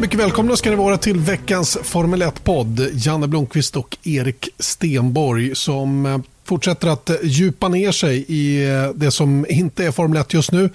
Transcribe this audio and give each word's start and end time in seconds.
Mycket 0.00 0.20
välkomna 0.20 0.56
ska 0.56 0.70
ni 0.70 0.76
vara 0.76 0.96
till 0.96 1.18
veckans 1.18 1.78
Formel 1.82 2.22
1-podd. 2.22 2.88
Janne 2.92 3.28
Blomqvist 3.28 3.76
och 3.76 3.96
Erik 4.02 4.48
Stenborg 4.58 5.54
som 5.54 6.06
eh, 6.06 6.18
fortsätter 6.44 6.88
att 6.88 7.10
eh, 7.10 7.16
djupa 7.22 7.68
ner 7.68 7.92
sig 7.92 8.24
i 8.28 8.70
eh, 8.70 8.90
det 8.94 9.10
som 9.10 9.46
inte 9.48 9.84
är 9.84 9.90
Formel 9.90 10.20
1 10.20 10.34
just 10.34 10.52
nu. 10.52 10.70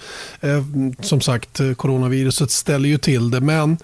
Som 1.02 1.22
sagt, 1.22 1.62
coronaviruset 1.78 2.52
ställer 2.52 2.90
ju 2.90 2.98
till 2.98 3.32
det, 3.32 3.42
men 3.42 3.78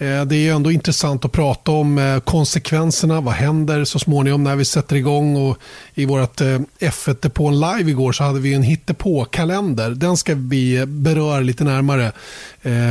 Eh, 0.00 0.24
det 0.24 0.36
är 0.36 0.54
ändå 0.54 0.70
intressant 0.70 1.24
att 1.24 1.32
prata 1.32 1.72
om 1.72 1.98
eh, 1.98 2.20
konsekvenserna. 2.20 3.20
Vad 3.20 3.34
händer 3.34 3.84
så 3.84 3.98
småningom 3.98 4.44
när 4.44 4.56
vi 4.56 4.64
sätter 4.64 4.96
igång? 4.96 5.36
Och 5.36 5.58
I 5.94 6.04
vårt 6.04 6.40
eh, 6.40 6.58
F1-depån 6.78 7.60
live 7.60 7.90
igår 7.90 8.12
så 8.12 8.24
hade 8.24 8.40
vi 8.40 8.54
en 8.54 8.62
hittepå-kalender. 8.62 9.90
Den 9.90 10.16
ska 10.16 10.34
vi 10.34 10.86
beröra 10.86 11.40
lite 11.40 11.64
närmare 11.64 12.12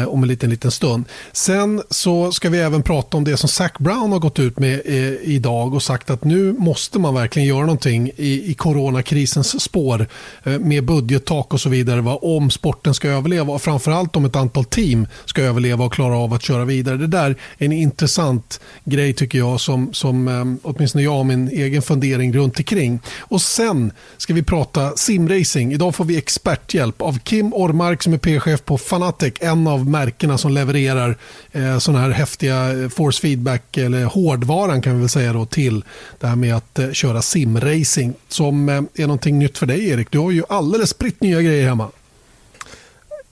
om 0.07 0.23
en 0.23 0.27
liten, 0.27 0.49
liten 0.49 0.71
stund. 0.71 1.05
Sen 1.31 1.81
så 1.89 2.31
ska 2.31 2.49
vi 2.49 2.59
även 2.59 2.83
prata 2.83 3.17
om 3.17 3.23
det 3.23 3.37
som 3.37 3.49
Zac 3.49 3.71
Brown 3.79 4.11
har 4.11 4.19
gått 4.19 4.39
ut 4.39 4.59
med 4.59 4.81
idag 5.21 5.73
och 5.73 5.83
sagt 5.83 6.09
att 6.09 6.23
nu 6.23 6.53
måste 6.53 6.99
man 6.99 7.13
verkligen 7.13 7.47
göra 7.47 7.61
någonting 7.61 8.11
i, 8.15 8.51
i 8.51 8.53
coronakrisens 8.53 9.61
spår 9.61 10.07
med 10.43 10.85
budgettak 10.85 11.53
och 11.53 11.61
så 11.61 11.69
vidare 11.69 12.01
va, 12.01 12.15
om 12.15 12.49
sporten 12.49 12.93
ska 12.93 13.09
överleva 13.09 13.53
och 13.53 13.61
framförallt 13.61 14.15
om 14.15 14.25
ett 14.25 14.35
antal 14.35 14.65
team 14.65 15.07
ska 15.25 15.41
överleva 15.41 15.85
och 15.85 15.93
klara 15.93 16.17
av 16.17 16.33
att 16.33 16.43
köra 16.43 16.65
vidare. 16.65 16.98
Det 16.99 17.07
där 17.07 17.35
är 17.57 17.65
en 17.65 17.71
intressant 17.71 18.59
grej 18.83 19.13
tycker 19.13 19.37
jag 19.37 19.61
som, 19.61 19.93
som 19.93 20.27
eh, 20.27 20.69
åtminstone 20.69 21.03
jag 21.03 21.11
har 21.11 21.23
min 21.23 21.47
egen 21.47 21.81
fundering 21.81 22.33
runt 22.33 22.57
omkring. 22.57 22.99
Och 23.19 23.41
sen 23.41 23.91
ska 24.17 24.33
vi 24.33 24.43
prata 24.43 24.95
simracing. 24.95 25.73
Idag 25.73 25.95
får 25.95 26.05
vi 26.05 26.17
experthjälp 26.17 27.01
av 27.01 27.19
Kim 27.19 27.53
Ormark 27.53 28.03
som 28.03 28.13
är 28.13 28.17
P-chef 28.17 28.65
på 28.65 28.77
Fanatec, 28.77 29.33
en 29.39 29.67
av 29.67 29.87
märkena 29.87 30.37
som 30.37 30.51
levererar 30.51 31.17
eh, 31.51 31.77
sådana 31.77 32.03
här 32.03 32.09
häftiga 32.09 32.83
eh, 32.83 32.89
force 32.89 33.21
feedback 33.21 33.77
eller 33.77 34.05
hårdvaran 34.05 34.81
kan 34.81 34.93
vi 34.93 34.99
väl 34.99 35.09
säga 35.09 35.33
då 35.33 35.45
till 35.45 35.83
det 36.19 36.27
här 36.27 36.35
med 36.35 36.55
att 36.55 36.79
eh, 36.79 36.91
köra 36.91 37.21
simracing 37.21 38.13
som 38.27 38.69
eh, 38.69 38.75
är 38.75 39.01
någonting 39.01 39.39
nytt 39.39 39.57
för 39.57 39.65
dig 39.65 39.89
Erik. 39.89 40.11
Du 40.11 40.19
har 40.19 40.31
ju 40.31 40.43
alldeles 40.49 40.89
spritt 40.89 41.21
nya 41.21 41.41
grejer 41.41 41.67
hemma. 41.67 41.89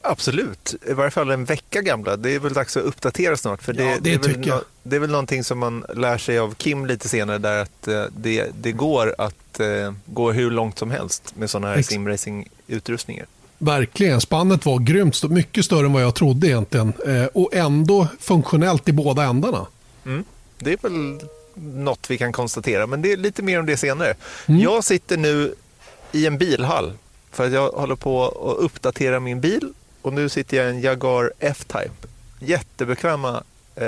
Absolut, 0.10 0.76
i 0.88 0.94
varje 0.94 1.12
fall 1.12 1.32
en 1.32 1.46
vecka 1.46 1.82
gamla. 1.82 2.18
Det 2.18 2.36
är 2.36 2.40
väl 2.40 2.54
dags 2.54 2.78
att 2.78 2.84
uppdatera 2.84 3.38
snart. 3.38 3.64
För 3.64 3.74
det, 3.74 3.84
ja, 3.84 3.98
det, 4.02 4.24
det 4.24 4.30
är, 4.30 4.34
väl 4.34 4.48
no, 4.48 4.62
det 4.84 4.96
är 4.96 5.00
väl 5.00 5.12
någonting 5.12 5.44
som 5.44 5.60
man 5.60 5.86
lär 5.96 6.18
sig 6.18 6.40
av 6.40 6.56
Kim 6.56 6.86
lite 6.86 7.10
senare 7.10 7.38
där 7.38 7.62
att 7.62 7.88
eh, 7.88 8.04
det, 8.18 8.48
det 8.62 8.72
går 8.72 9.16
att 9.18 9.60
eh, 9.60 9.94
gå 10.06 10.32
hur 10.32 10.52
långt 10.52 10.80
som 10.80 10.92
helst 10.92 11.34
med 11.36 11.50
sådana 11.50 11.74
här 11.74 11.82
simracing-utrustningar. 11.82 13.26
Verkligen, 13.58 14.22
spannet 14.22 14.66
var 14.66 14.80
grymt, 14.80 15.24
mycket 15.24 15.66
större 15.66 15.86
än 15.86 15.94
vad 15.94 16.04
jag 16.04 16.16
trodde 16.16 16.48
egentligen. 16.48 16.94
Eh, 17.06 17.26
och 17.26 17.56
ändå 17.56 18.08
funktionellt 18.20 18.90
i 18.90 18.92
båda 18.92 19.24
ändarna. 19.24 19.68
Mm. 20.06 20.24
Det 20.60 20.74
är 20.74 20.78
väl 20.82 21.20
något 21.84 22.10
vi 22.10 22.18
kan 22.18 22.32
konstatera, 22.32 22.88
men 22.88 23.02
det 23.02 23.12
är 23.12 23.18
lite 23.18 23.44
mer 23.44 23.60
om 23.60 23.66
det 23.66 23.78
senare. 23.78 24.16
Mm. 24.46 24.62
Jag 24.62 24.84
sitter 24.84 25.18
nu 25.18 25.56
i 26.12 26.26
en 26.26 26.38
bilhall 26.38 26.94
för 27.32 27.46
att 27.46 27.52
jag 27.54 27.70
håller 27.70 27.96
på 27.96 28.26
att 28.26 28.64
uppdatera 28.64 29.20
min 29.20 29.42
bil 29.42 29.74
och 30.08 30.14
nu 30.14 30.30
sitter 30.30 30.58
jag 30.58 30.66
i 30.66 30.70
en 30.70 30.82
Jaguar 30.82 31.32
F-Type. 31.40 32.08
Jättebekväma 32.40 33.44
eh, 33.76 33.86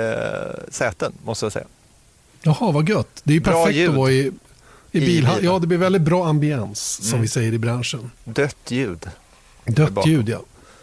säten 0.68 1.12
måste 1.24 1.44
jag 1.44 1.52
säga. 1.52 1.66
Jaha, 2.42 2.72
vad 2.72 2.88
gött. 2.88 3.20
Det 3.24 3.36
är 3.36 3.40
perfekt 3.40 3.88
att 3.88 3.94
vara 3.94 4.10
i, 4.10 4.30
i 4.92 5.00
bilhall. 5.00 5.44
Ja, 5.44 5.58
det 5.58 5.66
blir 5.66 5.78
väldigt 5.78 6.02
bra 6.02 6.26
ambiens 6.26 6.80
som 6.80 7.08
mm. 7.08 7.22
vi 7.22 7.28
säger 7.28 7.52
i 7.52 7.58
branschen. 7.58 8.10
Dött 8.24 8.56
ljud. 8.68 9.08
Dött 9.64 10.06
ljud, 10.06 10.28
ja. 10.28 10.42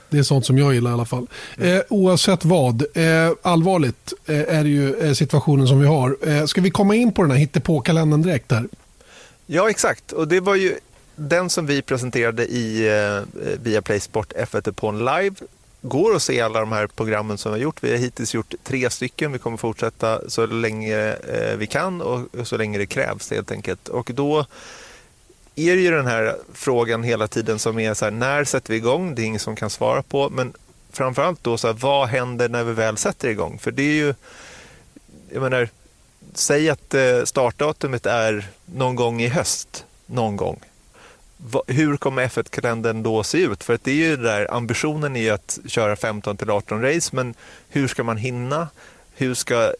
Det 0.09 0.17
är 0.17 0.23
sånt 0.23 0.45
som 0.45 0.57
jag 0.57 0.73
gillar 0.73 0.91
i 0.91 0.93
alla 0.93 1.05
fall. 1.05 1.27
Eh, 1.57 1.79
oavsett 1.89 2.45
vad, 2.45 2.81
eh, 2.81 3.31
allvarligt 3.41 4.13
eh, 4.25 4.57
är 4.57 4.65
ju 4.65 4.95
eh, 4.95 5.13
situationen 5.13 5.67
som 5.67 5.79
vi 5.79 5.87
har. 5.87 6.17
Eh, 6.27 6.45
ska 6.45 6.61
vi 6.61 6.69
komma 6.69 6.95
in 6.95 7.13
på 7.13 7.21
den 7.21 7.31
här 7.31 7.37
hittepå-kalendern 7.37 8.21
direkt 8.21 8.51
här? 8.51 8.67
Ja, 9.45 9.69
exakt. 9.69 10.11
Och 10.11 10.27
det 10.27 10.39
var 10.39 10.55
ju 10.55 10.75
den 11.19 11.49
som 11.49 11.65
vi 11.65 11.81
presenterade 11.81 12.45
i 12.45 12.87
eh, 12.87 13.21
via 13.63 13.81
Playsport 13.81 14.33
F1upon 14.33 14.99
live. 14.99 15.35
Går 15.81 16.15
att 16.15 16.23
se 16.23 16.41
alla 16.41 16.59
de 16.59 16.71
här 16.71 16.87
programmen 16.87 17.37
som 17.37 17.51
vi 17.51 17.57
har 17.57 17.63
gjort. 17.63 17.83
Vi 17.83 17.91
har 17.91 17.97
hittills 17.97 18.33
gjort 18.33 18.53
tre 18.63 18.89
stycken. 18.89 19.31
Vi 19.31 19.39
kommer 19.39 19.57
fortsätta 19.57 20.29
så 20.29 20.45
länge 20.45 21.13
eh, 21.13 21.57
vi 21.57 21.67
kan 21.67 22.01
och 22.01 22.47
så 22.47 22.57
länge 22.57 22.77
det 22.77 22.85
krävs 22.85 23.31
helt 23.31 23.51
enkelt. 23.51 23.87
Och 23.87 24.11
då 24.13 24.45
är 25.55 25.75
det 25.75 25.81
ju 25.81 25.91
den 25.91 26.05
här 26.05 26.35
frågan 26.53 27.03
hela 27.03 27.27
tiden 27.27 27.59
som 27.59 27.79
är 27.79 27.93
så 27.93 28.05
här, 28.05 28.11
när 28.11 28.43
sätter 28.43 28.71
vi 28.71 28.77
igång? 28.77 29.15
Det 29.15 29.21
är 29.21 29.25
ingen 29.25 29.39
som 29.39 29.55
kan 29.55 29.69
svara 29.69 30.03
på. 30.03 30.29
Men 30.29 30.53
framförallt 30.91 31.43
då, 31.43 31.57
så 31.57 31.67
här, 31.67 31.73
vad 31.73 32.07
händer 32.07 32.49
när 32.49 32.63
vi 32.63 32.73
väl 32.73 32.97
sätter 32.97 33.29
igång? 33.29 33.59
För 33.59 33.71
det 33.71 33.83
är 33.83 33.93
ju, 33.93 34.13
jag 35.29 35.41
menar, 35.41 35.69
säg 36.33 36.69
att 36.69 36.93
eh, 36.93 37.23
startdatumet 37.23 38.05
är 38.05 38.47
någon 38.65 38.95
gång 38.95 39.21
i 39.21 39.27
höst, 39.27 39.85
någon 40.05 40.37
gång. 40.37 40.59
Hur 41.67 41.97
kommer 41.97 42.27
F1-kalendern 42.27 43.03
då 43.03 43.23
se 43.23 43.37
ut? 43.37 43.63
För 43.63 43.73
att 43.73 43.83
det 43.83 43.91
är 43.91 43.95
ju 43.95 44.17
där, 44.17 44.53
ambitionen 44.53 45.15
är 45.15 45.33
att 45.33 45.59
köra 45.65 45.95
15 45.95 46.37
till 46.37 46.49
18 46.49 46.81
race, 46.81 47.15
men 47.15 47.33
hur 47.69 47.87
ska 47.87 48.03
man 48.03 48.17
hinna? 48.17 48.67
Hur 49.15 49.33
ska 49.33 49.63
eh, 49.63 49.71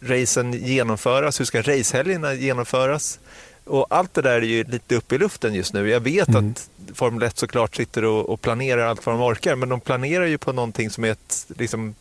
racen 0.00 0.52
genomföras? 0.52 1.40
Hur 1.40 1.44
ska 1.44 1.62
racehelgerna 1.62 2.34
genomföras? 2.34 3.18
Och 3.64 3.86
allt 3.90 4.14
det 4.14 4.22
där 4.22 4.30
är 4.34 4.42
ju 4.42 4.64
lite 4.64 4.96
uppe 4.96 5.14
i 5.14 5.18
luften 5.18 5.54
just 5.54 5.72
nu. 5.72 5.90
Jag 5.90 6.00
vet 6.00 6.28
mm. 6.28 6.50
att 6.50 6.70
Formel 6.94 7.22
1 7.22 7.38
såklart 7.38 7.76
sitter 7.76 8.04
och, 8.04 8.28
och, 8.28 8.40
planerar 8.40 8.86
allt 8.86 9.06
vad 9.06 9.14
de 9.14 9.22
orkar, 9.22 9.56
men 9.56 9.68
de 9.68 9.80
planerar 9.80 10.26
ju 10.26 10.38
på 10.38 10.52
någonting 10.52 10.90
som 10.90 11.04
är 11.04 11.10
ett 11.10 11.46
liksom, 11.56 11.94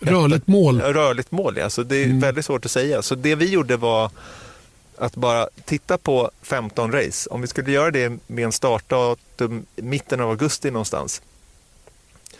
rörligt 0.00 0.46
mål. 0.46 0.80
Rörligt 0.80 1.30
mål, 1.30 1.56
ja. 1.56 1.70
Så 1.70 1.82
det 1.82 1.96
är 1.96 2.04
mm. 2.04 2.20
väldigt 2.20 2.44
svårt 2.44 2.64
att 2.64 2.70
säga. 2.70 3.02
Så 3.02 3.14
det 3.14 3.34
vi 3.34 3.50
gjorde 3.50 3.76
var 3.76 4.10
att 5.00 5.16
bara 5.16 5.48
titta 5.64 5.98
på 5.98 6.30
15 6.42 6.92
race. 6.92 7.30
Om 7.30 7.40
vi 7.40 7.46
skulle 7.46 7.72
göra 7.72 7.90
det 7.90 8.18
med 8.26 8.44
en 8.44 8.52
startdatum 8.52 9.66
mitten 9.76 10.20
av 10.20 10.30
augusti 10.30 10.70
någonstans. 10.70 11.22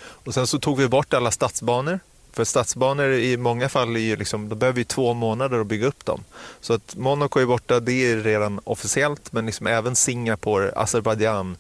Och 0.00 0.34
sen 0.34 0.46
så 0.46 0.58
tog 0.58 0.78
vi 0.78 0.88
bort 0.88 1.14
alla 1.14 1.30
stadsbanor 1.30 2.00
för 2.32 2.44
stadsbanor 2.44 3.12
i 3.12 3.36
många 3.36 3.68
fall 3.68 3.96
är 3.96 4.00
ju 4.00 4.16
liksom, 4.16 4.48
då 4.48 4.54
behöver 4.54 4.76
vi 4.76 4.84
två 4.84 5.14
månader 5.14 5.60
att 5.60 5.66
bygga 5.66 5.86
upp 5.86 6.04
dem. 6.04 6.24
Så 6.60 6.72
att 6.72 6.96
Monaco 6.96 7.40
är 7.40 7.46
borta, 7.46 7.80
det 7.80 7.92
är 7.92 8.16
redan 8.16 8.60
officiellt, 8.64 9.32
men 9.32 9.46
liksom 9.46 9.66
även 9.66 9.96
Singapore, 9.96 10.72
Azerbajdzjan, 10.76 11.56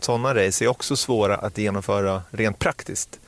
sådana 0.00 0.34
race 0.34 0.64
är 0.64 0.68
också 0.68 0.96
svåra 0.96 1.36
att 1.36 1.58
genomföra 1.58 2.22
rent 2.30 2.58
praktiskt 2.58 3.20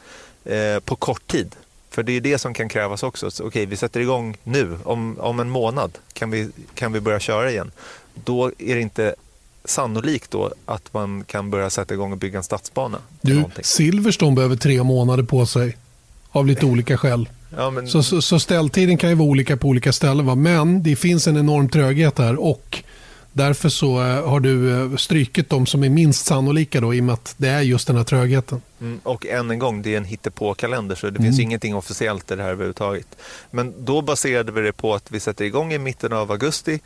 eh, 0.44 0.80
på 0.80 0.96
kort 0.96 1.26
tid. 1.26 1.56
För 1.92 2.02
det 2.02 2.12
är 2.12 2.20
det 2.20 2.38
som 2.38 2.54
kan 2.54 2.68
krävas 2.68 3.02
också. 3.02 3.30
Så, 3.30 3.46
okej, 3.46 3.66
vi 3.66 3.76
sätter 3.76 4.00
igång 4.00 4.36
nu, 4.44 4.78
om, 4.84 5.18
om 5.20 5.40
en 5.40 5.50
månad 5.50 5.98
kan 6.12 6.30
vi, 6.30 6.48
kan 6.74 6.92
vi 6.92 7.00
börja 7.00 7.20
köra 7.20 7.50
igen. 7.50 7.70
Då 8.14 8.52
är 8.58 8.74
det 8.74 8.80
inte 8.80 9.14
sannolikt 9.64 10.30
då 10.30 10.52
att 10.66 10.94
man 10.94 11.24
kan 11.24 11.50
börja 11.50 11.70
sätta 11.70 11.94
igång 11.94 12.12
och 12.12 12.18
bygga 12.18 12.38
en 12.38 12.44
stadsbana. 12.44 12.98
Du, 13.20 13.44
Silverstone 13.62 14.36
behöver 14.36 14.56
tre 14.56 14.82
månader 14.82 15.22
på 15.22 15.46
sig 15.46 15.76
av 16.30 16.46
lite 16.46 16.66
olika 16.66 16.96
skäl. 16.96 17.28
Ja, 17.56 17.70
men... 17.70 17.88
så, 17.88 18.02
så, 18.02 18.22
så, 18.22 18.40
ställtiden 18.40 18.98
kan 18.98 19.10
ju 19.10 19.16
vara 19.16 19.28
olika 19.28 19.56
på 19.56 19.68
olika 19.68 19.92
ställen. 19.92 20.26
Va? 20.26 20.34
Men 20.34 20.82
det 20.82 20.96
finns 20.96 21.26
en 21.26 21.36
enorm 21.36 21.68
tröghet 21.68 22.18
här 22.18 22.40
och 22.40 22.82
därför 23.32 23.68
så 23.68 24.02
eh, 24.02 24.28
har 24.28 24.40
du 24.40 24.82
eh, 24.82 24.96
strykit 24.96 25.50
de 25.50 25.66
som 25.66 25.84
är 25.84 25.88
minst 25.88 26.26
sannolika 26.26 26.80
då, 26.80 26.94
i 26.94 27.00
och 27.00 27.04
med 27.04 27.12
att 27.12 27.34
det 27.36 27.48
är 27.48 27.60
just 27.60 27.86
den 27.86 27.96
här 27.96 28.04
trögheten. 28.04 28.62
Mm, 28.80 29.00
och 29.02 29.26
än 29.26 29.50
en 29.50 29.58
gång, 29.58 29.82
det 29.82 29.94
är 29.94 29.96
en 29.96 30.04
hittepå-kalender 30.04 30.94
så 30.94 31.06
det 31.06 31.10
mm. 31.10 31.22
finns 31.22 31.40
ingenting 31.40 31.74
officiellt 31.74 32.30
i 32.30 32.36
det 32.36 32.42
här 32.42 32.50
överhuvudtaget. 32.50 33.16
Men 33.50 33.84
då 33.84 34.02
baserade 34.02 34.52
vi 34.52 34.60
det 34.60 34.72
på 34.72 34.94
att 34.94 35.10
vi 35.10 35.20
sätter 35.20 35.44
igång 35.44 35.72
i 35.72 35.78
mitten 35.78 36.12
av 36.12 36.30
augusti. 36.32 36.80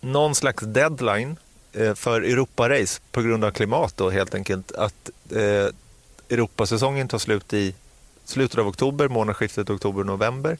Någon 0.00 0.34
slags 0.34 0.62
deadline 0.62 1.36
eh, 1.72 1.94
för 1.94 2.20
Europarace 2.20 3.00
på 3.12 3.22
grund 3.22 3.44
av 3.44 3.50
klimat 3.50 3.96
då 3.96 4.10
helt 4.10 4.34
enkelt. 4.34 4.72
Att 4.72 5.10
eh, 5.30 5.72
Europasäsongen 6.30 7.08
tar 7.08 7.18
slut 7.18 7.52
i 7.52 7.74
slutet 8.24 8.58
av 8.58 8.66
oktober, 8.68 9.08
månadsskiftet 9.08 9.70
oktober-november. 9.70 10.58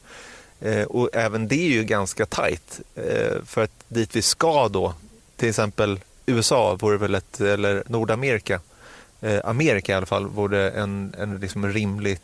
Eh, 0.61 0.85
och 0.85 1.09
även 1.13 1.49
det 1.49 1.57
är 1.57 1.71
ju 1.71 1.85
ganska 1.85 2.27
tajt. 2.27 2.81
Eh, 2.95 3.45
för 3.47 3.63
att 3.63 3.85
dit 3.89 4.17
vi 4.17 4.23
ska 4.23 4.69
då, 4.69 4.95
till 5.37 5.49
exempel 5.49 6.01
USA 6.27 6.77
vore 6.81 6.97
väl 6.97 7.15
ett, 7.15 7.41
eller 7.41 7.83
Nordamerika, 7.87 8.61
eh, 9.21 9.41
Amerika 9.45 9.93
i 9.93 9.95
alla 9.95 10.07
fall, 10.07 10.27
vore 10.27 10.71
en, 10.71 11.15
en 11.19 11.37
liksom 11.41 11.73
rimlig 11.73 12.19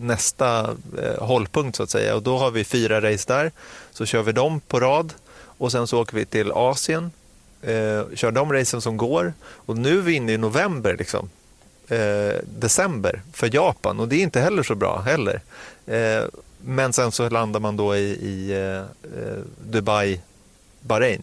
nästa 0.00 0.76
eh, 1.02 1.22
hållpunkt 1.22 1.76
så 1.76 1.82
att 1.82 1.90
säga. 1.90 2.16
Och 2.16 2.22
då 2.22 2.38
har 2.38 2.50
vi 2.50 2.64
fyra 2.64 3.12
race 3.12 3.24
där, 3.28 3.52
så 3.92 4.06
kör 4.06 4.22
vi 4.22 4.32
dem 4.32 4.60
på 4.60 4.80
rad. 4.80 5.12
Och 5.32 5.72
sen 5.72 5.86
så 5.86 6.00
åker 6.00 6.16
vi 6.16 6.24
till 6.24 6.52
Asien, 6.52 7.10
eh, 7.62 8.02
kör 8.14 8.30
de 8.30 8.52
racen 8.52 8.80
som 8.80 8.96
går. 8.96 9.32
Och 9.42 9.76
nu 9.76 9.98
är 9.98 10.02
vi 10.02 10.12
inne 10.12 10.32
i 10.32 10.38
november 10.38 10.96
liksom. 10.96 11.30
Eh, 11.88 12.34
december 12.58 13.22
för 13.32 13.54
Japan. 13.54 14.00
Och 14.00 14.08
det 14.08 14.16
är 14.16 14.22
inte 14.22 14.40
heller 14.40 14.62
så 14.62 14.74
bra 14.74 15.00
heller. 15.00 15.40
Eh, 15.86 16.24
men 16.64 16.92
sen 16.92 17.12
så 17.12 17.28
landar 17.28 17.60
man 17.60 17.76
då 17.76 17.96
i, 17.96 18.00
i 18.00 18.52
eh, 18.52 19.42
Dubai, 19.70 20.20
Bahrain. 20.80 21.22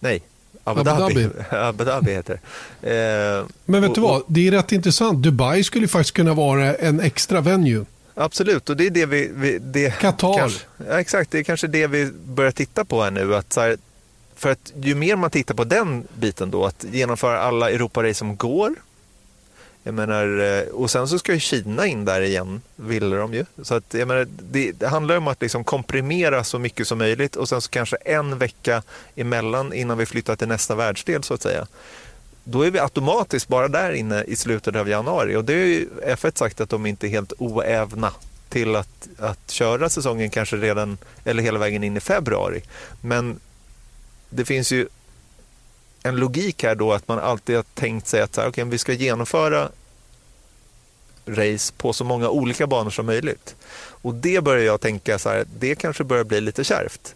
Nej, 0.00 0.22
Abu 0.64 0.82
Dhabi. 0.82 1.28
Abu 1.50 1.84
Dhabi 1.84 2.12
heter. 2.12 2.40
Eh, 2.82 3.46
Men 3.64 3.82
vet 3.82 3.90
och, 3.90 3.94
du 3.94 4.00
vad, 4.00 4.22
det 4.26 4.48
är 4.48 4.50
rätt 4.50 4.72
intressant. 4.72 5.22
Dubai 5.22 5.64
skulle 5.64 5.88
faktiskt 5.88 6.16
kunna 6.16 6.34
vara 6.34 6.74
en 6.74 7.00
extra 7.00 7.40
venue. 7.40 7.84
Absolut, 8.14 8.70
och 8.70 8.76
det 8.76 8.86
är 8.86 8.90
det 8.90 9.06
vi... 9.06 9.30
vi 9.34 9.58
det, 9.58 9.98
Qatar. 9.98 10.38
Kanske, 10.38 10.64
ja, 10.88 11.00
exakt, 11.00 11.30
det 11.30 11.38
är 11.38 11.42
kanske 11.42 11.66
det 11.66 11.86
vi 11.86 12.10
börjar 12.26 12.50
titta 12.50 12.84
på 12.84 13.02
här 13.02 13.10
nu. 13.10 13.34
Att 13.34 13.56
här, 13.56 13.76
för 14.36 14.50
att 14.50 14.72
ju 14.82 14.94
mer 14.94 15.16
man 15.16 15.30
tittar 15.30 15.54
på 15.54 15.64
den 15.64 16.06
biten 16.18 16.50
då, 16.50 16.64
att 16.64 16.84
genomföra 16.90 17.40
alla 17.40 17.70
Europa-race 17.70 18.14
som 18.14 18.36
går. 18.36 18.74
Jag 19.86 19.94
menar, 19.94 20.38
eh, 20.40 20.68
och 20.68 20.90
sen 20.90 21.08
så 21.08 21.18
ska 21.18 21.32
ju 21.32 21.40
Kina 21.40 21.86
in 21.86 22.04
där 22.04 22.20
igen, 22.20 22.62
ville 22.76 23.16
de 23.16 23.34
ju. 23.34 23.44
Så 23.62 23.74
att, 23.74 23.94
jag 23.94 24.08
menar, 24.08 24.26
det, 24.40 24.72
det 24.72 24.88
handlar 24.88 25.16
om 25.16 25.28
att 25.28 25.42
liksom 25.42 25.64
komprimera 25.64 26.44
så 26.44 26.58
mycket 26.58 26.88
som 26.88 26.98
möjligt 26.98 27.36
och 27.36 27.48
sen 27.48 27.60
så 27.60 27.70
kanske 27.70 27.96
en 27.96 28.38
vecka 28.38 28.82
emellan 29.16 29.72
innan 29.72 29.98
vi 29.98 30.06
flyttar 30.06 30.36
till 30.36 30.48
nästa 30.48 30.74
världsdel 30.74 31.22
så 31.22 31.34
att 31.34 31.42
säga. 31.42 31.66
Då 32.44 32.62
är 32.62 32.70
vi 32.70 32.78
automatiskt 32.78 33.48
bara 33.48 33.68
där 33.68 33.92
inne 33.92 34.22
i 34.22 34.36
slutet 34.36 34.76
av 34.76 34.88
januari 34.88 35.36
och 35.36 35.44
det 35.44 35.52
är 35.52 35.66
ju 35.66 35.88
F1 36.06 36.38
sagt 36.38 36.60
att 36.60 36.70
de 36.70 36.86
inte 36.86 37.06
är 37.06 37.08
helt 37.08 37.32
oävna 37.38 38.12
till 38.48 38.76
att, 38.76 39.08
att 39.18 39.50
köra 39.50 39.88
säsongen 39.88 40.30
kanske 40.30 40.56
redan 40.56 40.98
eller 41.24 41.42
hela 41.42 41.58
vägen 41.58 41.84
in 41.84 41.96
i 41.96 42.00
februari. 42.00 42.62
Men 43.00 43.40
det 44.30 44.44
finns 44.44 44.72
ju 44.72 44.88
en 46.06 46.16
logik 46.16 46.62
här 46.62 46.74
då 46.74 46.92
att 46.92 47.08
man 47.08 47.18
alltid 47.18 47.56
har 47.56 47.64
tänkt 47.74 48.06
sig 48.06 48.20
att 48.20 48.34
så 48.34 48.40
här, 48.40 48.48
okay, 48.48 48.64
vi 48.64 48.78
ska 48.78 48.92
genomföra 48.92 49.68
race 51.26 51.72
på 51.76 51.92
så 51.92 52.04
många 52.04 52.28
olika 52.28 52.66
banor 52.66 52.90
som 52.90 53.06
möjligt. 53.06 53.54
Och 53.76 54.14
det 54.14 54.44
börjar 54.44 54.64
jag 54.64 54.80
tänka 54.80 55.18
så 55.18 55.28
här, 55.28 55.44
det 55.58 55.74
kanske 55.74 56.04
börjar 56.04 56.24
bli 56.24 56.40
lite 56.40 56.64
kärvt. 56.64 57.14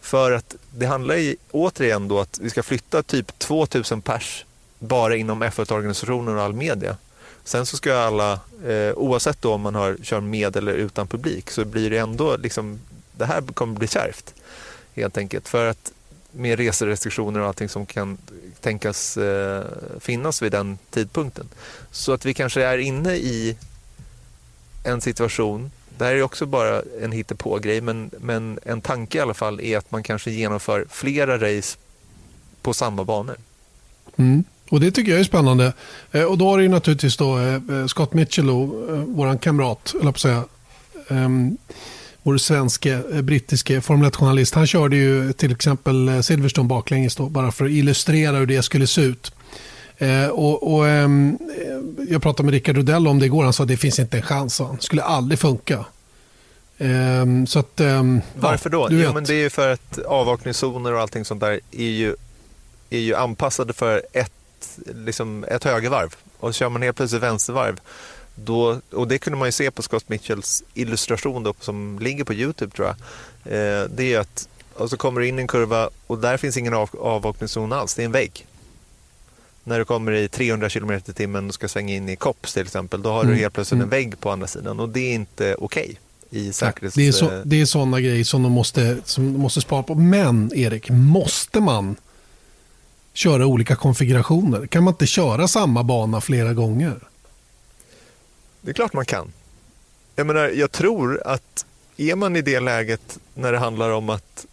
För 0.00 0.32
att 0.32 0.56
det 0.70 0.86
handlar 0.86 1.16
ju 1.16 1.36
återigen 1.50 2.08
då 2.08 2.20
att 2.20 2.38
vi 2.38 2.50
ska 2.50 2.62
flytta 2.62 3.02
typ 3.02 3.38
2000 3.38 4.02
pers 4.02 4.44
bara 4.78 5.16
inom 5.16 5.42
F1-organisationen 5.42 6.36
och 6.36 6.42
all 6.42 6.52
media. 6.52 6.96
Sen 7.44 7.66
så 7.66 7.76
ska 7.76 7.98
alla, 7.98 8.40
eh, 8.66 8.92
oavsett 8.96 9.42
då 9.42 9.52
om 9.52 9.60
man 9.60 9.74
har 9.74 9.96
kör 10.02 10.20
med 10.20 10.56
eller 10.56 10.72
utan 10.72 11.06
publik, 11.06 11.50
så 11.50 11.64
blir 11.64 11.90
det 11.90 11.98
ändå 11.98 12.36
liksom, 12.36 12.80
det 13.12 13.24
här 13.24 13.42
kommer 13.54 13.78
bli 13.78 13.88
kärvt. 13.88 14.34
Helt 14.94 15.18
enkelt. 15.18 15.48
För 15.48 15.66
att 15.66 15.92
med 16.36 16.58
reserestriktioner 16.58 17.40
och 17.40 17.46
allting 17.46 17.68
som 17.68 17.86
kan 17.86 18.18
tänkas 18.60 19.16
eh, 19.16 19.64
finnas 20.00 20.42
vid 20.42 20.52
den 20.52 20.78
tidpunkten. 20.90 21.48
Så 21.90 22.12
att 22.12 22.24
vi 22.24 22.34
kanske 22.34 22.62
är 22.62 22.78
inne 22.78 23.14
i 23.14 23.56
en 24.84 25.00
situation, 25.00 25.70
det 25.98 26.04
här 26.04 26.14
är 26.14 26.22
också 26.22 26.46
bara 26.46 26.82
en 27.00 27.12
hittepå-grej, 27.12 27.80
men, 27.80 28.10
men 28.20 28.58
en 28.64 28.80
tanke 28.80 29.18
i 29.18 29.20
alla 29.20 29.34
fall 29.34 29.60
är 29.60 29.78
att 29.78 29.90
man 29.90 30.02
kanske 30.02 30.30
genomför 30.30 30.86
flera 30.90 31.38
race 31.38 31.78
på 32.62 32.74
samma 32.74 33.04
banor. 33.04 33.36
Mm. 34.16 34.44
Och 34.68 34.80
Det 34.80 34.90
tycker 34.90 35.12
jag 35.12 35.20
är 35.20 35.24
spännande. 35.24 35.72
Eh, 36.12 36.24
och 36.24 36.38
Då 36.38 36.50
har 36.50 36.58
det 36.58 36.68
naturligtvis 36.68 37.16
då, 37.16 37.38
eh, 37.38 37.54
eh, 37.54 37.86
Scott 37.86 38.14
Mitchell, 38.14 38.50
och, 38.50 38.94
eh, 38.94 39.04
vår 39.06 39.38
kamrat, 39.38 39.94
eller 39.94 40.02
på 40.02 40.08
att 40.08 40.18
säga, 40.18 40.44
ehm, 41.08 41.56
vår 42.26 42.38
svenske, 42.38 43.02
eh, 43.12 43.22
brittiske 43.22 43.80
Formel 43.80 44.10
1-journalist, 44.10 44.54
han 44.54 44.66
körde 44.66 44.96
ju 44.96 45.32
till 45.32 45.52
exempel 45.52 46.08
eh, 46.08 46.20
Silverstone 46.20 46.68
baklänges 46.68 47.16
då, 47.16 47.28
bara 47.28 47.52
för 47.52 47.64
att 47.64 47.70
illustrera 47.70 48.36
hur 48.36 48.46
det 48.46 48.62
skulle 48.62 48.86
se 48.86 49.00
ut. 49.00 49.32
Eh, 49.98 50.26
och, 50.26 50.74
och 50.74 50.88
eh, 50.88 51.08
jag 52.08 52.22
pratade 52.22 52.44
med 52.44 52.52
Rickard 52.52 52.78
Odell 52.78 53.08
om 53.08 53.18
det 53.18 53.26
igår, 53.26 53.44
han 53.44 53.52
sa 53.52 53.62
att 53.62 53.68
det 53.68 53.76
finns 53.76 53.98
inte 53.98 54.16
en 54.16 54.22
chans, 54.22 54.58
det 54.58 54.82
skulle 54.82 55.02
aldrig 55.02 55.38
funka. 55.38 55.84
Eh, 56.78 57.24
så 57.46 57.58
att, 57.58 57.80
ehm, 57.80 58.20
Varför 58.34 58.70
då? 58.70 58.88
Ja, 58.90 58.96
jo, 59.04 59.12
men 59.14 59.24
det 59.24 59.34
är 59.34 59.42
ju 59.42 59.50
för 59.50 59.68
att 59.68 59.98
avvakningszoner 59.98 60.92
och 60.92 61.00
allting 61.00 61.24
sånt 61.24 61.40
där 61.40 61.60
är 61.70 61.90
ju, 61.90 62.16
är 62.90 62.98
ju 62.98 63.14
anpassade 63.14 63.72
för 63.72 64.02
ett, 64.12 64.78
liksom 64.94 65.44
ett 65.44 65.64
högervarv. 65.64 66.14
Och 66.38 66.54
kör 66.54 66.68
man 66.68 66.82
helt 66.82 66.96
plötsligt 66.96 67.22
vänstervarv 67.22 67.80
då, 68.36 68.80
och 68.92 69.08
det 69.08 69.18
kunde 69.18 69.38
man 69.38 69.48
ju 69.48 69.52
se 69.52 69.70
på 69.70 69.82
Scott 69.82 70.08
Mitchells 70.08 70.62
illustration 70.74 71.42
då, 71.42 71.54
som 71.60 71.98
ligger 71.98 72.24
på 72.24 72.34
Youtube 72.34 72.76
tror 72.76 72.88
jag. 72.88 72.96
Eh, 73.52 73.88
det 73.94 74.14
är 74.14 74.20
att 74.20 74.48
och 74.74 74.90
så 74.90 74.96
kommer 74.96 75.20
du 75.20 75.28
in 75.28 75.38
i 75.38 75.42
en 75.42 75.48
kurva 75.48 75.90
och 76.06 76.18
där 76.18 76.36
finns 76.36 76.56
ingen 76.56 76.74
av, 76.74 76.90
avvakningszon 77.00 77.72
alls, 77.72 77.94
det 77.94 78.02
är 78.02 78.06
en 78.06 78.12
vägg. 78.12 78.46
När 79.64 79.78
du 79.78 79.84
kommer 79.84 80.12
i 80.12 80.28
300 80.28 80.68
km 80.68 80.90
i 80.90 81.00
timmen 81.00 81.48
och 81.48 81.54
ska 81.54 81.68
svänga 81.68 81.94
in 81.94 82.08
i 82.08 82.16
Kops 82.16 82.52
till 82.52 82.62
exempel, 82.62 83.02
då 83.02 83.10
har 83.10 83.20
mm. 83.20 83.34
du 83.34 83.40
helt 83.40 83.54
plötsligt 83.54 83.76
en 83.76 83.80
mm. 83.80 83.90
vägg 83.90 84.20
på 84.20 84.30
andra 84.30 84.46
sidan 84.46 84.80
och 84.80 84.88
det 84.88 85.00
är 85.00 85.14
inte 85.14 85.54
okej. 85.58 85.84
Okay 85.84 85.96
i 86.30 86.52
säkerhets... 86.52 86.94
Det 86.94 87.08
är, 87.08 87.12
så, 87.12 87.42
det 87.44 87.60
är 87.60 87.66
sådana 87.66 88.00
grejer 88.00 88.24
som 88.24 88.42
de, 88.42 88.52
måste, 88.52 88.96
som 89.04 89.32
de 89.32 89.38
måste 89.38 89.60
spara 89.60 89.82
på. 89.82 89.94
Men 89.94 90.52
Erik, 90.54 90.90
måste 90.90 91.60
man 91.60 91.96
köra 93.12 93.46
olika 93.46 93.76
konfigurationer? 93.76 94.66
Kan 94.66 94.84
man 94.84 94.94
inte 94.94 95.06
köra 95.06 95.48
samma 95.48 95.82
bana 95.82 96.20
flera 96.20 96.54
gånger? 96.54 97.00
Det 98.66 98.70
är 98.70 98.74
klart 98.74 98.92
man 98.92 99.04
kan. 99.04 99.32
Jag 100.16 100.26
menar, 100.26 100.48
jag 100.48 100.72
tror 100.72 101.22
att 101.24 101.66
är 101.96 102.14
man 102.14 102.36
i 102.36 102.42
det 102.42 102.60
läget 102.60 103.18
när 103.34 103.52
det 103.52 103.58
handlar 103.58 103.90
om 103.90 104.10
att 104.10 104.46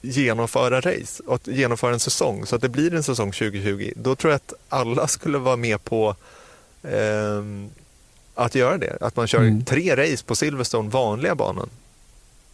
genomföra 0.00 0.80
race 0.80 1.22
och 1.26 1.34
att 1.34 1.46
genomföra 1.46 1.92
en 1.92 2.00
säsong 2.00 2.46
så 2.46 2.56
att 2.56 2.62
det 2.62 2.68
blir 2.68 2.94
en 2.94 3.02
säsong 3.02 3.32
2020, 3.32 3.92
då 3.96 4.14
tror 4.14 4.30
jag 4.30 4.36
att 4.36 4.52
alla 4.68 5.08
skulle 5.08 5.38
vara 5.38 5.56
med 5.56 5.84
på 5.84 6.16
eh, 6.82 7.44
att 8.34 8.54
göra 8.54 8.78
det. 8.78 8.98
Att 9.00 9.16
man 9.16 9.26
kör 9.26 9.38
mm. 9.38 9.64
tre 9.64 9.96
race 9.96 10.24
på 10.24 10.36
Silverstone, 10.36 10.90
vanliga 10.90 11.34
banan. 11.34 11.68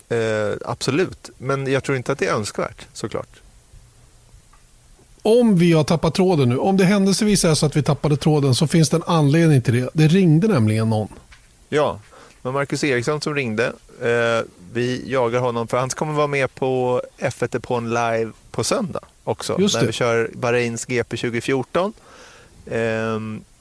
Eh, 0.08 0.52
absolut, 0.64 1.30
men 1.38 1.66
jag 1.66 1.84
tror 1.84 1.96
inte 1.96 2.12
att 2.12 2.18
det 2.18 2.26
är 2.26 2.34
önskvärt 2.34 2.86
såklart 2.92 3.40
om 5.24 5.56
vi 5.56 5.72
har 5.72 5.84
tappat 5.84 6.14
tråden 6.14 6.48
nu, 6.48 6.58
om 6.58 6.76
det 6.76 6.84
händelsevis 6.84 7.44
är 7.44 7.54
så 7.54 7.66
att 7.66 7.76
vi 7.76 7.82
tappade 7.82 8.16
tråden 8.16 8.54
så 8.54 8.66
finns 8.66 8.88
det 8.90 8.96
en 8.96 9.02
anledning 9.06 9.62
till 9.62 9.74
det. 9.74 9.90
Det 9.92 10.08
ringde 10.08 10.48
nämligen 10.48 10.90
någon. 10.90 11.08
Ja, 11.68 12.00
det 12.42 12.48
var 12.48 12.52
Marcus 12.52 12.84
Eriksson 12.84 13.20
som 13.20 13.34
ringde. 13.34 13.72
Eh, 14.02 14.46
vi 14.72 15.02
jagar 15.06 15.40
honom 15.40 15.68
för 15.68 15.78
han 15.78 15.88
kommer 15.88 16.12
vara 16.12 16.26
med 16.26 16.54
på 16.54 17.02
F1 17.18 17.60
på 17.60 17.74
en 17.74 17.88
live 17.88 18.32
på 18.50 18.64
söndag 18.64 19.00
också. 19.24 19.60
Just 19.60 19.74
när 19.74 19.86
vi 19.86 19.92
kör 19.92 20.30
Bahrains 20.34 20.84
GP 20.84 21.16
2014. 21.16 21.92
Eh, 22.66 22.72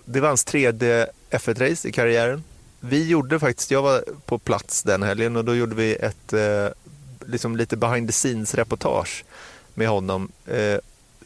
det 0.05 0.19
var 0.19 0.27
hans 0.27 0.45
tredje 0.45 1.07
F1-race 1.29 1.87
i 1.87 1.91
karriären. 1.91 2.43
Vi 2.79 3.07
gjorde 3.07 3.39
faktiskt, 3.39 3.71
jag 3.71 3.81
var 3.81 4.03
på 4.25 4.37
plats 4.37 4.83
den 4.83 5.03
helgen 5.03 5.35
och 5.35 5.45
då 5.45 5.55
gjorde 5.55 5.75
vi 5.75 5.95
ett 5.95 6.33
eh, 6.33 6.67
liksom 7.27 7.57
lite 7.57 7.77
behind 7.77 8.07
the 8.07 8.11
scenes-reportage 8.11 9.23
med 9.73 9.87
honom 9.87 10.31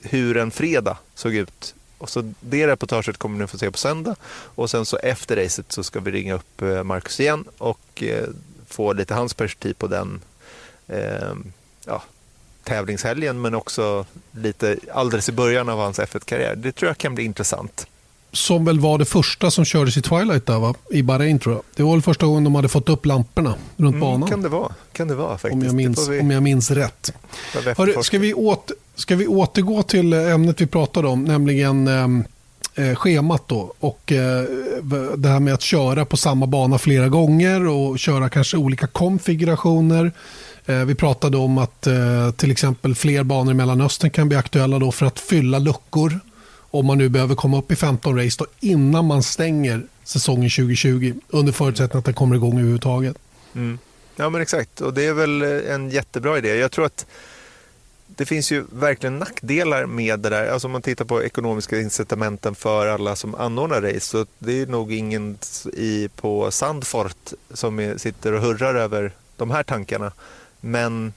hur 0.01 0.37
en 0.37 0.51
fredag 0.51 0.97
såg 1.15 1.35
ut. 1.35 1.75
Och 1.97 2.09
så 2.09 2.33
det 2.39 2.67
reportaget 2.67 3.17
kommer 3.17 3.39
ni 3.39 3.47
få 3.47 3.57
se 3.57 3.71
på 3.71 3.77
söndag 3.77 4.15
och 4.29 4.69
sen 4.69 4.85
så 4.85 4.97
efter 4.97 5.35
racet 5.35 5.71
så 5.71 5.83
ska 5.83 5.99
vi 5.99 6.11
ringa 6.11 6.33
upp 6.33 6.61
eh, 6.61 6.83
Marcus 6.83 7.19
igen 7.19 7.43
och 7.57 8.03
eh, 8.03 8.27
få 8.67 8.93
lite 8.93 9.13
hans 9.13 9.33
perspektiv 9.33 9.73
på 9.73 9.87
den 9.87 10.21
eh, 10.87 11.33
ja, 11.85 12.03
tävlingshelgen 12.63 13.41
men 13.41 13.55
också 13.55 14.05
lite 14.31 14.77
alldeles 14.93 15.29
i 15.29 15.31
början 15.31 15.69
av 15.69 15.79
hans 15.79 15.99
F1-karriär. 15.99 16.55
Det 16.55 16.71
tror 16.71 16.89
jag 16.89 16.97
kan 16.97 17.15
bli 17.15 17.23
intressant. 17.23 17.87
Som 18.31 18.65
väl 18.65 18.79
var 18.79 18.97
det 18.97 19.05
första 19.05 19.51
som 19.51 19.65
kördes 19.65 19.97
i 19.97 20.01
Twilight 20.01 20.45
där 20.45 20.59
va? 20.59 20.73
I 20.89 21.03
Bahrain 21.03 21.39
tror 21.39 21.55
jag. 21.55 21.63
Det 21.75 21.83
var 21.83 21.91
väl 21.91 22.01
första 22.01 22.25
gången 22.25 22.43
de 22.43 22.55
hade 22.55 22.69
fått 22.69 22.89
upp 22.89 23.05
lamporna 23.05 23.55
runt 23.77 23.93
mm, 23.93 23.99
banan. 23.99 24.29
Kan 24.29 24.41
det 24.41 24.49
vara, 24.49 24.73
kan 24.93 25.07
det 25.07 25.15
vara 25.15 25.37
faktiskt. 25.37 25.53
Om 25.53 25.63
jag 25.63 25.75
minns, 25.75 26.07
vi... 26.07 26.19
om 26.19 26.31
jag 26.31 26.43
minns 26.43 26.71
rätt. 26.71 27.13
Hörru, 27.77 28.03
ska 28.03 28.19
vi 28.19 28.33
åter 28.33 28.75
Ska 28.97 29.15
vi 29.15 29.27
återgå 29.27 29.83
till 29.83 30.13
ämnet 30.13 30.61
vi 30.61 30.67
pratade 30.67 31.07
om, 31.07 31.23
nämligen 31.23 31.87
ehm, 31.87 32.23
eh, 32.75 32.95
schemat 32.95 33.47
då 33.47 33.73
och 33.79 34.11
eh, 34.11 34.43
det 35.17 35.29
här 35.29 35.39
med 35.39 35.53
att 35.53 35.61
köra 35.61 36.05
på 36.05 36.17
samma 36.17 36.47
bana 36.47 36.77
flera 36.77 37.09
gånger 37.09 37.67
och 37.67 37.99
köra 37.99 38.29
kanske 38.29 38.57
olika 38.57 38.87
konfigurationer. 38.87 40.11
Eh, 40.65 40.85
vi 40.85 40.95
pratade 40.95 41.37
om 41.37 41.57
att 41.57 41.87
eh, 41.87 42.31
till 42.35 42.51
exempel 42.51 42.95
fler 42.95 43.23
banor 43.23 43.51
i 43.51 43.53
Mellanöstern 43.53 44.09
kan 44.09 44.29
bli 44.29 44.37
aktuella 44.37 44.79
då 44.79 44.91
för 44.91 45.05
att 45.05 45.19
fylla 45.19 45.59
luckor 45.59 46.19
om 46.71 46.85
man 46.85 46.97
nu 46.97 47.09
behöver 47.09 47.35
komma 47.35 47.57
upp 47.57 47.71
i 47.71 47.75
15 47.75 48.17
race 48.17 48.35
då, 48.39 48.45
innan 48.59 49.05
man 49.05 49.23
stänger 49.23 49.83
säsongen 50.03 50.49
2020 50.49 51.13
under 51.27 51.53
förutsättning 51.53 51.99
att 51.99 52.05
den 52.05 52.13
kommer 52.13 52.35
igång 52.35 52.53
överhuvudtaget. 52.53 53.17
Mm. 53.55 53.79
Ja 54.15 54.29
men 54.29 54.41
exakt 54.41 54.81
och 54.81 54.93
det 54.93 55.05
är 55.05 55.13
väl 55.13 55.41
en 55.41 55.89
jättebra 55.89 56.37
idé. 56.37 56.55
Jag 56.55 56.71
tror 56.71 56.85
att 56.85 57.05
det 58.07 58.25
finns 58.25 58.51
ju 58.51 58.65
verkligen 58.71 59.19
nackdelar 59.19 59.85
med 59.85 60.19
det 60.19 60.29
där. 60.29 60.47
Alltså 60.47 60.67
om 60.67 60.71
man 60.71 60.81
tittar 60.81 61.05
på 61.05 61.23
ekonomiska 61.23 61.79
incitamenten 61.79 62.55
för 62.55 62.87
alla 62.87 63.15
som 63.15 63.35
anordnar 63.35 63.81
race 63.81 63.99
så 63.99 64.25
det 64.39 64.61
är 64.61 64.67
nog 64.67 64.91
ingen 64.93 65.37
i, 65.73 66.09
på 66.15 66.51
Sandfort 66.51 67.33
som 67.53 67.79
är, 67.79 67.97
sitter 67.97 68.33
och 68.33 68.41
hurrar 68.41 68.75
över 68.75 69.11
de 69.35 69.51
här 69.51 69.63
tankarna. 69.63 70.11
Men 70.61 71.13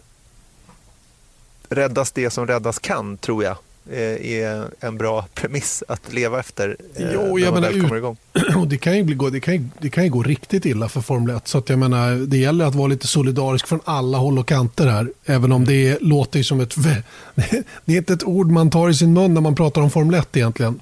räddas 1.68 2.12
det 2.12 2.30
som 2.30 2.46
räddas 2.46 2.78
kan, 2.78 3.16
tror 3.16 3.44
jag. 3.44 3.56
Eh, 3.92 4.32
är 4.32 4.70
en 4.80 4.98
bra 4.98 5.26
premiss 5.34 5.82
att 5.88 6.12
leva 6.12 6.40
efter 6.40 6.76
eh, 6.94 7.06
jo, 7.12 7.38
när 7.38 7.50
man 7.50 7.62
väl 7.62 7.80
kommer 7.80 7.96
igång. 7.96 8.16
Och 8.56 8.68
det, 8.68 8.78
kan 8.78 8.96
ju 8.96 9.02
bli, 9.02 9.30
det, 9.30 9.40
kan 9.40 9.54
ju, 9.54 9.64
det 9.78 9.90
kan 9.90 10.04
ju 10.04 10.10
gå 10.10 10.22
riktigt 10.22 10.66
illa 10.66 10.88
för 10.88 11.00
Formel 11.00 11.36
1. 11.36 11.48
Så 11.48 11.58
att 11.58 11.68
jag 11.68 11.78
menar, 11.78 12.26
det 12.26 12.36
gäller 12.36 12.64
att 12.64 12.74
vara 12.74 12.86
lite 12.86 13.06
solidarisk 13.06 13.66
från 13.66 13.80
alla 13.84 14.18
håll 14.18 14.38
och 14.38 14.48
kanter 14.48 14.86
här. 14.86 15.10
Även 15.24 15.52
om 15.52 15.64
det 15.64 15.98
låter 16.00 16.42
som 16.42 16.60
ett... 16.60 16.74
Det 17.84 17.92
är 17.92 17.96
inte 17.96 18.12
ett 18.12 18.24
ord 18.24 18.50
man 18.50 18.70
tar 18.70 18.88
i 18.88 18.94
sin 18.94 19.12
mun 19.12 19.34
när 19.34 19.40
man 19.40 19.54
pratar 19.54 19.82
om 19.82 19.90
Formel 19.90 20.20
1 20.20 20.36
egentligen. 20.36 20.80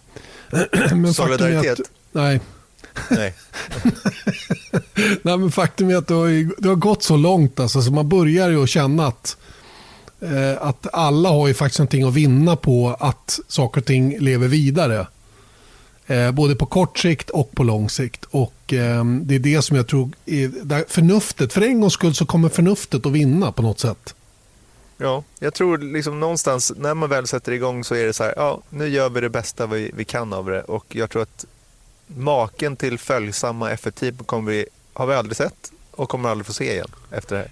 Men 0.93 1.15
Solidaritet? 1.15 1.81
Att, 1.81 1.91
nej. 2.13 2.41
Nej. 3.11 3.35
Nej, 5.23 5.39
men 5.39 5.51
faktum 5.51 5.91
är 5.91 5.97
att 5.97 6.07
det 6.07 6.15
har, 6.15 6.63
det 6.63 6.69
har 6.69 6.77
gått 6.77 7.03
så 7.03 7.17
långt. 7.17 7.61
Alltså, 7.61 7.83
så 7.83 7.93
man 7.93 8.09
börjar 8.09 8.51
ju 8.51 8.67
känna 8.67 9.07
att, 9.07 9.37
Eh, 10.21 10.63
att 10.63 10.87
alla 10.93 11.29
har 11.29 11.49
ju 11.49 11.55
faktiskt 11.55 11.79
någonting 11.79 12.03
att 12.03 12.15
vinna 12.15 12.57
på 12.57 12.97
att 13.01 13.41
saker 13.49 13.81
och 13.81 13.87
ting 13.87 14.19
lever 14.19 14.49
vidare. 14.49 15.07
Eh, 16.07 16.31
både 16.31 16.55
på 16.55 16.67
kort 16.67 16.99
sikt 16.99 17.31
och 17.31 17.51
på 17.53 17.63
lång 17.63 17.91
sikt. 17.91 18.25
Och 18.31 18.73
eh, 18.73 19.05
Det 19.05 19.35
är 19.35 19.39
det 19.39 19.63
som 19.63 19.77
jag 19.77 19.89
tror 19.89 20.11
är 20.27 20.85
förnuftet. 20.89 21.53
För 21.53 21.61
en 21.61 21.81
gångs 21.81 21.93
skull 21.93 22.15
så 22.15 22.27
kommer 22.27 22.49
förnuftet 22.49 23.07
att 23.07 23.13
vinna 23.13 23.53
på 23.53 23.63
något 23.63 23.81
sätt. 23.81 24.15
Ja, 25.01 25.25
jag 25.39 25.55
tror 25.55 25.79
liksom 25.79 26.21
någonstans 26.21 26.73
när 26.77 26.95
man 26.95 27.09
väl 27.09 27.27
sätter 27.27 27.53
igång 27.53 27.85
så 27.85 27.95
är 27.95 28.07
det 28.07 28.13
så 28.13 28.25
här, 28.25 28.35
ja, 28.37 28.61
nu 28.71 28.89
gör 28.89 29.11
vi 29.11 29.21
det 29.21 29.31
bästa 29.31 29.67
vi, 29.67 29.91
vi 29.95 30.05
kan 30.05 30.33
av 30.33 30.47
det 30.47 30.63
och 30.63 30.85
jag 30.89 31.11
tror 31.11 31.23
att 31.23 31.45
maken 32.07 32.77
till 32.77 32.99
följsamma 32.99 33.73
F1-team 33.73 34.17
kommer 34.17 34.53
vi, 34.53 34.67
har 34.93 35.07
vi 35.07 35.15
aldrig 35.15 35.37
sett 35.37 35.73
och 35.91 36.09
kommer 36.09 36.29
aldrig 36.29 36.47
få 36.47 36.53
se 36.53 36.73
igen 36.73 36.89
efter 37.11 37.37
det 37.37 37.43
här. 37.43 37.51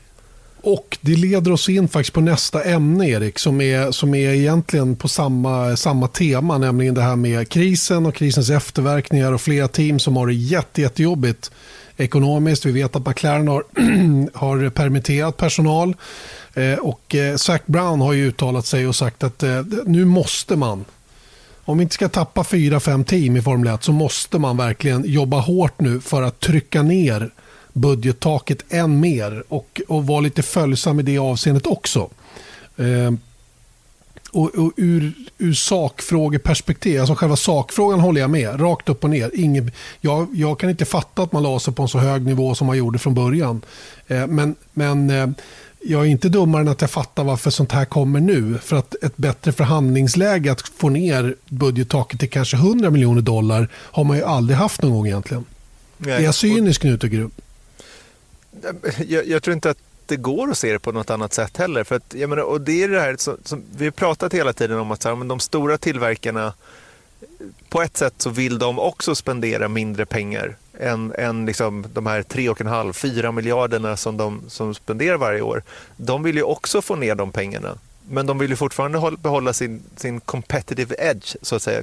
Och 0.66 0.98
det 1.00 1.16
leder 1.16 1.52
oss 1.52 1.68
in 1.68 1.88
faktiskt 1.88 2.14
på 2.14 2.20
nästa 2.20 2.62
ämne 2.62 3.08
Erik 3.08 3.38
som 3.38 3.60
är, 3.60 3.90
som 3.90 4.14
är 4.14 4.30
egentligen 4.30 4.96
på 4.96 5.08
samma, 5.08 5.76
samma 5.76 6.08
tema, 6.08 6.58
nämligen 6.58 6.94
det 6.94 7.02
här 7.02 7.16
med 7.16 7.48
krisen 7.48 8.06
och 8.06 8.14
krisens 8.14 8.50
efterverkningar 8.50 9.32
och 9.32 9.40
flera 9.40 9.68
team 9.68 9.98
som 9.98 10.16
har 10.16 10.26
det 10.26 10.34
jätte, 10.34 10.82
jättejobbigt 10.82 11.50
ekonomiskt. 11.96 12.66
Vi 12.66 12.72
vet 12.72 12.96
att 12.96 13.06
McLaren 13.06 13.48
har, 13.48 13.64
har 14.38 14.70
permitterat 14.70 15.36
personal 15.36 15.96
eh, 16.54 16.74
och 16.74 17.14
eh, 17.14 17.36
Zac 17.36 17.60
Brown 17.66 18.00
har 18.00 18.12
ju 18.12 18.28
uttalat 18.28 18.66
sig 18.66 18.86
och 18.86 18.96
sagt 18.96 19.22
att 19.22 19.42
eh, 19.42 19.62
nu 19.84 20.04
måste 20.04 20.56
man 20.56 20.84
om 21.64 21.78
vi 21.78 21.82
inte 21.82 21.94
ska 21.94 22.08
tappa 22.08 22.44
fyra, 22.44 22.80
fem 22.80 23.04
team 23.04 23.36
i 23.36 23.42
Formel 23.42 23.74
1 23.74 23.84
så 23.84 23.92
måste 23.92 24.38
man 24.38 24.56
verkligen 24.56 25.04
jobba 25.06 25.40
hårt 25.40 25.80
nu 25.80 26.00
för 26.00 26.22
att 26.22 26.40
trycka 26.40 26.82
ner 26.82 27.30
budgettaket 27.76 28.64
än 28.68 29.00
mer 29.00 29.44
och, 29.48 29.80
och 29.88 30.06
vara 30.06 30.20
lite 30.20 30.42
följsam 30.42 31.00
i 31.00 31.02
det 31.02 31.18
avseendet 31.18 31.66
också. 31.66 32.10
Eh, 32.76 33.12
och, 34.32 34.54
och 34.54 34.72
ur, 34.76 35.12
ur 35.38 35.52
sakfrågeperspektiv, 35.52 37.00
alltså 37.00 37.14
själva 37.14 37.36
sakfrågan 37.36 38.00
håller 38.00 38.20
jag 38.20 38.30
med, 38.30 38.60
rakt 38.60 38.88
upp 38.88 39.04
och 39.04 39.10
ner. 39.10 39.30
Ingen, 39.34 39.70
jag, 40.00 40.28
jag 40.34 40.58
kan 40.58 40.70
inte 40.70 40.84
fatta 40.84 41.22
att 41.22 41.32
man 41.32 41.42
la 41.42 41.60
sig 41.60 41.74
på 41.74 41.82
en 41.82 41.88
så 41.88 41.98
hög 41.98 42.26
nivå 42.26 42.54
som 42.54 42.66
man 42.66 42.78
gjorde 42.78 42.98
från 42.98 43.14
början. 43.14 43.60
Eh, 44.06 44.26
men 44.26 44.54
men 44.72 45.10
eh, 45.10 45.28
jag 45.80 46.00
är 46.00 46.06
inte 46.06 46.28
dummare 46.28 46.62
än 46.62 46.68
att 46.68 46.80
jag 46.80 46.90
fattar 46.90 47.24
varför 47.24 47.50
sånt 47.50 47.72
här 47.72 47.84
kommer 47.84 48.20
nu. 48.20 48.58
För 48.58 48.76
att 48.76 48.94
ett 49.02 49.16
bättre 49.16 49.52
förhandlingsläge 49.52 50.52
att 50.52 50.60
få 50.60 50.88
ner 50.88 51.34
budgettaket 51.48 52.20
till 52.20 52.30
kanske 52.30 52.56
100 52.56 52.90
miljoner 52.90 53.22
dollar 53.22 53.68
har 53.74 54.04
man 54.04 54.16
ju 54.16 54.22
aldrig 54.22 54.58
haft 54.58 54.82
någon 54.82 54.92
gång 54.92 55.06
egentligen. 55.06 55.44
Nej, 55.98 56.14
är 56.14 56.20
jag 56.20 56.34
cynisk 56.34 56.82
nu 56.82 56.98
tycker 56.98 57.16
du? 57.16 57.30
Jag, 59.06 59.26
jag, 59.26 59.42
tror 59.42 59.54
inte 59.54 59.70
att 59.70 59.78
det 60.06 60.16
går 60.16 60.50
att 60.50 60.58
se 60.58 60.72
det 60.72 60.78
på 60.78 60.92
något 60.92 61.10
annat 61.10 61.32
sätt 61.32 61.56
heller. 61.56 61.84
För 61.84 61.96
att, 61.96 62.14
jag 62.14 62.30
menar, 62.30 62.42
och 62.42 62.60
det 62.60 62.82
är 62.82 62.88
det 62.88 63.00
här 63.00 63.16
som, 63.18 63.36
som 63.44 63.62
vi 63.76 63.84
har 63.84 63.92
pratat 63.92 64.34
hela 64.34 64.52
tiden 64.52 64.78
om 64.78 64.90
att 64.90 65.02
så 65.02 65.08
här, 65.08 65.16
men 65.16 65.28
de 65.28 65.40
stora 65.40 65.78
tillverkarna 65.78 66.52
på 67.68 67.82
ett 67.82 67.96
sätt 67.96 68.14
så 68.18 68.30
vill 68.30 68.58
de 68.58 68.78
också 68.78 69.14
spendera 69.14 69.68
mindre 69.68 70.06
pengar 70.06 70.56
än, 70.78 71.12
än 71.18 71.46
liksom 71.46 71.86
de 71.92 72.06
här 72.06 72.22
3,5-4 72.22 73.32
miljarderna 73.32 73.96
som 73.96 74.16
de 74.16 74.42
som 74.48 74.74
spenderar 74.74 75.16
varje 75.16 75.40
år. 75.40 75.62
De 75.96 76.22
vill 76.22 76.36
ju 76.36 76.42
också 76.42 76.82
få 76.82 76.96
ner 76.96 77.14
de 77.14 77.32
pengarna. 77.32 77.78
Men 78.08 78.26
de 78.26 78.38
vill 78.38 78.50
ju 78.50 78.56
fortfarande 78.56 79.16
behålla 79.16 79.52
sin, 79.52 79.82
sin 79.96 80.20
competitive 80.20 80.94
edge, 80.98 81.36
så 81.42 81.56
att 81.56 81.62
säga. 81.62 81.82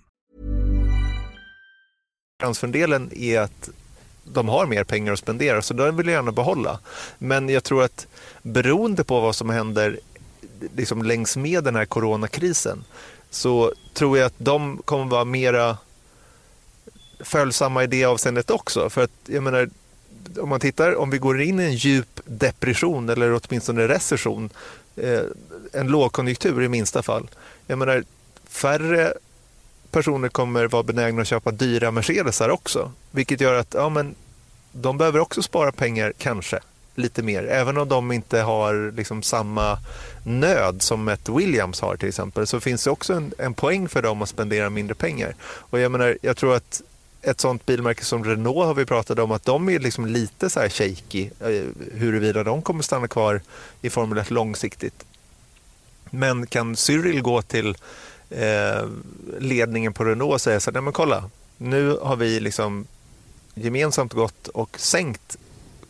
Transferdelen 2.41 3.11
är 3.15 3.39
att 3.39 3.69
de 4.23 4.49
har 4.49 4.65
mer 4.65 4.83
pengar 4.83 5.13
att 5.13 5.19
spendera, 5.19 5.61
så 5.61 5.73
den 5.73 5.97
vill 5.97 6.07
jag 6.07 6.13
gärna 6.13 6.31
behålla. 6.31 6.79
Men 7.17 7.49
jag 7.49 7.63
tror 7.63 7.83
att 7.83 8.07
beroende 8.41 9.03
på 9.03 9.19
vad 9.19 9.35
som 9.35 9.49
händer 9.49 9.99
liksom 10.75 11.03
längs 11.03 11.37
med 11.37 11.63
den 11.63 11.75
här 11.75 11.85
coronakrisen 11.85 12.83
så 13.29 13.73
tror 13.93 14.17
jag 14.17 14.25
att 14.25 14.33
de 14.37 14.81
kommer 14.85 15.05
vara 15.05 15.25
mera 15.25 15.77
följsamma 17.19 17.83
i 17.83 17.87
det 17.87 18.05
avseendet 18.05 18.49
också. 18.49 18.89
För 18.89 19.03
att 19.03 19.11
jag 19.25 19.43
menar, 19.43 19.69
om 20.39 20.49
man 20.49 20.59
tittar, 20.59 20.95
om 20.95 21.09
vi 21.09 21.17
går 21.17 21.41
in 21.41 21.59
i 21.59 21.63
en 21.63 21.75
djup 21.75 22.21
depression 22.25 23.09
eller 23.09 23.39
åtminstone 23.43 23.87
recession, 23.87 24.49
eh, 24.95 25.21
en 25.73 25.87
lågkonjunktur 25.87 26.63
i 26.63 26.67
minsta 26.67 27.01
fall. 27.01 27.29
Jag 27.67 27.77
menar, 27.77 28.03
färre 28.49 29.13
personer 29.91 30.29
kommer 30.29 30.67
vara 30.67 30.83
benägna 30.83 31.21
att 31.21 31.27
köpa 31.27 31.51
dyra 31.51 31.91
Mercedesar 31.91 32.49
också. 32.49 32.91
Vilket 33.11 33.41
gör 33.41 33.53
att 33.53 33.73
ja, 33.73 33.89
men, 33.89 34.15
de 34.71 34.97
behöver 34.97 35.19
också 35.19 35.41
spara 35.41 35.71
pengar, 35.71 36.13
kanske, 36.17 36.59
lite 36.95 37.23
mer. 37.23 37.43
Även 37.43 37.77
om 37.77 37.89
de 37.89 38.11
inte 38.11 38.39
har 38.39 38.91
liksom, 38.97 39.23
samma 39.23 39.79
nöd 40.23 40.81
som 40.81 41.07
ett 41.07 41.29
Williams 41.29 41.81
har 41.81 41.95
till 41.95 42.09
exempel 42.09 42.47
så 42.47 42.59
finns 42.59 42.83
det 42.83 42.89
också 42.89 43.13
en, 43.13 43.33
en 43.37 43.53
poäng 43.53 43.89
för 43.89 44.01
dem 44.01 44.21
att 44.21 44.29
spendera 44.29 44.69
mindre 44.69 44.95
pengar. 44.95 45.35
Och 45.43 45.79
jag, 45.79 45.91
menar, 45.91 46.17
jag 46.21 46.37
tror 46.37 46.55
att 46.55 46.81
ett 47.21 47.39
sånt 47.39 47.65
bilmärke 47.65 48.05
som 48.05 48.23
Renault 48.23 48.65
har 48.65 48.73
vi 48.73 48.85
pratat 48.85 49.19
om 49.19 49.31
att 49.31 49.45
de 49.45 49.69
är 49.69 49.79
liksom 49.79 50.05
lite 50.05 50.49
så 50.49 50.59
här 50.59 50.69
shaky 50.69 51.29
eh, 51.39 51.63
huruvida 51.93 52.43
de 52.43 52.61
kommer 52.61 52.83
stanna 52.83 53.07
kvar 53.07 53.41
i 53.81 53.89
Formel 53.89 54.17
1 54.17 54.31
långsiktigt. 54.31 55.05
Men 56.09 56.47
kan 56.47 56.75
Cyril 56.75 57.21
gå 57.21 57.41
till 57.41 57.75
eh, 58.31 58.87
ledningen 59.39 59.93
på 59.93 60.03
Renault 60.03 60.41
säger 60.41 60.59
så 60.59 60.71
här, 60.71 60.81
men 60.81 60.93
kolla, 60.93 61.29
nu 61.57 61.97
har 62.01 62.15
vi 62.15 62.39
liksom 62.39 62.85
gemensamt 63.53 64.13
gått 64.13 64.47
och 64.47 64.79
sänkt 64.79 65.37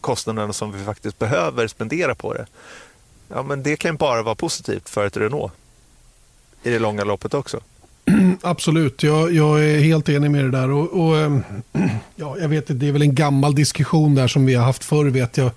kostnaderna 0.01 0.53
som 0.53 0.71
vi 0.71 0.83
faktiskt 0.83 1.19
behöver 1.19 1.67
spendera 1.67 2.15
på 2.15 2.33
det. 2.33 2.45
Ja, 3.27 3.43
men 3.43 3.63
det 3.63 3.75
kan 3.75 3.95
bara 3.95 4.23
vara 4.23 4.35
positivt 4.35 4.89
för 4.89 5.05
ett 5.05 5.17
Renault 5.17 5.51
i 6.63 6.69
det 6.69 6.79
långa 6.79 7.03
loppet 7.03 7.33
också. 7.33 7.59
Absolut, 8.41 9.03
jag, 9.03 9.33
jag, 9.33 9.65
är 9.65 9.79
helt 9.79 10.09
enig 10.09 10.31
med 10.31 10.43
det 10.43 10.51
där. 10.51 10.71
Och, 10.71 11.07
och 11.07 11.17
ehm, 11.17 11.43
ja, 12.15 12.37
jag 12.37 12.49
vet, 12.49 12.65
det 12.67 12.87
är 12.87 12.91
väl 12.91 13.01
en 13.01 13.15
gammal 13.15 13.55
diskussion 13.55 14.15
där 14.15 14.27
som 14.27 14.45
vi 14.45 14.55
har 14.55 14.65
haft 14.65 14.83
förr. 14.83 15.05
Vet 15.05 15.37
jag 15.37 15.51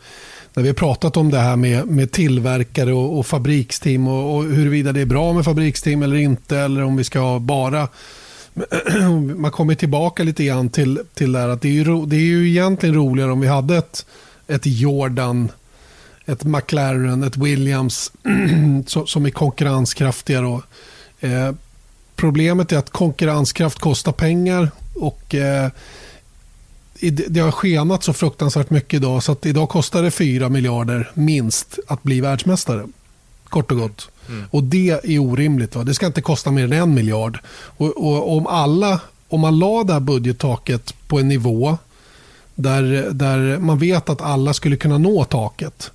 när 0.54 0.62
vi 0.62 0.68
har 0.68 0.74
pratat 0.74 1.16
om 1.16 1.30
det 1.30 1.38
här 1.38 1.56
med, 1.56 1.86
med 1.86 2.12
tillverkare 2.12 2.92
och, 2.92 3.18
och 3.18 3.26
fabriksteam 3.26 4.08
och, 4.08 4.36
och 4.36 4.44
huruvida 4.44 4.92
det 4.92 5.00
är 5.00 5.06
bra 5.06 5.32
med 5.32 5.44
fabriksteam 5.44 6.02
eller 6.02 6.16
inte 6.16 6.58
eller 6.58 6.82
om 6.82 6.96
vi 6.96 7.04
ska 7.04 7.38
bara 7.38 7.88
man 9.36 9.50
kommer 9.50 9.74
tillbaka 9.74 10.22
lite 10.22 10.44
grann 10.44 10.68
till, 10.68 11.00
till 11.14 11.32
det 11.32 11.38
här 11.38 11.48
att 11.48 11.62
det 11.62 11.68
är, 11.68 11.72
ju, 11.72 12.06
det 12.06 12.16
är 12.16 12.20
ju 12.20 12.48
egentligen 12.48 12.94
roligare 12.94 13.32
om 13.32 13.40
vi 13.40 13.48
hade 13.48 13.76
ett, 13.76 14.06
ett 14.46 14.66
Jordan, 14.66 15.50
ett 16.26 16.44
McLaren, 16.44 17.22
ett 17.22 17.36
Williams 17.36 18.12
som 19.06 19.26
är 19.26 19.30
konkurrenskraftiga. 19.30 20.40
Då. 20.40 20.62
Eh, 21.20 21.52
problemet 22.16 22.72
är 22.72 22.78
att 22.78 22.90
konkurrenskraft 22.90 23.78
kostar 23.78 24.12
pengar 24.12 24.70
och 24.94 25.34
eh, 25.34 25.70
det 27.28 27.40
har 27.40 27.50
skenat 27.50 28.02
så 28.02 28.12
fruktansvärt 28.12 28.70
mycket 28.70 28.94
idag 28.94 29.22
så 29.22 29.32
att 29.32 29.46
idag 29.46 29.68
kostar 29.68 30.02
det 30.02 30.10
4 30.10 30.48
miljarder 30.48 31.10
minst 31.14 31.78
att 31.86 32.02
bli 32.02 32.20
världsmästare. 32.20 32.86
kort 33.44 33.70
och 33.70 33.78
gott. 33.78 34.08
Mm. 34.28 34.44
Och 34.50 34.64
det 34.64 34.90
är 35.04 35.18
orimligt. 35.18 35.76
Va? 35.76 35.84
Det 35.84 35.94
ska 35.94 36.06
inte 36.06 36.22
kosta 36.22 36.50
mer 36.50 36.64
än 36.64 36.72
en 36.72 36.94
miljard. 36.94 37.38
Och, 37.76 38.06
och, 38.06 38.36
om, 38.36 38.46
alla, 38.46 39.00
om 39.28 39.40
man 39.40 39.58
la 39.58 39.84
det 39.84 39.92
här 39.92 40.00
budgettaket 40.00 40.94
på 41.08 41.18
en 41.18 41.28
nivå 41.28 41.78
där, 42.54 43.08
där 43.10 43.58
man 43.58 43.78
vet 43.78 44.08
att 44.08 44.20
alla 44.20 44.54
skulle 44.54 44.76
kunna 44.76 44.98
nå 44.98 45.24
taket 45.24 45.90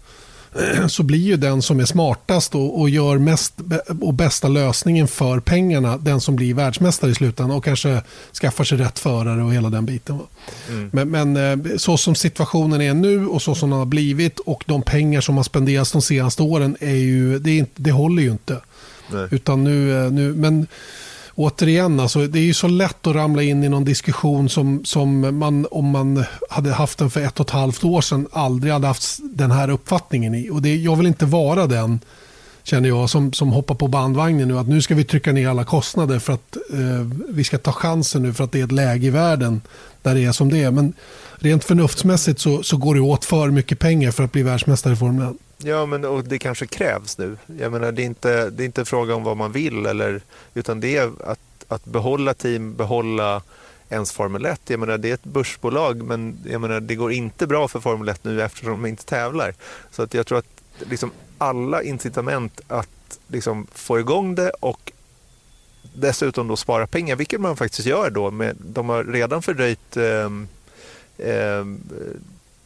så 0.87 1.03
blir 1.03 1.19
ju 1.19 1.37
den 1.37 1.61
som 1.61 1.79
är 1.79 1.85
smartast 1.85 2.55
och, 2.55 2.79
och, 2.79 2.89
gör 2.89 3.17
mest 3.17 3.53
och 4.01 4.13
bästa 4.13 4.47
lösningen 4.47 5.07
för 5.07 5.39
pengarna 5.39 5.97
den 5.97 6.21
som 6.21 6.35
blir 6.35 6.53
världsmästare 6.53 7.11
i 7.11 7.15
slutändan 7.15 7.57
och 7.57 7.63
kanske 7.63 8.01
skaffar 8.41 8.63
sig 8.63 8.77
rätt 8.77 8.99
förare 8.99 9.43
och 9.43 9.53
hela 9.53 9.69
den 9.69 9.85
biten. 9.85 10.19
Mm. 10.69 10.89
Men, 10.93 11.09
men, 11.09 11.67
eh, 11.67 11.77
så 11.77 11.97
som 11.97 12.15
situationen 12.15 12.81
är 12.81 12.93
nu 12.93 13.27
och 13.27 13.41
så 13.41 13.55
som 13.55 13.69
den 13.69 13.79
har 13.79 13.85
blivit 13.85 14.39
och 14.39 14.63
de 14.67 14.81
pengar 14.81 15.21
som 15.21 15.37
har 15.37 15.43
spenderats 15.43 15.91
de 15.91 16.01
senaste 16.01 16.43
åren 16.43 16.77
är 16.79 16.95
ju, 16.95 17.39
det, 17.39 17.51
är 17.51 17.57
inte, 17.57 17.81
det 17.81 17.91
håller 17.91 18.23
ju 18.23 18.31
inte. 18.31 18.57
Nej. 19.11 19.27
Utan 19.31 19.63
nu, 19.63 20.05
eh, 20.05 20.11
nu, 20.11 20.33
men 20.33 20.67
återigen, 21.39 21.99
alltså, 21.99 22.27
det 22.27 22.39
är 22.39 22.43
ju 22.43 22.53
så 22.53 22.67
lätt 22.67 23.07
att 23.07 23.15
ramla 23.15 23.43
in 23.43 23.63
i 23.63 23.69
någon 23.69 23.85
diskussion 23.85 24.49
som, 24.49 24.85
som 24.85 25.37
man, 25.39 25.67
om 25.71 25.85
man 25.85 26.23
hade 26.49 26.73
haft 26.73 26.97
den 26.97 27.09
för 27.09 27.21
ett 27.21 27.39
och 27.39 27.45
ett 27.45 27.51
halvt 27.51 27.83
år 27.83 28.01
sedan, 28.01 28.27
aldrig 28.31 28.73
hade 28.73 28.87
haft 28.87 29.19
den 29.21 29.51
här 29.51 29.69
uppfattningen 29.69 30.35
i. 30.35 30.49
Och 30.49 30.61
det, 30.61 30.75
jag 30.75 30.95
vill 30.95 31.07
inte 31.07 31.25
vara 31.25 31.67
den, 31.67 31.99
känner 32.63 32.89
jag, 32.89 33.09
som, 33.09 33.33
som 33.33 33.51
hoppar 33.51 33.75
på 33.75 33.87
bandvagnen 33.87 34.47
nu. 34.47 34.57
Att 34.57 34.67
nu 34.67 34.81
ska 34.81 34.95
vi 34.95 35.03
trycka 35.03 35.31
ner 35.31 35.49
alla 35.49 35.63
kostnader 35.63 36.19
för 36.19 36.33
att 36.33 36.57
eh, 36.73 37.07
vi 37.29 37.43
ska 37.43 37.57
ta 37.57 37.71
chansen 37.71 38.23
nu 38.23 38.33
för 38.33 38.43
att 38.43 38.51
det 38.51 38.59
är 38.59 38.63
ett 38.63 38.71
läge 38.71 39.07
i 39.07 39.09
världen 39.09 39.61
där 40.01 40.15
det 40.15 40.25
är 40.25 40.31
som 40.31 40.49
det 40.49 40.63
är. 40.63 40.71
Men 40.71 40.93
rent 41.35 41.63
förnuftsmässigt 41.63 42.39
så, 42.39 42.63
så 42.63 42.77
går 42.77 42.95
det 42.95 43.01
åt 43.01 43.25
för 43.25 43.51
mycket 43.51 43.79
pengar 43.79 44.11
för 44.11 44.23
att 44.23 44.31
bli 44.31 44.43
världsmästare 44.43 44.93
i 44.93 44.95
Formel 44.95 45.27
1. 45.27 45.35
Ja, 45.63 45.85
men 45.85 46.05
och 46.05 46.23
det 46.23 46.39
kanske 46.39 46.67
krävs 46.67 47.17
nu. 47.17 47.37
Jag 47.59 47.71
menar, 47.71 47.91
det 47.91 48.01
är 48.01 48.05
inte, 48.05 48.49
det 48.49 48.63
är 48.63 48.65
inte 48.65 48.85
fråga 48.85 49.15
om 49.15 49.23
vad 49.23 49.37
man 49.37 49.51
vill, 49.51 49.85
eller, 49.85 50.21
utan 50.53 50.79
det 50.79 50.97
är 50.97 51.11
att, 51.23 51.39
att 51.67 51.85
behålla 51.85 52.33
team, 52.33 52.75
behålla 52.75 53.41
ens 53.89 54.11
Formel 54.11 54.45
1. 54.45 54.61
Jag 54.67 54.79
menar, 54.79 54.97
det 54.97 55.09
är 55.09 55.13
ett 55.13 55.23
börsbolag, 55.23 56.03
men 56.03 56.37
jag 56.45 56.61
menar, 56.61 56.79
det 56.79 56.95
går 56.95 57.11
inte 57.11 57.47
bra 57.47 57.67
för 57.67 57.79
Formel 57.79 58.09
1 58.09 58.23
nu 58.23 58.41
eftersom 58.41 58.71
de 58.71 58.85
inte 58.85 59.05
tävlar. 59.05 59.53
Så 59.91 60.03
att 60.03 60.13
jag 60.13 60.27
tror 60.27 60.37
att 60.37 60.61
liksom, 60.79 61.11
alla 61.37 61.83
incitament 61.83 62.61
att 62.67 63.19
liksom, 63.27 63.67
få 63.71 63.99
igång 63.99 64.35
det 64.35 64.49
och 64.49 64.91
dessutom 65.95 66.47
då 66.47 66.55
spara 66.55 66.87
pengar, 66.87 67.15
vilket 67.15 67.41
man 67.41 67.57
faktiskt 67.57 67.87
gör 67.87 68.09
då. 68.09 68.31
Med, 68.31 68.55
de 68.59 68.89
har 68.89 69.03
redan 69.03 69.41
fördröjt 69.41 69.97
eh, 69.97 70.31
eh, 71.17 71.65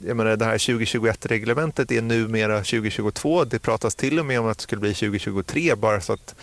jag 0.08 0.18
menar, 0.18 0.36
det 0.36 0.46
här 0.46 0.58
2021-reglementet 0.58 1.92
är 1.92 2.02
numera 2.02 2.58
2022. 2.58 3.46
Det 3.46 3.60
pratas 3.60 3.96
till 3.96 4.20
och 4.20 4.26
med 4.26 4.40
om 4.40 4.48
att 4.48 4.58
det 4.58 4.64
skulle 4.64 4.82
bli 4.82 4.94
2023 4.94 5.76
bara 5.76 6.02
så 6.02 6.14
att 6.14 6.36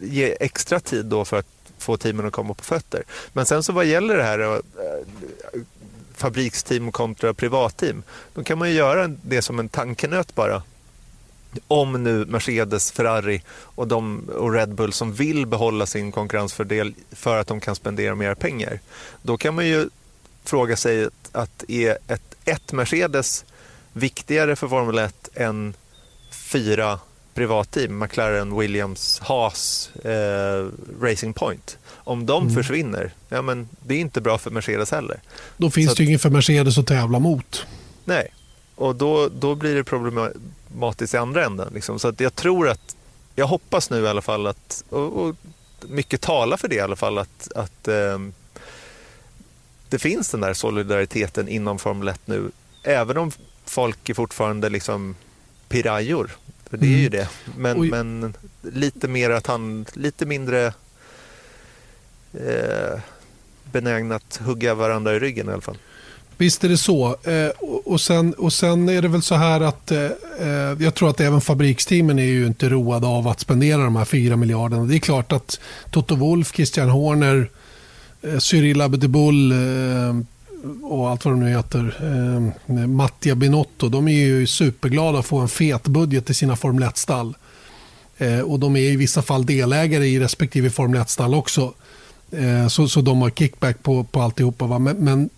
ge 0.00 0.36
extra 0.40 0.80
tid 0.80 1.06
då 1.06 1.24
för 1.24 1.38
att 1.38 1.46
få 1.78 1.96
teamen 1.96 2.26
att 2.26 2.32
komma 2.32 2.54
på 2.54 2.64
fötter. 2.64 3.02
Men 3.32 3.46
sen 3.46 3.62
så 3.62 3.72
vad 3.72 3.84
gäller 3.84 4.16
det 4.16 4.22
här 4.22 4.38
eh, 4.40 4.60
fabriksteam 6.14 6.92
kontra 6.92 7.34
privatteam, 7.34 8.02
då 8.34 8.44
kan 8.44 8.58
man 8.58 8.68
ju 8.70 8.74
göra 8.74 9.08
det 9.08 9.42
som 9.42 9.58
en 9.58 9.68
tankenöt 9.68 10.34
bara. 10.34 10.62
Om 11.68 12.04
nu 12.04 12.24
Mercedes, 12.24 12.92
Ferrari 12.92 13.42
och, 13.48 13.88
de, 13.88 14.28
och 14.28 14.52
Red 14.52 14.74
Bull 14.74 14.92
som 14.92 15.12
vill 15.12 15.46
behålla 15.46 15.86
sin 15.86 16.12
konkurrensfördel 16.12 16.94
för 17.12 17.38
att 17.38 17.46
de 17.46 17.60
kan 17.60 17.76
spendera 17.76 18.14
mer 18.14 18.34
pengar, 18.34 18.80
då 19.22 19.36
kan 19.36 19.54
man 19.54 19.66
ju 19.66 19.88
fråga 20.48 20.76
sig 20.76 21.08
att 21.32 21.64
är 21.68 21.98
ett, 22.08 22.36
ett 22.44 22.72
Mercedes 22.72 23.44
viktigare 23.92 24.56
för 24.56 24.68
Formel 24.68 24.98
1 24.98 25.28
än 25.34 25.74
fyra 26.30 26.98
privatteam, 27.34 27.98
McLaren, 27.98 28.58
Williams, 28.58 29.18
Haas, 29.18 29.90
eh, 30.04 30.66
Racing 31.00 31.34
Point. 31.34 31.78
Om 31.88 32.26
de 32.26 32.42
mm. 32.42 32.54
försvinner, 32.54 33.12
ja, 33.28 33.42
men 33.42 33.68
det 33.86 33.94
är 33.94 33.98
inte 33.98 34.20
bra 34.20 34.38
för 34.38 34.50
Mercedes 34.50 34.90
heller. 34.90 35.20
Då 35.56 35.70
finns 35.70 35.90
Så 35.90 35.96
det 35.96 36.02
ju 36.02 36.08
ingen 36.08 36.18
för 36.18 36.30
Mercedes 36.30 36.78
att 36.78 36.86
tävla 36.86 37.18
mot. 37.18 37.66
Nej, 38.04 38.28
och 38.74 38.96
då, 38.96 39.28
då 39.28 39.54
blir 39.54 39.74
det 39.74 39.84
problematiskt 39.84 41.14
i 41.14 41.16
andra 41.16 41.44
änden. 41.44 41.70
Liksom. 41.74 41.98
Så 41.98 42.08
att 42.08 42.20
jag 42.20 42.34
tror 42.34 42.68
att, 42.68 42.96
jag 43.34 43.46
hoppas 43.46 43.90
nu 43.90 44.00
i 44.00 44.08
alla 44.08 44.22
fall 44.22 44.46
att, 44.46 44.84
och, 44.90 45.26
och 45.26 45.36
mycket 45.88 46.20
talar 46.20 46.56
för 46.56 46.68
det 46.68 46.76
i 46.76 46.80
alla 46.80 46.96
fall, 46.96 47.18
att, 47.18 47.52
att 47.54 47.88
eh, 47.88 48.18
det 49.88 49.98
finns 49.98 50.30
den 50.30 50.40
där 50.40 50.54
solidariteten 50.54 51.48
inom 51.48 51.78
Formel 51.78 52.08
1 52.08 52.20
nu. 52.24 52.50
Även 52.82 53.18
om 53.18 53.32
folk 53.64 54.08
är 54.08 54.14
fortfarande 54.14 54.68
liksom 54.68 55.16
pirajor. 55.68 56.30
För 56.70 56.76
det 56.76 56.86
är 56.86 56.98
ju 56.98 57.06
mm. 57.06 57.10
det. 57.10 57.28
Men, 57.56 57.88
men 57.88 58.34
lite, 58.62 59.08
mer 59.08 59.30
att 59.30 59.46
han, 59.46 59.86
lite 59.94 60.26
mindre 60.26 60.66
eh, 62.32 63.00
benägna 63.72 64.14
att 64.14 64.40
hugga 64.44 64.74
varandra 64.74 65.14
i 65.14 65.18
ryggen 65.18 65.48
i 65.48 65.52
alla 65.52 65.60
fall. 65.60 65.78
Visst 66.38 66.64
är 66.64 66.68
det 66.68 66.76
så. 66.76 67.16
Eh, 67.22 67.48
och, 67.84 68.00
sen, 68.00 68.32
och 68.32 68.52
sen 68.52 68.88
är 68.88 69.02
det 69.02 69.08
väl 69.08 69.22
så 69.22 69.34
här 69.34 69.60
att 69.60 69.90
eh, 69.90 70.04
eh, 70.40 70.76
jag 70.78 70.94
tror 70.94 71.10
att 71.10 71.20
även 71.20 71.40
fabriksteamen 71.40 72.18
är 72.18 72.24
ju 72.24 72.46
inte 72.46 72.68
roade 72.68 73.06
av 73.06 73.28
att 73.28 73.40
spendera 73.40 73.82
de 73.82 73.96
här 73.96 74.04
fyra 74.04 74.36
miljarderna. 74.36 74.84
Det 74.84 74.96
är 74.96 74.98
klart 74.98 75.32
att 75.32 75.60
Toto 75.90 76.16
Wolf, 76.16 76.52
Christian 76.54 76.88
Horner, 76.88 77.50
Eh, 78.26 78.38
Cyril 78.38 78.80
Abedeboul 78.80 79.52
eh, 79.52 80.16
och 80.82 81.10
allt 81.10 81.24
vad 81.24 81.34
de 81.34 81.40
nu 81.40 81.50
heter. 81.50 81.96
Eh, 82.66 82.86
Mattia 82.86 83.34
Binotto. 83.34 83.88
De 83.88 84.08
är 84.08 84.12
ju 84.12 84.46
superglada 84.46 85.18
att 85.18 85.26
få 85.26 85.38
en 85.38 85.48
fet 85.48 85.88
budget 85.88 86.30
i 86.30 86.34
sina 86.34 86.56
Formel 86.56 86.84
1-stall. 86.84 87.36
Och 88.44 88.58
de 88.60 88.76
är 88.76 88.80
i 88.80 88.96
vissa 88.96 89.22
fall 89.22 89.46
delägare 89.46 90.06
i 90.06 90.20
respektive 90.20 90.70
Formel 90.70 91.00
1-stall 91.00 91.34
också. 91.34 91.72
Så, 92.70 92.88
så 92.88 93.00
de 93.00 93.22
har 93.22 93.30
kickback 93.30 93.82
på, 93.82 94.04
på 94.04 94.22
alltihopa. 94.22 94.66
Va? 94.66 94.78
Men, 94.78 94.96
men 94.96 95.30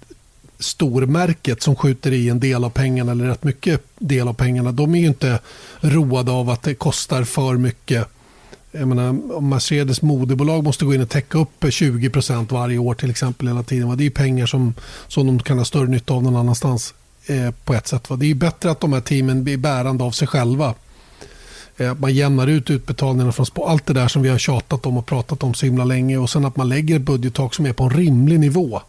stormärket 0.58 1.62
som 1.62 1.76
skjuter 1.76 2.12
i 2.12 2.28
en 2.28 2.40
del 2.40 2.64
av 2.64 2.70
pengarna 2.70 3.12
eller 3.12 3.24
rätt 3.24 3.44
mycket 3.44 3.82
del 3.98 4.28
av 4.28 4.34
pengarna. 4.34 4.72
De 4.72 4.94
är 4.94 4.98
ju 4.98 5.06
inte 5.06 5.38
roade 5.80 6.32
av 6.32 6.50
att 6.50 6.62
det 6.62 6.74
kostar 6.74 7.24
för 7.24 7.54
mycket 7.54 8.08
jag 8.72 8.88
menar, 8.88 9.34
om 9.36 9.48
Mercedes 9.48 10.02
moderbolag 10.02 10.64
måste 10.64 10.84
gå 10.84 10.94
in 10.94 11.00
och 11.00 11.08
täcka 11.08 11.38
upp 11.38 11.64
20% 11.64 12.52
varje 12.52 12.78
år 12.78 12.94
till 12.94 13.10
exempel 13.10 13.48
hela 13.48 13.62
tiden. 13.62 13.88
Va? 13.88 13.96
Det 13.96 14.06
är 14.06 14.10
pengar 14.10 14.46
som, 14.46 14.74
som 15.08 15.26
de 15.26 15.38
kan 15.38 15.58
ha 15.58 15.64
större 15.64 15.86
nytta 15.86 16.14
av 16.14 16.22
någon 16.22 16.36
annanstans 16.36 16.94
eh, 17.26 17.50
på 17.64 17.74
ett 17.74 17.86
sätt. 17.86 18.10
Va? 18.10 18.16
Det 18.16 18.30
är 18.30 18.34
bättre 18.34 18.70
att 18.70 18.80
de 18.80 18.92
här 18.92 19.00
teamen 19.00 19.44
blir 19.44 19.56
bärande 19.56 20.04
av 20.04 20.10
sig 20.10 20.28
själva. 20.28 20.74
Eh, 21.76 21.94
man 21.94 22.14
jämnar 22.14 22.46
ut 22.46 22.70
utbetalningarna 22.70 23.32
från 23.32 23.46
allt 23.66 23.86
det 23.86 23.92
där 23.92 24.08
som 24.08 24.22
vi 24.22 24.28
har 24.28 24.38
tjatat 24.38 24.86
om 24.86 24.98
och 24.98 25.06
pratat 25.06 25.42
om 25.42 25.54
så 25.54 25.66
himla 25.66 25.84
länge 25.84 26.16
och 26.16 26.30
sen 26.30 26.44
att 26.44 26.56
man 26.56 26.68
lägger 26.68 26.96
ett 26.96 27.02
budgettak 27.02 27.54
som 27.54 27.66
är 27.66 27.72
på 27.72 27.84
en 27.84 27.90
rimlig 27.90 28.40
nivå. 28.40 28.80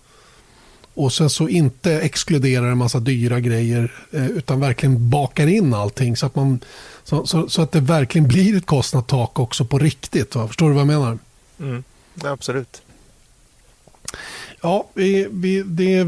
Och 0.99 1.13
sen 1.13 1.29
så 1.29 1.49
inte 1.49 1.93
exkluderar 1.93 2.71
en 2.71 2.77
massa 2.77 2.99
dyra 2.99 3.39
grejer 3.39 3.91
eh, 4.11 4.27
utan 4.27 4.59
verkligen 4.59 5.09
bakar 5.09 5.47
in 5.47 5.73
allting 5.73 6.17
så 6.17 6.25
att 6.25 6.35
man 6.35 6.59
så, 7.03 7.25
så, 7.25 7.49
så, 7.49 7.61
att 7.61 7.71
det 7.71 7.79
verkligen 7.79 8.27
blir 8.27 8.57
ett 8.57 8.65
kostnadstak 8.65 9.39
också 9.39 9.65
på 9.65 9.79
riktigt. 9.79 10.35
Va? 10.35 10.47
Förstår 10.47 10.67
du 10.67 10.73
vad 10.73 10.81
jag 10.81 10.87
menar? 10.87 11.19
Mm, 11.59 11.83
absolut. 12.23 12.81
Ja, 14.61 14.87
vi, 14.93 15.27
vi, 15.31 15.63
det, 15.63 16.05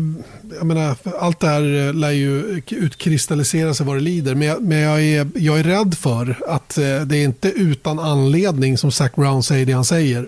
menar, 0.63 0.95
allt 1.19 1.39
det 1.39 1.47
här 1.47 1.93
lär 1.93 2.11
ju 2.11 2.61
utkristallisera 2.69 3.73
sig 3.73 3.85
vad 3.85 3.95
det 3.95 4.01
lider. 4.01 4.35
Men, 4.35 4.47
jag, 4.47 4.61
men 4.61 4.77
jag, 4.77 5.03
är, 5.03 5.27
jag 5.35 5.59
är 5.59 5.63
rädd 5.63 5.97
för 5.97 6.43
att 6.47 6.77
eh, 6.77 7.01
det 7.01 7.17
är 7.17 7.23
inte 7.23 7.49
utan 7.49 7.99
anledning 7.99 8.77
som 8.77 8.91
Zac 8.91 9.11
Brown 9.15 9.43
säger 9.43 9.65
det 9.65 9.73
han 9.73 9.85
säger 9.85 10.27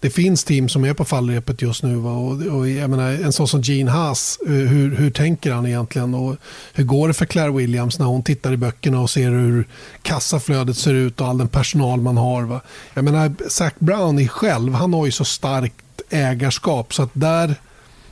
det 0.00 0.10
finns 0.10 0.44
team 0.44 0.68
som 0.68 0.84
är 0.84 0.94
på 0.94 1.04
fallrepet 1.04 1.62
just 1.62 1.82
nu. 1.82 1.96
Va? 1.96 2.10
Och, 2.10 2.42
och 2.42 2.68
jag 2.68 2.90
menar, 2.90 3.10
en 3.10 3.32
sån 3.32 3.48
som 3.48 3.60
Gene 3.60 3.90
Haas, 3.90 4.38
eh, 4.46 4.52
hur, 4.52 4.96
hur 4.96 5.10
tänker 5.10 5.52
han 5.52 5.66
egentligen? 5.66 6.14
Och 6.14 6.36
hur 6.74 6.84
går 6.84 7.08
det 7.08 7.14
för 7.14 7.26
Claire 7.26 7.52
Williams 7.52 7.98
när 7.98 8.06
hon 8.06 8.22
tittar 8.22 8.52
i 8.52 8.56
böckerna 8.56 9.00
och 9.00 9.10
ser 9.10 9.30
hur 9.30 9.68
kassaflödet 10.02 10.76
ser 10.76 10.94
ut 10.94 11.20
och 11.20 11.28
all 11.28 11.38
den 11.38 11.48
personal 11.48 12.00
man 12.00 12.16
har? 12.16 12.42
Va? 12.42 12.60
Jag 12.94 13.04
menar, 13.04 13.34
Zac 13.48 13.72
Brown 13.78 14.28
själv, 14.28 14.74
han 14.74 14.94
har 14.94 15.06
ju 15.06 15.12
så 15.12 15.24
starkt 15.24 16.00
ägarskap 16.10 16.94
så 16.94 17.02
att 17.02 17.10
där, 17.12 17.54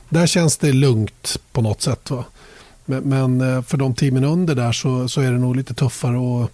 där 0.09 0.27
känns 0.27 0.57
det 0.57 0.73
lugnt 0.73 1.37
på 1.51 1.61
något 1.61 1.81
sätt. 1.81 2.09
Va? 2.09 2.25
Men, 2.85 3.03
men 3.03 3.41
eh, 3.41 3.61
för 3.61 3.77
de 3.77 3.93
teamen 3.93 4.23
under 4.23 4.55
där 4.55 4.71
så, 4.71 5.07
så 5.07 5.21
är 5.21 5.31
det 5.31 5.37
nog 5.37 5.55
lite 5.55 5.73
tuffare. 5.73 6.17
Och, 6.17 6.51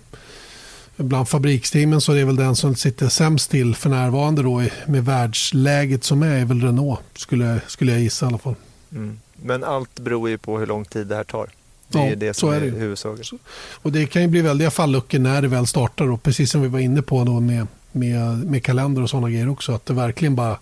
bland 0.95 1.29
fabriksteamen 1.29 2.01
så 2.01 2.11
är 2.11 2.15
det 2.15 2.25
väl 2.25 2.35
den 2.35 2.55
som 2.55 2.75
sitter 2.75 3.09
sämst 3.09 3.51
till 3.51 3.75
för 3.75 3.89
närvarande 3.89 4.43
då 4.43 4.63
med 4.85 5.05
världsläget 5.05 6.03
som 6.03 6.23
är, 6.23 6.35
är 6.35 6.45
väl 6.45 6.61
Renault 6.61 7.01
skulle, 7.15 7.61
skulle 7.67 7.91
jag 7.91 8.01
gissa 8.01 8.25
i 8.25 8.27
alla 8.27 8.37
fall. 8.37 8.55
Mm. 8.91 9.19
Men 9.43 9.63
allt 9.63 9.99
beror 9.99 10.29
ju 10.29 10.37
på 10.37 10.59
hur 10.59 10.67
lång 10.67 10.85
tid 10.85 11.07
det 11.07 11.15
här 11.15 11.23
tar. 11.23 11.49
Det 11.87 11.99
är 11.99 12.09
ja, 12.09 12.15
det 12.15 12.33
som 12.33 12.49
så 12.49 12.55
är, 12.55 12.61
är 12.61 12.71
huvudsaken. 12.71 13.39
Och 13.71 13.91
det 13.91 14.05
kan 14.05 14.21
ju 14.21 14.27
bli 14.27 14.41
väldiga 14.41 14.71
falluckor 14.71 15.19
när 15.19 15.41
det 15.41 15.47
väl 15.47 15.67
startar 15.67 16.07
då, 16.07 16.17
precis 16.17 16.51
som 16.51 16.61
vi 16.61 16.67
var 16.67 16.79
inne 16.79 17.01
på 17.01 17.23
då 17.23 17.39
med, 17.39 17.67
med, 17.91 18.45
med 18.45 18.63
kalender 18.63 19.01
och 19.01 19.09
sådana 19.09 19.29
grejer 19.29 19.49
också. 19.49 19.71
Att 19.71 19.85
det 19.85 19.93
verkligen 19.93 20.35
bara 20.35 20.59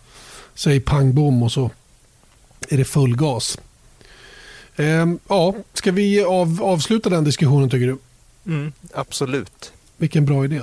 säger 0.55 0.79
pang 0.79 1.13
bom 1.13 1.43
och 1.43 1.51
så 1.51 1.71
är 2.69 2.77
det 2.77 2.85
full 2.85 3.15
gas. 3.15 3.59
Ehm, 4.75 5.19
ja, 5.27 5.55
ska 5.73 5.91
vi 5.91 6.23
av, 6.23 6.59
avsluta 6.63 7.09
den 7.09 7.23
diskussionen 7.23 7.69
tycker 7.69 7.87
du? 7.87 7.97
Mm, 8.45 8.71
absolut. 8.93 9.73
Vilken 9.99 10.25
bra 10.25 10.45
idé. 10.45 10.61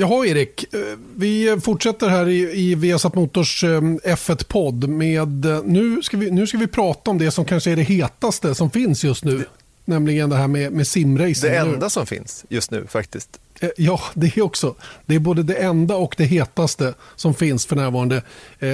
Jaha 0.00 0.26
Erik, 0.26 0.74
eh, 0.74 0.80
vi 1.16 1.58
fortsätter 1.62 2.08
här 2.08 2.28
i, 2.28 2.60
i 2.60 2.74
Viasat 2.74 3.14
Motors 3.14 3.64
eh, 3.64 3.80
F1-podd 4.04 4.88
med, 4.88 5.44
eh, 5.44 5.62
nu 5.64 6.02
ska, 6.02 6.16
vi, 6.16 6.30
nu 6.30 6.46
ska 6.46 6.58
vi 6.58 6.66
prata 6.66 7.10
om 7.10 7.18
det 7.18 7.30
som 7.30 7.44
kanske 7.44 7.70
är 7.70 7.76
det 7.76 7.82
hetaste 7.82 8.54
som 8.54 8.70
finns 8.70 9.04
just 9.04 9.24
nu. 9.24 9.38
Det, 9.38 9.44
nämligen 9.84 10.30
det 10.30 10.36
här 10.36 10.48
med, 10.48 10.72
med 10.72 10.86
simracing. 10.86 11.50
Det 11.50 11.56
enda 11.56 11.90
som 11.90 12.06
finns 12.06 12.44
just 12.48 12.70
nu 12.70 12.86
faktiskt. 12.86 13.40
Ja, 13.76 14.00
det 14.14 14.36
är 14.36 14.42
också. 14.42 14.74
Det 15.06 15.14
är 15.14 15.18
både 15.18 15.42
det 15.42 15.54
enda 15.54 15.96
och 15.96 16.14
det 16.18 16.24
hetaste 16.24 16.94
som 17.16 17.34
finns 17.34 17.66
för 17.66 17.76
närvarande. 17.76 18.22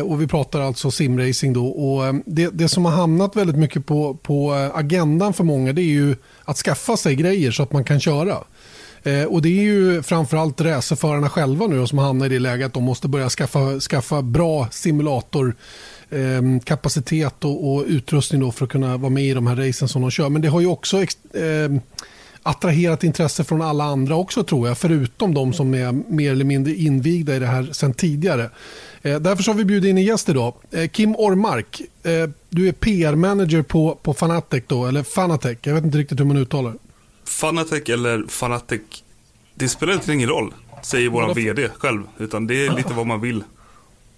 Och 0.04 0.22
vi 0.22 0.26
pratar 0.26 0.60
alltså 0.60 0.90
simracing 0.90 1.52
då. 1.52 1.66
Och 1.66 2.14
det, 2.26 2.50
det 2.52 2.68
som 2.68 2.84
har 2.84 2.92
hamnat 2.92 3.36
väldigt 3.36 3.56
mycket 3.56 3.86
på, 3.86 4.14
på 4.14 4.52
agendan 4.74 5.32
för 5.32 5.44
många 5.44 5.72
det 5.72 5.82
är 5.82 5.84
ju 5.84 6.16
att 6.44 6.56
skaffa 6.56 6.96
sig 6.96 7.14
grejer 7.14 7.50
så 7.50 7.62
att 7.62 7.72
man 7.72 7.84
kan 7.84 8.00
köra. 8.00 8.38
Eh, 9.06 9.24
och 9.24 9.42
det 9.42 9.48
är 9.48 9.62
ju 9.62 10.02
framförallt 10.02 10.60
racerförarna 10.60 11.28
själva 11.28 11.66
nu 11.66 11.86
som 11.86 11.98
hamnar 11.98 12.26
i 12.26 12.28
det 12.28 12.38
läget 12.38 12.66
att 12.66 12.74
de 12.74 12.82
måste 12.82 13.08
börja 13.08 13.28
skaffa, 13.28 13.80
skaffa 13.80 14.22
bra 14.22 14.68
simulator 14.70 15.56
eh, 16.10 16.60
kapacitet 16.64 17.44
och, 17.44 17.74
och, 17.74 17.84
utrustning 17.86 18.40
då 18.40 18.52
för 18.52 18.64
att 18.64 18.70
kunna 18.70 18.96
vara 18.96 19.10
med 19.10 19.24
i 19.24 19.34
de 19.34 19.46
här 19.46 19.56
racen 19.56 19.88
som 19.88 20.02
de 20.02 20.10
kör. 20.10 20.28
Men 20.28 20.42
det 20.42 20.48
har 20.48 20.60
ju 20.60 20.66
också 20.66 21.02
eh, 21.02 21.06
attraherat 22.42 23.04
intresse 23.04 23.44
från 23.44 23.62
alla 23.62 23.84
andra 23.84 24.16
också 24.16 24.42
tror 24.42 24.68
jag, 24.68 24.78
förutom 24.78 25.34
de 25.34 25.52
som 25.52 25.74
är 25.74 25.92
mer 25.92 26.32
eller 26.32 26.44
mindre 26.44 26.74
invigda 26.74 27.36
i 27.36 27.38
det 27.38 27.46
här 27.46 27.68
sedan 27.72 27.92
tidigare. 27.92 28.50
Eh, 29.02 29.20
därför 29.20 29.44
har 29.52 29.54
vi 29.54 29.64
bjudit 29.64 29.90
in 29.90 29.98
en 29.98 30.04
gäst 30.04 30.28
idag. 30.28 30.54
Eh, 30.70 30.88
Kim 30.88 31.16
Ormark, 31.16 31.80
eh, 32.02 32.30
du 32.50 32.68
är 32.68 32.72
PR-manager 32.72 33.62
på, 33.62 33.98
på 34.02 34.14
Fanatec 34.14 34.64
då, 34.66 34.86
eller 34.86 35.02
Fanatec, 35.02 35.58
jag 35.62 35.74
vet 35.74 35.84
inte 35.84 35.98
riktigt 35.98 36.20
hur 36.20 36.24
man 36.24 36.36
uttalar 36.36 36.70
det. 36.70 36.78
Fanatec 37.26 37.88
eller 37.88 38.24
Fanatec, 38.28 38.80
det 39.54 39.68
spelar 39.68 39.92
inte 39.92 40.12
ingen 40.12 40.28
roll, 40.28 40.54
säger 40.82 41.08
vår 41.08 41.34
VD 41.34 41.68
själv. 41.78 42.02
Utan 42.18 42.46
det 42.46 42.66
är 42.66 42.76
lite 42.76 42.94
vad 42.94 43.06
man 43.06 43.20
vill. 43.20 43.44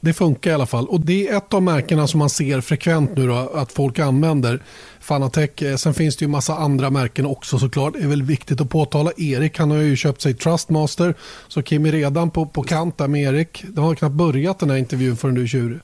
Det 0.00 0.12
funkar 0.12 0.50
i 0.50 0.54
alla 0.54 0.66
fall. 0.66 0.88
Och 0.88 1.00
det 1.00 1.28
är 1.28 1.36
ett 1.36 1.54
av 1.54 1.62
märkena 1.62 2.06
som 2.06 2.18
man 2.18 2.30
ser 2.30 2.60
frekvent 2.60 3.16
nu 3.16 3.26
då, 3.26 3.34
att 3.54 3.72
folk 3.72 3.98
använder. 3.98 4.62
Fanatec. 5.00 5.62
Eh, 5.62 5.76
sen 5.76 5.94
finns 5.94 6.16
det 6.16 6.24
ju 6.24 6.28
massa 6.28 6.54
andra 6.54 6.90
märken 6.90 7.26
också 7.26 7.58
såklart. 7.58 7.94
Det 7.94 8.00
är 8.00 8.06
väl 8.08 8.22
viktigt 8.22 8.60
att 8.60 8.70
påtala. 8.70 9.12
Erik 9.16 9.58
han 9.58 9.70
har 9.70 9.78
ju 9.78 9.96
köpt 9.96 10.20
sig 10.20 10.34
Trustmaster. 10.34 11.14
Så 11.48 11.62
Kim 11.62 11.86
är 11.86 11.92
redan 11.92 12.30
på, 12.30 12.46
på 12.46 12.62
kant 12.62 12.98
där 12.98 13.08
med 13.08 13.22
Erik. 13.22 13.64
Det 13.68 13.80
har 13.80 13.94
knappt 13.94 14.14
börjat 14.14 14.58
den 14.58 14.70
här 14.70 14.76
intervjun 14.76 15.16
förrän 15.16 15.34
du 15.34 15.42
är 15.42 15.46
tjurig. 15.46 15.80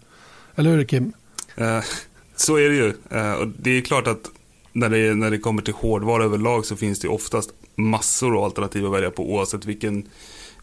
Eller 0.56 0.70
hur 0.70 0.84
Kim? 0.84 1.12
Uh, 1.60 1.80
så 2.36 2.56
är 2.56 2.68
det 2.68 2.76
ju. 2.76 2.92
Uh, 3.12 3.32
och 3.32 3.48
det 3.58 3.70
är 3.70 3.80
klart 3.80 4.06
att 4.06 4.30
när 4.74 4.90
det, 4.90 5.14
när 5.14 5.30
det 5.30 5.38
kommer 5.38 5.62
till 5.62 5.74
hårdvara 5.74 6.24
överlag 6.24 6.66
så 6.66 6.76
finns 6.76 6.98
det 6.98 7.08
oftast 7.08 7.50
massor 7.74 8.36
av 8.36 8.44
alternativ 8.44 8.86
att 8.86 8.92
välja 8.92 9.10
på 9.10 9.32
oavsett 9.32 9.64
vilken, 9.64 10.08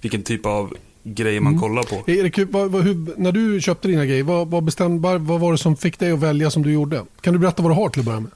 vilken 0.01 0.23
typ 0.23 0.45
av 0.45 0.73
grejer 1.03 1.41
man 1.41 1.53
mm. 1.53 1.61
kollar 1.61 1.83
på. 1.83 2.11
Erik, 2.11 2.39
vad, 2.49 2.71
vad, 2.71 2.83
hur, 2.83 3.13
när 3.17 3.31
du 3.31 3.61
köpte 3.61 3.87
dina 3.87 4.05
grejer, 4.05 4.23
vad, 4.23 4.47
vad, 4.47 4.63
bestäm, 4.63 5.01
vad, 5.01 5.21
vad 5.21 5.39
var 5.39 5.51
det 5.51 5.57
som 5.57 5.77
fick 5.77 5.99
dig 5.99 6.11
att 6.11 6.19
välja 6.19 6.51
som 6.51 6.63
du 6.63 6.71
gjorde? 6.71 7.05
Kan 7.21 7.33
du 7.33 7.39
berätta 7.39 7.63
vad 7.63 7.71
du 7.71 7.75
har 7.75 7.89
till 7.89 7.99
att 7.99 8.05
börja 8.05 8.19
med? 8.19 8.31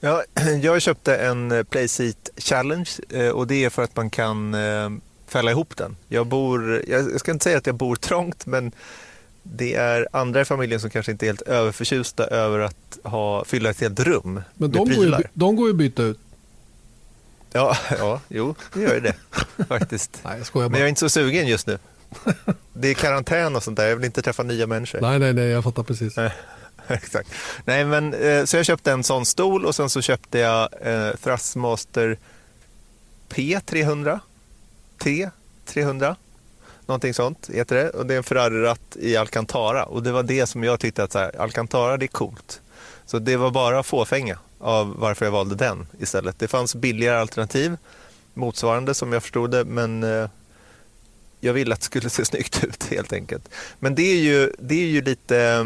Ja, 0.00 0.22
jag 0.62 0.82
köpte 0.82 1.16
en 1.16 1.52
eh, 1.52 1.62
Playseat 1.62 2.30
Challenge 2.36 2.90
eh, 3.10 3.28
och 3.28 3.46
det 3.46 3.64
är 3.64 3.70
för 3.70 3.82
att 3.82 3.96
man 3.96 4.10
kan 4.10 4.54
eh, 4.54 4.90
fälla 5.26 5.50
ihop 5.50 5.76
den. 5.76 5.96
Jag 6.08 6.26
bor, 6.26 6.84
jag 6.88 7.20
ska 7.20 7.32
inte 7.32 7.44
säga 7.44 7.58
att 7.58 7.66
jag 7.66 7.76
bor 7.76 7.96
trångt, 7.96 8.46
men 8.46 8.72
det 9.52 9.74
är 9.74 10.08
andra 10.12 10.40
i 10.40 10.44
familjen 10.44 10.80
som 10.80 10.90
kanske 10.90 11.12
inte 11.12 11.24
är 11.24 11.28
helt 11.28 11.42
överförtjusta 11.42 12.26
över 12.26 12.58
att 12.58 12.98
ha, 13.02 13.44
fylla 13.44 13.70
ett 13.70 13.80
helt 13.80 14.00
rum 14.00 14.42
Men 14.54 14.70
de 14.70 14.78
går, 14.78 15.04
ju, 15.04 15.14
de 15.34 15.56
går 15.56 15.66
ju 15.66 15.72
att 15.72 15.76
byta 15.76 16.02
ut. 16.02 16.18
Ja, 17.52 17.76
ja, 17.98 18.20
jo, 18.28 18.54
det 18.72 18.80
gör 18.80 18.94
ju 18.94 19.00
det 19.00 19.14
faktiskt. 19.68 20.20
Nej, 20.24 20.38
jag 20.38 20.46
bara. 20.52 20.68
Men 20.68 20.80
jag 20.80 20.84
är 20.84 20.88
inte 20.88 21.00
så 21.00 21.08
sugen 21.08 21.46
just 21.46 21.66
nu. 21.66 21.78
Det 22.72 22.88
är 22.88 22.94
karantän 22.94 23.56
och 23.56 23.62
sånt 23.62 23.76
där, 23.76 23.86
jag 23.86 23.96
vill 23.96 24.04
inte 24.04 24.22
träffa 24.22 24.42
nya 24.42 24.66
människor. 24.66 25.00
Nej, 25.00 25.18
nej, 25.18 25.32
nej, 25.32 25.44
jag 25.44 25.64
fattar 25.64 25.82
precis. 25.82 26.16
Exakt. 26.88 27.30
Nej, 27.64 27.84
men 27.84 28.14
eh, 28.14 28.44
så 28.44 28.56
jag 28.56 28.66
köpte 28.66 28.92
en 28.92 29.04
sån 29.04 29.26
stol 29.26 29.64
och 29.64 29.74
sen 29.74 29.90
så 29.90 30.02
köpte 30.02 30.38
jag 30.38 30.68
eh, 30.80 31.10
Thrustmaster 31.16 32.18
P300. 33.28 34.20
T300 34.98 36.16
någonting 36.86 37.14
sånt 37.14 37.50
heter 37.52 37.76
det. 37.76 37.90
Och 37.90 38.06
det 38.06 38.14
är 38.14 38.18
en 38.18 38.24
Ferrari-ratt 38.24 38.96
i 38.96 39.16
Alcantara. 39.16 39.84
Och 39.84 40.02
det 40.02 40.12
var 40.12 40.22
det 40.22 40.46
som 40.46 40.64
jag 40.64 40.80
tyckte 40.80 41.02
att 41.02 41.12
så 41.12 41.18
här, 41.18 41.40
Alcantara 41.40 41.96
det 41.96 42.04
är 42.04 42.08
coolt. 42.08 42.60
Så 43.06 43.18
det 43.18 43.36
var 43.36 43.50
bara 43.50 43.82
fåfänga 43.82 44.38
av 44.58 44.94
varför 44.98 45.24
jag 45.24 45.32
valde 45.32 45.54
den 45.54 45.86
istället. 45.98 46.38
Det 46.38 46.48
fanns 46.48 46.74
billigare 46.74 47.18
alternativ, 47.18 47.76
motsvarande 48.34 48.94
som 48.94 49.12
jag 49.12 49.22
förstod 49.22 49.50
det, 49.50 49.64
men 49.64 50.02
eh, 50.02 50.28
jag 51.40 51.52
ville 51.52 51.74
att 51.74 51.80
det 51.80 51.86
skulle 51.86 52.10
se 52.10 52.24
snyggt 52.24 52.64
ut 52.64 52.84
helt 52.84 53.12
enkelt. 53.12 53.48
Men 53.78 53.94
det 53.94 54.02
är 54.02 54.20
ju, 54.20 54.52
det 54.58 54.74
är 54.74 54.86
ju 54.86 55.02
lite 55.02 55.38
eh, 55.38 55.64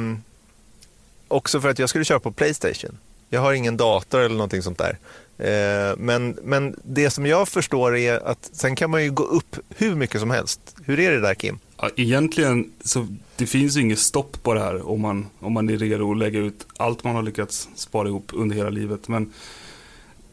också 1.29 1.61
för 1.61 1.69
att 1.69 1.79
jag 1.79 1.89
skulle 1.89 2.05
köra 2.05 2.21
på 2.21 2.33
Playstation. 2.33 2.99
Jag 3.29 3.41
har 3.41 3.53
ingen 3.53 3.77
dator 3.77 4.21
eller 4.21 4.37
någonting 4.37 4.63
sånt 4.63 4.79
där. 4.79 4.99
Eh, 5.41 5.97
men, 5.99 6.39
men 6.43 6.77
det 6.85 7.11
som 7.11 7.27
jag 7.27 7.49
förstår 7.49 7.97
är 7.97 8.27
att 8.27 8.51
sen 8.53 8.77
kan 8.77 8.91
man 8.91 9.05
ju 9.05 9.11
gå 9.11 9.23
upp 9.23 9.57
hur 9.69 9.95
mycket 9.95 10.21
som 10.21 10.31
helst. 10.31 10.77
Hur 10.85 11.01
är 11.01 11.11
det 11.11 11.21
där 11.21 11.35
Kim? 11.35 11.59
Ja, 11.77 11.91
egentligen 11.97 12.73
så 12.85 13.07
det 13.37 13.47
finns 13.47 13.77
ju 13.77 13.81
inget 13.81 13.99
stopp 13.99 14.43
på 14.43 14.55
det 14.55 14.61
här 14.61 14.89
om 14.89 15.01
man, 15.01 15.27
om 15.39 15.53
man 15.53 15.71
är 15.71 15.77
redo 15.77 16.11
att 16.11 16.19
lägga 16.19 16.39
ut 16.39 16.67
allt 16.77 17.05
man 17.05 17.15
har 17.15 17.23
lyckats 17.23 17.69
spara 17.75 18.09
ihop 18.09 18.31
under 18.35 18.57
hela 18.57 18.71
livet. 18.71 19.09
Men 19.09 19.33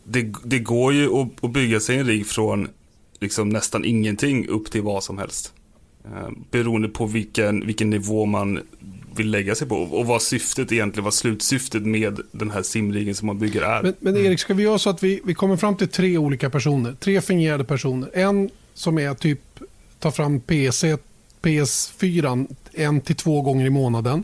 det, 0.03 0.33
det 0.43 0.59
går 0.59 0.93
ju 0.93 1.13
att, 1.13 1.43
att 1.43 1.51
bygga 1.51 1.79
sig 1.79 1.97
en 1.97 2.05
rigg 2.05 2.27
från 2.27 2.69
liksom 3.19 3.49
nästan 3.49 3.85
ingenting 3.85 4.47
upp 4.47 4.71
till 4.71 4.81
vad 4.81 5.03
som 5.03 5.17
helst. 5.17 5.53
Eh, 6.05 6.29
beroende 6.51 6.89
på 6.89 7.05
vilken, 7.05 7.65
vilken 7.65 7.89
nivå 7.89 8.25
man 8.25 8.59
vill 9.17 9.31
lägga 9.31 9.55
sig 9.55 9.67
på 9.67 9.75
och 9.75 10.05
vad 10.05 10.21
syftet 10.21 10.71
egentligen, 10.71 11.03
vad 11.03 11.13
slutsyftet 11.13 11.85
med 11.85 12.19
den 12.31 12.51
här 12.51 12.61
simringen 12.61 13.15
som 13.15 13.25
man 13.25 13.39
bygger 13.39 13.61
är. 13.61 13.83
Men, 13.83 13.93
men 13.99 14.17
Erik, 14.17 14.39
ska 14.39 14.53
vi 14.53 14.63
göra 14.63 14.79
så 14.79 14.89
att 14.89 15.03
vi, 15.03 15.21
vi 15.25 15.33
kommer 15.33 15.57
fram 15.57 15.75
till 15.75 15.87
tre 15.87 16.17
olika 16.17 16.49
personer, 16.49 16.95
tre 16.99 17.21
fingerade 17.21 17.63
personer. 17.63 18.09
En 18.13 18.49
som 18.73 18.99
är 18.99 19.13
typ, 19.13 19.41
tar 19.99 20.11
fram 20.11 20.39
PC, 20.39 20.97
PS4 21.41 22.55
en 22.73 23.01
till 23.01 23.15
två 23.15 23.41
gånger 23.41 23.65
i 23.65 23.69
månaden. 23.69 24.23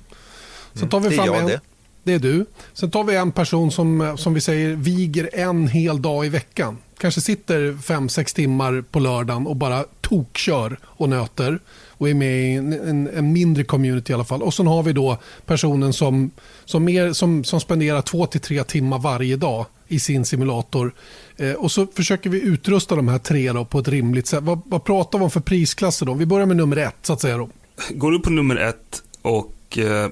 Sen 0.73 0.89
tar 0.89 0.99
vi 0.99 1.09
fram 1.09 1.27
mm, 1.27 1.35
det 1.35 1.41
är 1.41 1.43
jag 1.43 1.43
en, 1.43 1.47
det. 1.47 1.61
Det 2.03 2.13
är 2.13 2.19
du. 2.19 2.45
Sen 2.73 2.91
tar 2.91 3.03
vi 3.03 3.15
en 3.15 3.31
person 3.31 3.71
som, 3.71 4.15
som 4.17 4.33
vi 4.33 4.41
säger 4.41 4.75
viger 4.75 5.29
en 5.33 5.67
hel 5.67 6.01
dag 6.01 6.25
i 6.25 6.29
veckan. 6.29 6.77
Kanske 6.97 7.21
sitter 7.21 7.77
fem 7.81 8.09
sex 8.09 8.33
timmar 8.33 8.83
på 8.91 8.99
lördagen 8.99 9.47
och 9.47 9.55
bara 9.55 9.85
tokkör 10.01 10.77
och 10.83 11.09
nöter 11.09 11.59
och 11.97 12.09
är 12.09 12.13
med 12.13 12.41
i 12.41 12.53
en, 12.53 12.73
en, 12.73 13.07
en, 13.07 13.33
mindre 13.33 13.63
community 13.63 14.11
i 14.11 14.13
alla 14.13 14.23
fall. 14.23 14.41
Och 14.41 14.53
sen 14.53 14.67
har 14.67 14.83
vi 14.83 14.93
då 14.93 15.17
personen 15.45 15.93
som, 15.93 16.31
som, 16.65 16.83
mer, 16.83 17.13
som, 17.13 17.43
som 17.43 17.59
spenderar 17.59 18.01
två 18.01 18.25
till 18.25 18.41
tre 18.41 18.63
timmar 18.63 18.99
varje 18.99 19.35
dag 19.35 19.65
i 19.87 19.99
sin 19.99 20.25
simulator. 20.25 20.93
Eh, 21.37 21.51
och 21.51 21.71
så 21.71 21.87
försöker 21.87 22.29
vi 22.29 22.41
utrusta 22.41 22.95
de 22.95 23.07
här 23.07 23.19
tre 23.19 23.51
då 23.51 23.65
på 23.65 23.79
ett 23.79 23.87
rimligt 23.87 24.27
sätt. 24.27 24.43
Vad, 24.43 24.61
vad 24.65 24.83
pratar 24.83 25.19
vi 25.19 25.25
om 25.25 25.31
för 25.31 25.39
prisklasser 25.39 26.05
då? 26.05 26.13
Vi 26.13 26.25
börjar 26.25 26.45
med 26.45 26.57
nummer 26.57 26.77
ett 26.77 26.95
så 27.01 27.13
att 27.13 27.21
säga. 27.21 27.37
Då. 27.37 27.49
Går 27.89 28.11
du 28.11 28.19
på 28.19 28.29
nummer 28.29 28.55
ett 28.55 29.03
och 29.21 29.77
eh, 29.77 30.09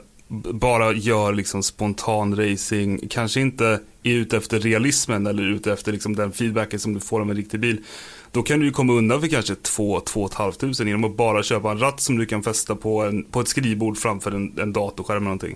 bara 0.53 0.93
gör 0.93 1.33
liksom 1.33 1.63
spontan 1.63 2.35
racing, 2.35 3.07
kanske 3.09 3.41
inte 3.41 3.79
är 4.03 4.13
ute 4.13 4.37
efter 4.37 4.59
realismen 4.59 5.27
eller 5.27 5.43
ute 5.43 5.73
efter 5.73 5.91
liksom 5.91 6.15
den 6.15 6.31
feedbacken 6.31 6.79
som 6.79 6.93
du 6.93 6.99
får 6.99 7.21
av 7.21 7.29
en 7.29 7.37
riktig 7.37 7.59
bil 7.59 7.83
då 8.31 8.43
kan 8.43 8.59
du 8.59 8.65
ju 8.65 8.71
komma 8.71 8.93
undan 8.93 9.21
för 9.21 9.27
kanske 9.27 9.53
2-2 9.53 10.57
500 10.59 10.85
genom 10.85 11.03
att 11.03 11.17
bara 11.17 11.43
köpa 11.43 11.71
en 11.71 11.79
ratt 11.79 12.01
som 12.01 12.17
du 12.17 12.25
kan 12.25 12.43
fästa 12.43 12.75
på, 12.75 13.03
en, 13.03 13.23
på 13.23 13.41
ett 13.41 13.47
skrivbord 13.47 13.97
framför 13.97 14.31
en, 14.31 14.59
en 14.59 14.73
datorskärm 14.73 15.17
eller 15.17 15.23
någonting. 15.23 15.55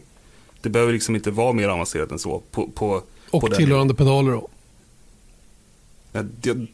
Det 0.62 0.70
behöver 0.70 0.94
liksom 0.94 1.16
inte 1.16 1.32
vara 1.32 1.54
mer 1.54 1.70
avancerat 1.70 2.12
än 2.12 2.20
så. 2.20 2.44
På, 2.52 2.68
på, 2.68 3.02
och 3.32 3.42
på 3.42 3.48
tillhörande 3.48 3.94
pedaler 3.94 4.32
då? 4.32 4.50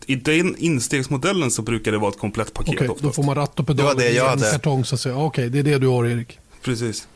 I 0.05 0.15
den 0.15 0.55
instegsmodellen 0.57 1.51
så 1.51 1.61
brukar 1.61 1.91
det 1.91 1.97
vara 1.97 2.11
ett 2.11 2.19
komplett 2.19 2.53
paket 2.53 2.73
Okej, 2.75 2.89
okay, 2.89 3.07
då 3.07 3.11
får 3.11 3.23
man 3.23 3.35
ratt 3.35 3.59
och 3.59 3.67
pedaler 3.67 3.89
det 3.89 3.95
var 3.95 4.01
det 4.01 4.11
jag 4.11 4.29
hade. 4.29 4.51
kartong 4.51 4.85
så 4.85 4.95
att 4.95 5.01
säga. 5.01 5.15
Okej, 5.15 5.27
okay, 5.27 5.49
det 5.49 5.59
är 5.59 5.73
det 5.73 5.79
du 5.79 5.87
har 5.87 6.05
Erik. 6.05 6.39
Precis. 6.61 7.07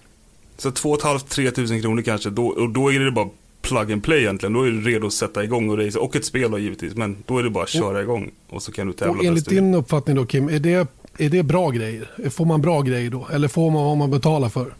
Så 0.57 0.71
2 0.71 0.95
500-3 0.95 1.51
tusen 1.51 1.81
kronor 1.81 2.01
kanske, 2.01 2.29
då, 2.29 2.47
och 2.47 2.69
då 2.69 2.93
är 2.93 2.99
det 2.99 3.11
bara 3.11 3.29
plug 3.61 3.91
and 3.91 4.03
play 4.03 4.19
egentligen. 4.19 4.53
Då 4.53 4.63
är 4.63 4.71
du 4.71 4.81
redo 4.81 5.07
att 5.07 5.13
sätta 5.13 5.43
igång 5.43 5.69
och 5.69 5.77
race. 5.77 5.99
Och 5.99 6.15
ett 6.15 6.25
spel 6.25 6.51
då 6.51 6.59
givetvis. 6.59 6.95
Men 6.95 7.17
då 7.25 7.37
är 7.37 7.43
det 7.43 7.49
bara 7.49 7.63
att 7.63 7.69
köra 7.69 7.97
och, 7.97 8.03
igång. 8.03 8.31
Och 8.49 8.63
så 8.63 8.71
kan 8.71 8.87
du 8.87 8.93
tävla. 8.93 9.13
Och 9.13 9.25
enligt 9.25 9.49
din 9.49 9.73
uppfattning 9.73 10.15
då 10.15 10.25
Kim, 10.25 10.49
är 10.49 10.59
det, 10.59 10.87
är 11.17 11.29
det 11.29 11.43
bra 11.43 11.69
grejer? 11.69 12.29
Får 12.29 12.45
man 12.45 12.61
bra 12.61 12.81
grejer 12.81 13.09
då? 13.09 13.27
Eller 13.33 13.47
får 13.47 13.71
man 13.71 13.83
vad 13.83 13.97
man 13.97 14.11
betalar 14.11 14.49
för? 14.49 14.73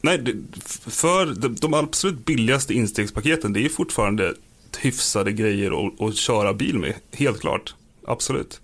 Nej, 0.00 0.24
för 0.86 1.50
de 1.60 1.74
absolut 1.74 2.24
billigaste 2.24 2.74
instegspaketen, 2.74 3.52
det 3.52 3.64
är 3.64 3.68
fortfarande 3.68 4.34
hyfsade 4.80 5.32
grejer 5.32 5.86
att, 5.86 6.00
att 6.00 6.16
köra 6.16 6.54
bil 6.54 6.78
med. 6.78 6.94
Helt 7.12 7.40
klart. 7.40 7.74
Absolut. 8.06 8.60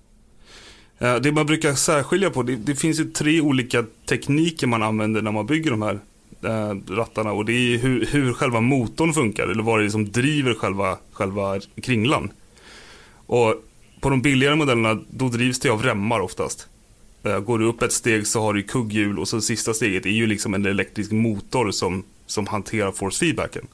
Eh, 0.98 1.16
det 1.16 1.32
man 1.32 1.46
brukar 1.46 1.74
särskilja 1.74 2.30
på, 2.30 2.42
det, 2.42 2.56
det, 2.56 2.74
finns 2.74 3.00
ju 3.00 3.04
tre 3.04 3.40
olika 3.40 3.84
tekniker 4.08 4.66
man 4.66 4.82
använder 4.82 5.22
när 5.22 5.32
man 5.32 5.46
bygger 5.46 5.70
de 5.70 5.82
här 5.82 5.98
eh, 6.42 6.94
rattarna 6.94 7.32
och 7.32 7.44
det 7.44 7.52
är 7.52 7.78
hur, 7.78 8.06
hur 8.06 8.32
själva 8.32 8.60
motorn 8.60 9.12
funkar 9.12 9.48
eller 9.48 9.62
vad 9.62 9.80
det 9.80 9.84
är 9.84 9.88
som 9.88 10.12
driver 10.12 10.54
själva, 10.54 10.98
själva 11.12 11.60
kringlan. 11.82 12.30
Och 13.26 13.54
på 14.00 14.10
de 14.10 14.22
billigare 14.22 14.56
modellerna 14.56 15.00
då 15.10 15.28
drivs 15.28 15.60
det 15.60 15.68
av 15.68 15.82
remmar 15.82 16.20
oftast. 16.20 16.68
Eh, 17.22 17.40
går 17.40 17.58
du 17.58 17.64
upp 17.64 17.82
ett 17.82 17.92
steg 17.92 18.26
så 18.26 18.40
har 18.40 18.54
du 18.54 18.62
kugghjul 18.62 19.18
och 19.18 19.28
så 19.28 19.40
sista 19.40 19.74
steget 19.74 20.06
är 20.06 20.10
ju 20.10 20.26
liksom 20.26 20.54
en 20.54 20.66
elektrisk 20.66 21.10
motor 21.10 21.70
som, 21.70 22.04
som 22.26 22.46
hanterar 22.46 22.92
force 22.92 23.18
feedbacken. 23.18 23.66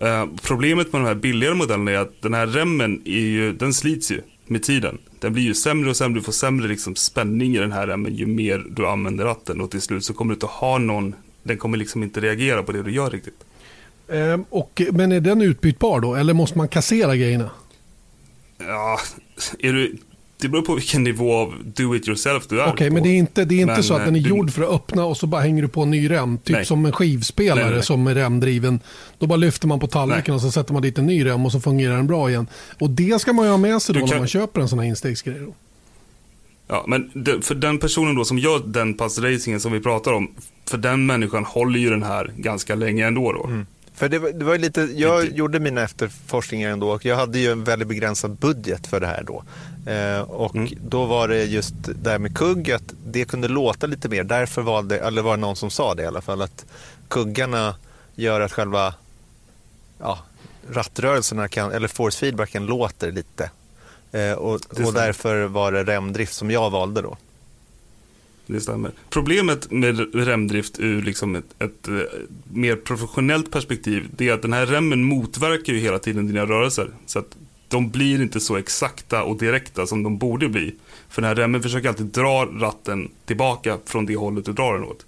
Eh, 0.00 0.26
problemet 0.42 0.92
med 0.92 1.02
de 1.02 1.06
här 1.06 1.14
billigare 1.14 1.54
modellerna 1.54 1.90
är 1.90 1.98
att 1.98 2.22
den 2.22 2.34
här 2.34 2.46
remmen 2.46 3.02
är 3.04 3.20
ju, 3.20 3.52
den 3.52 3.74
slits 3.74 4.10
ju 4.10 4.20
med 4.46 4.62
tiden. 4.62 4.98
Den 5.24 5.32
blir 5.32 5.42
ju 5.42 5.54
sämre 5.54 5.90
och 5.90 5.96
sämre, 5.96 6.20
du 6.20 6.24
får 6.24 6.32
sämre 6.32 6.68
liksom 6.68 6.96
spänning 6.96 7.56
i 7.56 7.58
den 7.58 7.72
här 7.72 7.86
remmen 7.86 8.14
ju 8.14 8.26
mer 8.26 8.66
du 8.70 8.86
använder 8.86 9.24
ratten 9.24 9.60
och 9.60 9.70
till 9.70 9.80
slut 9.80 10.04
så 10.04 10.14
kommer 10.14 10.30
du 10.30 10.34
inte 10.34 10.46
ha 10.46 10.78
någon, 10.78 11.14
den 11.42 11.58
kommer 11.58 11.78
liksom 11.78 12.02
inte 12.02 12.20
reagera 12.20 12.62
på 12.62 12.72
det 12.72 12.82
du 12.82 12.90
gör 12.92 13.10
riktigt. 13.10 13.44
Ehm, 14.08 14.44
och, 14.50 14.82
men 14.92 15.12
är 15.12 15.20
den 15.20 15.42
utbytbar 15.42 16.00
då 16.00 16.14
eller 16.14 16.34
måste 16.34 16.58
man 16.58 16.68
kassera 16.68 17.16
grejerna? 17.16 17.50
Ja, 18.58 18.98
är 19.58 19.72
du, 19.72 19.96
det 20.44 20.48
beror 20.48 20.62
på 20.62 20.74
vilken 20.74 21.04
nivå 21.04 21.34
av 21.34 21.54
do 21.64 21.94
it 21.96 22.08
yourself 22.08 22.46
du 22.48 22.60
är 22.60 22.62
Okej, 22.62 22.72
okay, 22.72 22.88
på. 22.88 22.94
men 22.94 23.02
det 23.02 23.08
är 23.08 23.14
inte, 23.14 23.44
det 23.44 23.54
är 23.54 23.60
inte 23.60 23.72
men, 23.74 23.82
så 23.82 23.94
att 23.94 24.04
den 24.04 24.16
är 24.16 24.20
du... 24.20 24.28
gjord 24.28 24.50
för 24.50 24.62
att 24.62 24.70
öppna 24.70 25.04
och 25.04 25.16
så 25.16 25.26
bara 25.26 25.40
hänger 25.40 25.62
du 25.62 25.68
på 25.68 25.82
en 25.82 25.90
ny 25.90 26.10
rem. 26.10 26.38
Typ 26.38 26.56
nej. 26.56 26.64
som 26.64 26.86
en 26.86 26.92
skivspelare 26.92 27.64
nej, 27.64 27.74
nej, 27.74 27.82
som 27.82 28.06
är 28.06 28.14
remdriven. 28.14 28.80
Då 29.18 29.26
bara 29.26 29.36
lyfter 29.36 29.68
man 29.68 29.80
på 29.80 29.86
tallriken 29.86 30.34
och 30.34 30.40
så 30.40 30.50
sätter 30.50 30.72
man 30.72 30.82
dit 30.82 30.98
en 30.98 31.06
ny 31.06 31.24
rem 31.24 31.46
och 31.46 31.52
så 31.52 31.60
fungerar 31.60 31.96
den 31.96 32.06
bra 32.06 32.30
igen. 32.30 32.46
Och 32.80 32.90
det 32.90 33.20
ska 33.20 33.32
man 33.32 33.44
ju 33.44 33.50
ha 33.50 33.58
med 33.58 33.82
sig 33.82 33.94
då 33.94 34.00
kan... 34.00 34.08
när 34.08 34.18
man 34.18 34.28
köper 34.28 34.60
en 34.60 34.68
sån 34.68 34.78
här 34.78 34.86
instegsgrej. 34.86 35.38
Då. 35.38 35.54
Ja, 36.68 36.84
men 36.88 37.10
för 37.42 37.54
den 37.54 37.78
personen 37.78 38.14
då 38.14 38.24
som 38.24 38.38
gör 38.38 38.62
den 38.66 38.94
passracingen 38.94 39.60
som 39.60 39.72
vi 39.72 39.80
pratar 39.80 40.12
om, 40.12 40.34
för 40.66 40.78
den 40.78 41.06
människan 41.06 41.44
håller 41.44 41.78
ju 41.78 41.90
den 41.90 42.02
här 42.02 42.32
ganska 42.36 42.74
länge 42.74 43.06
ändå 43.06 43.32
då. 43.32 43.44
Mm. 43.44 43.66
För 43.94 44.08
det 44.08 44.18
var, 44.18 44.30
det 44.30 44.44
var 44.44 44.58
lite, 44.58 44.80
jag 44.80 45.36
gjorde 45.36 45.60
mina 45.60 45.82
efterforskningar 45.82 46.70
ändå 46.70 46.90
och 46.90 47.04
jag 47.04 47.16
hade 47.16 47.38
ju 47.38 47.52
en 47.52 47.64
väldigt 47.64 47.88
begränsad 47.88 48.30
budget 48.30 48.86
för 48.86 49.00
det 49.00 49.06
här 49.06 49.24
då. 49.26 49.44
Eh, 49.86 50.20
och 50.20 50.54
mm. 50.56 50.68
då 50.88 51.04
var 51.04 51.28
det 51.28 51.44
just 51.44 51.74
det 52.02 52.10
här 52.10 52.18
med 52.18 52.36
kugg, 52.36 52.70
att 52.70 52.94
det 53.06 53.24
kunde 53.24 53.48
låta 53.48 53.86
lite 53.86 54.08
mer. 54.08 54.24
Därför 54.24 54.62
valde, 54.62 54.98
eller 54.98 55.22
var 55.22 55.36
det 55.36 55.40
någon 55.40 55.56
som 55.56 55.70
sa 55.70 55.94
det 55.94 56.02
i 56.02 56.06
alla 56.06 56.20
fall, 56.20 56.42
att 56.42 56.66
kuggarna 57.08 57.76
gör 58.14 58.40
att 58.40 58.52
själva 58.52 58.94
ja, 59.98 60.18
rattrörelserna 60.70 61.48
kan, 61.48 61.72
eller 61.72 61.88
force 61.88 62.18
feedbacken 62.18 62.66
låter 62.66 63.12
lite. 63.12 63.50
Eh, 64.12 64.32
och, 64.32 64.54
och 64.54 64.94
därför 64.94 65.44
var 65.44 65.72
det 65.72 65.84
remdrift 65.84 66.34
som 66.34 66.50
jag 66.50 66.70
valde 66.70 67.02
då. 67.02 67.16
Det 68.46 68.60
stämmer. 68.60 68.92
Problemet 69.10 69.70
med 69.70 70.14
remdrift 70.14 70.80
ur 70.80 71.02
liksom 71.02 71.34
ett, 71.34 71.44
ett, 71.58 71.62
ett, 71.62 71.88
eh, 71.88 71.94
mer 72.52 72.76
professionellt 72.76 73.50
perspektiv, 73.50 74.08
det 74.16 74.28
är 74.28 74.32
att 74.32 74.42
den 74.42 74.52
här 74.52 74.66
remmen 74.66 75.04
motverkar 75.04 75.72
ju 75.72 75.78
hela 75.78 75.98
tiden 75.98 76.26
dina 76.26 76.46
rörelser. 76.46 76.90
Så 77.06 77.18
att 77.18 77.36
de 77.68 77.90
blir 77.90 78.22
inte 78.22 78.40
så 78.40 78.56
exakta 78.56 79.22
och 79.22 79.38
direkta 79.38 79.86
som 79.86 80.02
de 80.02 80.18
borde 80.18 80.48
bli. 80.48 80.74
För 81.08 81.22
den 81.22 81.28
här 81.28 81.34
remmen 81.34 81.62
försöker 81.62 81.88
alltid 81.88 82.06
dra 82.06 82.44
ratten 82.44 83.10
tillbaka 83.24 83.78
från 83.84 84.06
det 84.06 84.16
hållet 84.16 84.44
du 84.44 84.52
drar 84.52 84.74
den 84.74 84.84
åt. 84.84 85.06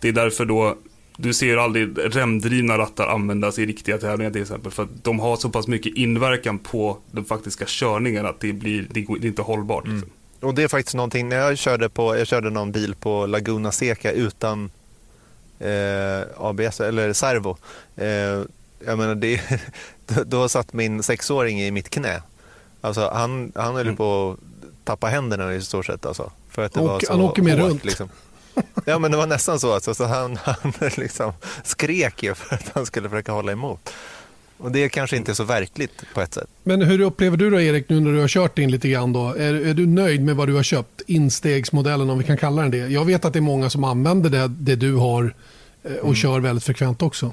Det 0.00 0.08
är 0.08 0.12
därför 0.12 0.44
då 0.44 0.76
du 1.16 1.34
ser 1.34 1.56
aldrig 1.56 2.16
remdrivna 2.16 2.78
rattar 2.78 3.06
användas 3.06 3.58
i 3.58 3.66
riktiga 3.66 3.98
tävlingar 3.98 4.30
till 4.30 4.42
exempel. 4.42 4.72
För 4.72 4.82
att 4.82 5.04
de 5.04 5.20
har 5.20 5.36
så 5.36 5.50
pass 5.50 5.68
mycket 5.68 5.96
inverkan 5.96 6.58
på 6.58 6.98
den 7.10 7.24
faktiska 7.24 7.64
körningen 7.68 8.26
att 8.26 8.40
det 8.40 8.52
blir 8.52 8.86
det 8.90 9.00
är 9.00 9.26
inte 9.26 9.42
hållbart. 9.42 9.84
Mm. 9.84 9.96
Liksom. 9.96 10.12
Och 10.40 10.54
det 10.54 10.62
är 10.62 10.68
faktiskt 10.68 10.94
någonting, 10.94 11.28
när 11.28 11.36
jag 11.36 11.58
körde, 11.58 11.88
på, 11.88 12.16
jag 12.16 12.26
körde 12.26 12.50
någon 12.50 12.72
bil 12.72 12.94
på 12.94 13.26
Laguna 13.26 13.72
Seca 13.72 14.12
utan 14.12 14.70
eh, 15.58 16.22
ABS 16.36 16.80
eller 16.80 17.12
servo. 17.12 17.56
Eh, 17.96 18.42
jag 18.84 18.98
menar, 18.98 19.14
det, 19.14 19.40
då, 20.26 20.48
satt 20.48 20.72
min 20.72 21.02
sexåring 21.02 21.62
i 21.62 21.70
mitt 21.70 21.90
knä. 21.90 22.22
Alltså, 22.80 23.10
han, 23.14 23.52
han 23.54 23.74
höll 23.74 23.86
mm. 23.86 23.96
på 23.96 24.30
att 24.30 24.84
tappa 24.84 25.06
händerna 25.06 25.54
i 25.54 25.60
stort 25.60 25.86
sett. 25.86 26.06
Alltså, 26.06 26.30
för 26.50 26.64
att 26.64 26.72
det 26.72 26.80
och, 26.80 26.86
var 26.86 27.00
så 27.00 27.12
han 27.12 27.20
åker 27.20 27.42
med 27.42 27.58
hårt, 27.58 27.70
runt. 27.70 27.84
Liksom. 27.84 28.08
Ja, 28.84 28.98
men 28.98 29.10
det 29.10 29.16
var 29.16 29.26
nästan 29.26 29.60
så. 29.60 29.72
Alltså, 29.72 29.94
så 29.94 30.04
han, 30.04 30.36
han 30.44 30.72
liksom 30.96 31.32
skrek 31.64 32.22
ju 32.22 32.34
för 32.34 32.54
att 32.54 32.70
han 32.74 32.86
skulle 32.86 33.08
försöka 33.08 33.32
hålla 33.32 33.52
emot. 33.52 33.90
Och 34.58 34.72
det 34.72 34.84
är 34.84 34.88
kanske 34.88 35.16
inte 35.16 35.34
så 35.34 35.44
verkligt 35.44 36.04
på 36.14 36.20
ett 36.20 36.34
sätt. 36.34 36.48
Men 36.62 36.82
hur 36.82 37.00
upplever 37.00 37.36
du 37.36 37.50
då 37.50 37.60
Erik 37.60 37.88
nu 37.88 38.00
när 38.00 38.12
du 38.12 38.20
har 38.20 38.28
kört 38.28 38.58
in 38.58 38.70
lite 38.70 38.88
grann 38.88 39.12
då? 39.12 39.28
Är, 39.28 39.54
är 39.54 39.74
du 39.74 39.86
nöjd 39.86 40.24
med 40.24 40.36
vad 40.36 40.48
du 40.48 40.54
har 40.54 40.62
köpt? 40.62 41.02
Instegsmodellen 41.06 42.10
om 42.10 42.18
vi 42.18 42.24
kan 42.24 42.36
kalla 42.36 42.62
den 42.62 42.70
det. 42.70 42.78
Jag 42.78 43.04
vet 43.04 43.24
att 43.24 43.32
det 43.32 43.38
är 43.38 43.40
många 43.40 43.70
som 43.70 43.84
använder 43.84 44.30
det, 44.30 44.48
det 44.48 44.76
du 44.76 44.94
har 44.94 45.34
eh, 45.82 45.92
och 45.92 46.04
mm. 46.04 46.14
kör 46.14 46.40
väldigt 46.40 46.64
frekvent 46.64 47.02
också. 47.02 47.32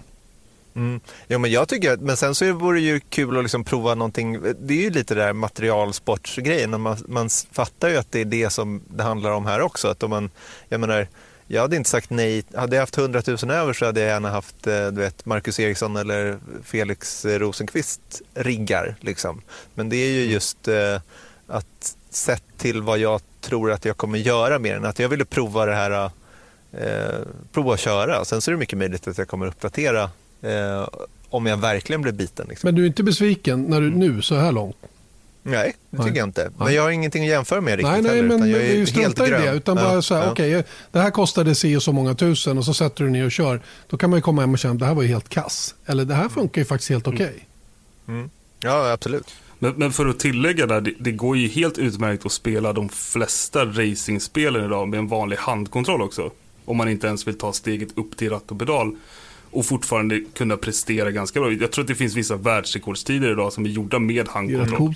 Mm. 0.76 1.00
Jo, 1.28 1.40
men 1.40 1.52
jag 1.52 1.68
tycker 1.68 1.98
men 1.98 2.18
sen 2.18 2.36
så 2.36 2.54
vore 2.54 2.80
det 2.80 2.86
ju 2.86 3.00
kul 3.00 3.38
att 3.38 3.44
liksom 3.44 3.64
prova 3.64 3.96
någonting. 3.96 4.42
Det 4.60 4.74
är 4.74 4.82
ju 4.82 4.90
lite 4.90 5.16
där 5.16 5.34
materialsportsgrejen. 5.34 6.82
Man, 6.82 6.98
man 7.08 7.30
fattar 7.52 7.90
ju 7.90 7.98
att 7.98 8.12
det 8.12 8.20
är 8.20 8.26
det 8.26 8.50
som 8.50 8.82
det 8.88 9.04
handlar 9.04 9.32
om 9.32 9.46
här 9.46 9.62
också. 9.62 9.88
Att 9.88 10.04
om 10.04 10.10
man, 10.10 10.30
jag 10.70 10.80
menar, 10.80 11.08
jag 11.48 11.62
hade 11.62 11.76
inte 11.76 11.90
sagt 11.90 12.10
nej. 12.10 12.44
Hade 12.56 12.76
jag 12.76 12.82
haft 12.82 12.98
100 12.98 13.22
000 13.28 13.52
över 13.52 13.74
så 13.74 13.86
hade 13.86 14.00
jag 14.00 14.10
gärna 14.10 14.30
haft 14.30 14.68
eh, 14.68 14.88
du 14.88 15.02
vet, 15.02 15.26
Marcus 15.26 15.60
Eriksson 15.60 15.96
eller 15.96 16.38
Felix 16.64 17.26
Rosenqvist 17.26 18.22
riggar. 18.34 18.96
Liksom. 19.00 19.42
Men 19.74 19.90
det 19.90 19.96
är 19.96 20.12
ju 20.12 20.26
just 20.26 20.68
eh, 20.68 21.02
att 21.48 21.96
sett 22.10 22.44
till 22.58 22.82
vad 22.82 23.00
jag 23.00 23.22
tror 23.42 23.72
att 23.72 23.86
jag 23.86 23.98
kommer 23.98 24.18
göra 24.18 24.60
med 24.60 24.76
den. 24.76 24.86
Att 24.86 25.00
jag 25.00 25.10
ville 25.10 25.26
prova 25.26 25.66
det 25.66 25.76
här, 25.76 26.12
eh, 26.72 27.20
prova 27.52 27.74
att 27.74 27.80
köra. 27.80 28.26
Sen 28.26 28.42
så 28.42 28.52
är 28.52 28.54
det 28.54 28.60
mycket 28.60 28.78
möjligt 28.78 29.08
att 29.08 29.18
jag 29.18 29.28
kommer 29.28 29.46
uppdatera 29.46 30.10
eh, 30.44 30.88
om 31.30 31.46
jag 31.46 31.58
verkligen 31.58 32.02
blir 32.02 32.12
biten. 32.12 32.46
Liksom. 32.50 32.68
Men 32.68 32.76
du 32.76 32.82
är 32.84 32.88
inte 32.88 33.04
besviken 33.04 33.64
när 33.64 33.82
du, 33.82 33.90
nu 33.90 34.22
så 34.22 34.36
här 34.36 34.52
långt? 34.52 34.76
Nej, 35.44 35.76
det 35.90 35.98
tycker 35.98 36.10
nej. 36.10 36.18
jag 36.18 36.28
inte. 36.28 36.52
Men 36.58 36.74
jag 36.74 36.84
har 36.84 36.90
ingenting 36.90 37.24
att 37.24 37.30
jämföra 37.30 37.62
med 37.62 37.76
riktigt 37.76 37.92
nej, 37.92 38.02
nej, 38.02 38.16
heller. 38.16 38.38
Men 38.38 38.50
jag 38.50 38.62
är 38.62 38.74
ju 38.74 38.86
helt 38.86 39.18
grön. 39.18 39.42
Det, 39.42 39.52
utan 39.52 39.76
bara 39.76 39.94
ja, 39.94 40.02
så 40.02 40.16
här, 40.16 40.26
ja. 40.26 40.32
okay, 40.32 40.64
det 40.92 41.00
här 41.00 41.12
kostade 41.12 41.56
si 41.56 41.76
och 41.76 41.84
så 41.84 41.92
många 41.92 42.16
tusen 42.16 42.58
och 42.58 42.66
så 42.66 42.74
sätter 42.74 43.04
du 43.04 43.10
ner 43.10 43.26
och 43.26 43.32
kör. 43.32 43.62
Då 43.88 43.98
kan 43.98 44.10
man 44.10 44.18
ju 44.18 44.22
komma 44.22 44.42
hem 44.42 44.54
och 44.54 44.60
känna 44.60 44.74
att 44.74 44.80
det 44.80 44.86
här 44.86 44.94
var 44.94 45.04
ju 45.04 45.10
helt 45.10 45.30
kass. 45.30 45.76
Eller 45.86 46.06
det 46.06 46.16
här 46.16 46.30
funkar 46.30 46.62
ju 46.62 46.66
faktiskt 46.66 46.90
helt 46.90 47.08
okej. 47.08 47.26
Okay. 47.26 47.40
Mm. 48.08 48.20
Mm. 48.20 48.30
Ja, 48.60 48.92
absolut. 48.92 49.34
Men, 49.60 49.74
men, 49.78 49.92
för 49.92 50.06
att 50.06 50.20
tillägga 50.20 50.66
där, 50.66 50.82
det, 50.82 50.94
det, 51.00 51.12
går 51.12 51.38
ju 51.38 51.48
helt 51.48 51.78
utmärkt 51.78 52.26
att 52.26 52.32
spela 52.32 52.74
de 52.74 52.90
flesta 52.90 53.66
racingspelen 53.66 54.66
idag 54.66 54.88
med 54.88 54.98
en 54.98 55.08
vanlig 55.08 55.38
handkontroll 55.38 56.02
också. 56.02 56.32
Om 56.66 56.78
man 56.78 56.90
inte 56.90 57.08
ens 57.08 57.28
vill 57.28 57.38
ta 57.38 57.54
steget 57.54 57.98
upp 57.98 58.18
till 58.18 58.30
ratt 58.30 58.52
och 58.52 58.60
pedal 58.60 58.96
och 59.54 59.66
fortfarande 59.66 60.20
kunna 60.34 60.58
prestera 60.58 61.12
ganska 61.12 61.40
bra. 61.40 61.52
Jag 61.52 61.72
tror 61.72 61.84
att 61.84 61.88
det 61.88 61.96
finns 61.96 62.16
vissa 62.16 62.36
världsrekordstider 62.36 63.32
idag 63.32 63.54
som 63.54 63.66
är 63.66 63.70
gjorda 63.70 64.00
med 64.00 64.28
handkontroll. 64.28 64.96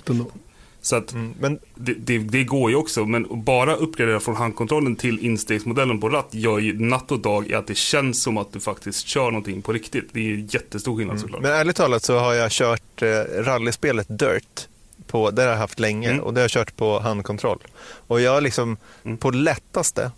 Så 0.80 0.96
att 0.96 1.12
mm, 1.12 1.34
men 1.40 1.58
det, 1.74 1.94
det, 1.94 2.18
det, 2.18 2.44
går 2.44 2.70
ju 2.70 2.76
också, 2.76 3.04
men 3.04 3.26
bara 3.44 3.74
uppgradera 3.74 4.20
från 4.20 4.36
handkontrollen 4.36 4.96
till 4.96 5.18
instegsmodellen 5.18 6.00
på 6.00 6.08
ratt 6.08 6.28
gör 6.30 6.58
ju 6.58 6.80
natt 6.80 7.12
och 7.12 7.20
dag 7.20 7.48
i 7.48 7.54
att 7.54 7.66
det 7.66 7.76
känns 7.76 8.22
som 8.22 8.36
att 8.36 8.52
du 8.52 8.60
faktiskt 8.60 9.06
kör 9.06 9.24
någonting 9.24 9.62
på 9.62 9.72
riktigt. 9.72 10.08
Det 10.12 10.20
är 10.20 10.54
jättestor 10.54 10.96
skillnad 10.96 11.16
mm. 11.16 11.22
såklart. 11.22 11.42
Men 11.42 11.52
ärligt 11.52 11.76
talat 11.76 12.02
så 12.02 12.18
har 12.18 12.34
jag 12.34 12.50
kört 12.50 13.02
eh, 13.02 13.08
rallyspelet 13.42 14.06
Dirt. 14.18 14.68
På, 15.06 15.30
det 15.30 15.42
har 15.42 15.48
jag 15.48 15.56
haft 15.56 15.80
länge 15.80 16.10
mm. 16.10 16.24
och 16.24 16.34
det 16.34 16.40
har 16.40 16.44
jag 16.44 16.50
kört 16.50 16.76
på 16.76 17.00
handkontroll. 17.00 17.58
Och 18.06 18.20
jag 18.20 18.32
har 18.32 18.40
liksom 18.40 18.76
mm. 19.04 19.16
på 19.16 19.30
lättaste 19.30 20.10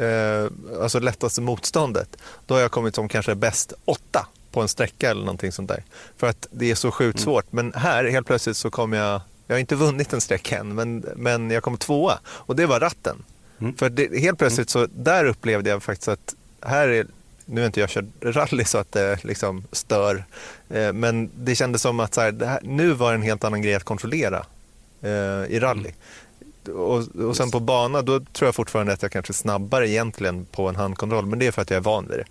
eh, 0.00 0.46
alltså 0.82 1.00
lättaste 1.00 1.40
motståndet, 1.40 2.16
då 2.46 2.54
har 2.54 2.60
jag 2.60 2.70
kommit 2.70 2.94
som 2.94 3.08
kanske 3.08 3.34
bäst 3.34 3.72
åtta 3.84 4.26
på 4.52 4.60
en 4.60 4.68
sträcka 4.68 5.10
eller 5.10 5.20
någonting 5.20 5.52
sånt 5.52 5.68
där. 5.68 5.84
För 6.16 6.26
att 6.26 6.46
det 6.50 6.70
är 6.70 6.74
så 6.74 6.90
sjukt 6.90 7.18
mm. 7.18 7.24
svårt. 7.24 7.52
Men 7.52 7.72
här 7.72 8.04
helt 8.04 8.26
plötsligt 8.26 8.56
så 8.56 8.70
kom 8.70 8.92
jag, 8.92 9.20
jag 9.46 9.54
har 9.54 9.60
inte 9.60 9.74
vunnit 9.74 10.12
en 10.12 10.20
sträcka 10.20 10.58
än, 10.58 10.74
men, 10.74 11.04
men 11.16 11.50
jag 11.50 11.62
kom 11.62 11.76
tvåa 11.76 12.18
och 12.26 12.56
det 12.56 12.66
var 12.66 12.80
ratten. 12.80 13.22
Mm. 13.60 13.76
För 13.76 13.90
det, 13.90 14.20
helt 14.20 14.38
plötsligt 14.38 14.70
så 14.70 14.86
där 14.94 15.24
upplevde 15.24 15.70
jag 15.70 15.82
faktiskt 15.82 16.08
att 16.08 16.34
här 16.60 16.88
är, 16.88 17.06
nu 17.44 17.60
har 17.60 17.66
inte 17.66 17.80
jag 17.80 17.90
kört 17.90 18.04
rally 18.22 18.64
så 18.64 18.78
att 18.78 18.92
det 18.92 19.24
liksom 19.24 19.64
stör, 19.72 20.24
eh, 20.68 20.92
men 20.92 21.30
det 21.36 21.54
kändes 21.54 21.82
som 21.82 22.00
att 22.00 22.14
så 22.14 22.20
här, 22.20 22.44
här, 22.44 22.60
nu 22.62 22.92
var 22.92 23.10
det 23.10 23.14
en 23.14 23.22
helt 23.22 23.44
annan 23.44 23.62
grej 23.62 23.74
att 23.74 23.84
kontrollera 23.84 24.46
eh, 25.02 25.10
i 25.48 25.60
rally. 25.60 25.90
Mm 26.66 26.80
och, 26.80 27.28
och 27.28 27.36
sen 27.36 27.50
på 27.50 27.60
bana, 27.60 28.02
då 28.02 28.20
tror 28.20 28.46
jag 28.46 28.54
fortfarande 28.54 28.92
att 28.92 29.02
jag 29.02 29.12
kanske 29.12 29.30
är 29.30 29.34
snabbare 29.34 29.88
egentligen 29.88 30.44
på 30.44 30.68
en 30.68 30.76
handkontroll, 30.76 31.26
men 31.26 31.38
det 31.38 31.46
är 31.46 31.52
för 31.52 31.62
att 31.62 31.70
jag 31.70 31.76
är 31.76 31.80
van 31.80 32.06
vid 32.08 32.18
det. 32.18 32.24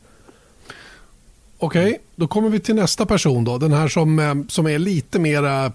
Okej, 1.62 1.86
okay, 1.86 1.98
då 2.16 2.28
kommer 2.28 2.50
vi 2.50 2.60
till 2.60 2.76
nästa 2.76 3.06
person 3.06 3.44
då. 3.44 3.58
Den 3.58 3.74
här 3.74 3.88
som, 3.88 4.20
eh, 4.20 4.36
som 4.48 4.68
är 4.68 4.80
lite 4.80 5.20
mera, 5.20 5.66
eh, 5.66 5.72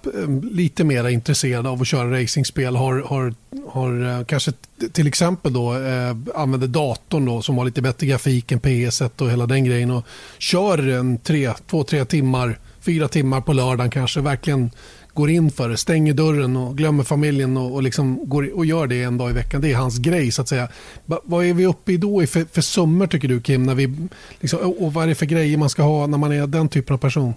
lite 0.50 0.84
mera 0.84 1.10
intresserad 1.10 1.66
av 1.66 1.80
att 1.80 1.86
köra 1.86 2.22
racingspel. 2.22 2.76
Har, 2.76 3.00
har, 3.00 3.34
har 3.68 4.18
eh, 4.18 4.24
kanske 4.24 4.52
till 4.92 5.06
exempel 5.06 5.52
då 5.52 5.74
eh, 5.74 6.16
använder 6.34 6.68
datorn 6.68 7.24
då 7.24 7.42
som 7.42 7.58
har 7.58 7.64
lite 7.64 7.82
bättre 7.82 8.06
grafik 8.06 8.52
än 8.52 8.60
PS1 8.60 9.22
och 9.22 9.30
hela 9.30 9.46
den 9.46 9.64
grejen. 9.64 9.90
Och 9.90 10.06
kör 10.38 10.88
en 10.88 11.18
tre, 11.18 11.52
två, 11.66 11.84
tre 11.84 12.04
timmar, 12.04 12.58
fyra 12.80 13.08
timmar 13.08 13.40
på 13.40 13.52
lördagen 13.52 13.90
kanske. 13.90 14.20
Verkligen 14.20 14.70
går 15.14 15.30
in 15.30 15.50
för 15.50 15.68
det, 15.68 15.76
stänger 15.76 16.14
dörren 16.14 16.56
och 16.56 16.76
glömmer 16.76 17.04
familjen 17.04 17.56
och, 17.56 17.74
och, 17.74 17.82
liksom 17.82 18.28
går, 18.28 18.54
och 18.54 18.66
gör 18.66 18.86
det 18.86 19.02
en 19.02 19.18
dag 19.18 19.30
i 19.30 19.32
veckan. 19.32 19.60
Det 19.60 19.72
är 19.72 19.76
hans 19.76 19.98
grej 19.98 20.30
så 20.30 20.42
att 20.42 20.48
säga. 20.48 20.68
Va, 21.06 21.20
vad 21.24 21.44
är 21.44 21.54
vi 21.54 21.66
uppe 21.66 21.92
i 21.92 21.96
då 21.96 22.26
för, 22.26 22.44
för 22.52 22.60
summor 22.60 23.06
tycker 23.06 23.28
du 23.28 23.40
Kim? 23.40 23.62
När 23.62 23.74
vi, 23.74 23.94
liksom, 24.40 24.58
och 24.58 24.92
vad 24.92 25.04
är 25.04 25.08
det 25.08 25.14
för 25.14 25.26
grejer 25.26 25.58
man 25.58 25.70
ska 25.70 25.82
ha 25.82 26.06
när 26.06 26.18
man 26.18 26.32
är 26.32 26.46
den 26.46 26.68
typen 26.68 26.94
av 26.94 26.98
person? 26.98 27.34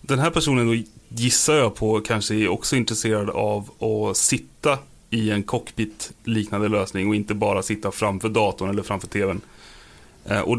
Den 0.00 0.18
här 0.18 0.30
personen 0.30 0.66
då 0.66 0.82
gissar 1.08 1.54
jag 1.54 1.74
på 1.74 2.00
kanske 2.00 2.34
är 2.34 2.48
också 2.48 2.76
intresserad 2.76 3.30
av 3.30 3.70
att 3.80 4.16
sitta 4.16 4.78
i 5.10 5.30
en 5.30 5.42
cockpit-liknande 5.42 6.68
lösning 6.68 7.08
och 7.08 7.14
inte 7.14 7.34
bara 7.34 7.62
sitta 7.62 7.90
framför 7.90 8.28
datorn 8.28 8.70
eller 8.70 8.82
framför 8.82 9.06
tvn. 9.08 9.40
Eh, 10.24 10.40
och 10.40 10.58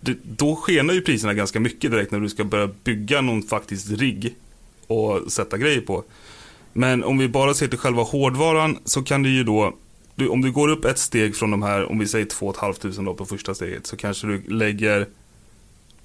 det, 0.00 0.16
då 0.22 0.56
skenar 0.56 0.94
ju 0.94 1.00
priserna 1.00 1.34
ganska 1.34 1.60
mycket 1.60 1.90
direkt 1.90 2.12
när 2.12 2.20
du 2.20 2.28
ska 2.28 2.44
börja 2.44 2.70
bygga 2.84 3.20
någon 3.20 3.42
faktisk 3.42 3.90
rigg 3.90 4.34
och 4.88 5.32
sätta 5.32 5.58
grejer 5.58 5.80
på. 5.80 6.04
Men 6.72 7.04
om 7.04 7.18
vi 7.18 7.28
bara 7.28 7.54
ser 7.54 7.68
till 7.68 7.78
själva 7.78 8.02
hårdvaran 8.02 8.78
så 8.84 9.02
kan 9.02 9.22
du 9.22 9.30
ju 9.30 9.44
då, 9.44 9.74
du, 10.14 10.28
om 10.28 10.42
du 10.42 10.52
går 10.52 10.68
upp 10.68 10.84
ett 10.84 10.98
steg 10.98 11.36
från 11.36 11.50
de 11.50 11.62
här, 11.62 11.90
om 11.90 11.98
vi 11.98 12.06
säger 12.06 12.26
2 12.26 12.54
500 12.82 13.14
på 13.14 13.26
första 13.26 13.54
steget, 13.54 13.86
så 13.86 13.96
kanske 13.96 14.26
du 14.26 14.42
lägger 14.48 15.06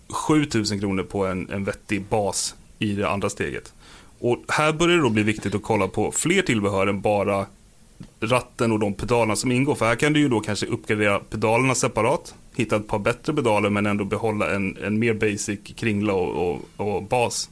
7000 0.10 0.80
kronor 0.80 1.04
på 1.04 1.26
en, 1.26 1.50
en 1.50 1.64
vettig 1.64 2.04
bas 2.10 2.56
i 2.80 2.94
det 2.94 3.10
andra 3.10 3.30
steget. 3.30 3.74
Och 4.20 4.44
här 4.48 4.74
börjar 4.74 4.98
det 4.98 5.04
då 5.04 5.10
bli 5.10 5.24
viktigt 5.24 5.56
att 5.56 5.64
kolla 5.64 5.88
på 5.88 6.12
fler 6.12 6.42
tillbehör 6.42 6.88
än 6.88 7.02
bara 7.02 7.46
ratten 8.20 8.72
och 8.72 8.80
de 8.80 8.94
pedalerna 8.94 9.36
som 9.36 9.52
ingår. 9.52 9.76
För 9.76 9.86
här 9.86 9.96
kan 9.96 10.14
du 10.14 10.20
ju 10.20 10.30
då 10.30 10.40
kanske 10.40 10.66
uppgradera 10.66 11.20
pedalerna 11.20 11.76
separat, 11.76 12.36
hitta 12.56 12.76
ett 12.76 12.88
par 12.88 13.00
bättre 13.00 13.34
pedaler 13.34 13.70
men 13.70 13.86
ändå 13.86 14.06
behålla 14.06 14.56
en, 14.56 14.78
en 14.78 15.00
mer 15.00 15.14
basic 15.14 15.60
kringla 15.76 16.14
och, 16.14 16.60
och, 16.78 16.96
och 16.96 17.04
bas. 17.04 17.50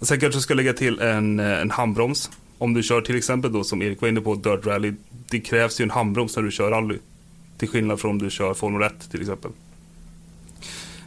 Sen 0.00 0.20
kanske 0.20 0.38
du 0.38 0.42
ska 0.42 0.54
lägga 0.54 0.72
till 0.72 1.00
en, 1.00 1.40
en 1.40 1.70
handbroms. 1.70 2.30
Om 2.58 2.74
du 2.74 2.82
kör 2.82 3.00
till 3.00 3.16
exempel 3.16 3.52
då 3.52 3.64
som 3.64 3.82
Erik 3.82 4.00
var 4.00 4.08
inne 4.08 4.20
på, 4.20 4.34
Dirt 4.34 4.66
Rally. 4.66 4.92
Det 5.30 5.40
krävs 5.40 5.80
ju 5.80 5.82
en 5.82 5.90
handbroms 5.90 6.36
när 6.36 6.42
du 6.42 6.50
kör 6.50 6.70
rally. 6.70 6.98
Till 7.58 7.68
skillnad 7.68 8.00
från 8.00 8.10
om 8.10 8.18
du 8.18 8.30
kör 8.30 8.54
Formel 8.54 8.82
1 8.82 9.10
till 9.10 9.20
exempel. 9.20 9.50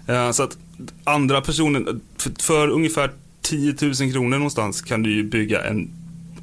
Uh, 0.10 0.32
så 0.32 0.44
att 0.44 0.58
andra 1.04 1.42
personen, 1.42 2.02
för, 2.18 2.32
för 2.40 2.68
ungefär 2.70 3.12
10 3.42 3.76
000 3.82 3.94
kronor 3.96 4.38
någonstans 4.38 4.82
kan 4.82 5.04
du 5.04 5.14
ju 5.16 5.24
bygga 5.24 5.62
en 5.64 5.90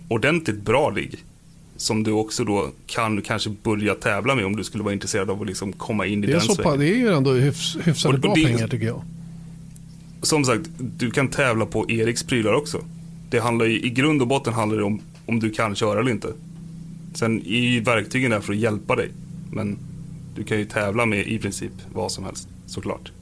ordentligt 0.08 0.62
bra 0.62 0.92
rigg. 0.94 1.24
Som 1.76 2.02
du 2.02 2.12
också 2.12 2.44
då 2.44 2.70
kan 2.86 3.22
kanske 3.22 3.50
börja 3.62 3.94
tävla 3.94 4.34
med 4.34 4.44
om 4.46 4.56
du 4.56 4.64
skulle 4.64 4.84
vara 4.84 4.94
intresserad 4.94 5.30
av 5.30 5.40
att 5.42 5.46
liksom 5.46 5.72
komma 5.72 6.06
in 6.06 6.24
i 6.24 6.26
den 6.26 6.40
svängen. 6.40 6.78
Det 6.78 6.88
är 6.88 6.96
ju 6.96 7.12
ändå 7.12 7.32
hyfs, 7.32 7.76
hyfsade 7.84 8.08
Och- 8.08 8.14
och 8.14 8.20
bra 8.20 8.34
det- 8.34 8.44
pengar 8.44 8.68
tycker 8.68 8.86
jag. 8.86 9.02
Som 10.22 10.44
sagt, 10.44 10.70
du 10.78 11.10
kan 11.10 11.28
tävla 11.28 11.66
på 11.66 11.90
Eriks 11.90 12.22
prylar 12.22 12.52
också. 12.52 12.84
Det 13.30 13.38
handlar 13.38 13.66
ju, 13.66 13.80
I 13.80 13.90
grund 13.90 14.22
och 14.22 14.28
botten 14.28 14.52
handlar 14.52 14.78
det 14.78 14.84
om 14.84 15.00
om 15.26 15.40
du 15.40 15.50
kan 15.50 15.74
köra 15.74 16.00
eller 16.00 16.10
inte. 16.10 16.32
Sen 17.14 17.40
är 17.46 17.60
ju 17.60 17.80
verktygen 17.80 18.30
där 18.30 18.40
för 18.40 18.52
att 18.52 18.58
hjälpa 18.58 18.96
dig. 18.96 19.10
Men 19.52 19.78
du 20.34 20.44
kan 20.44 20.58
ju 20.58 20.64
tävla 20.64 21.06
med 21.06 21.26
i 21.26 21.38
princip 21.38 21.72
vad 21.92 22.12
som 22.12 22.24
helst, 22.24 22.48
såklart. 22.66 23.12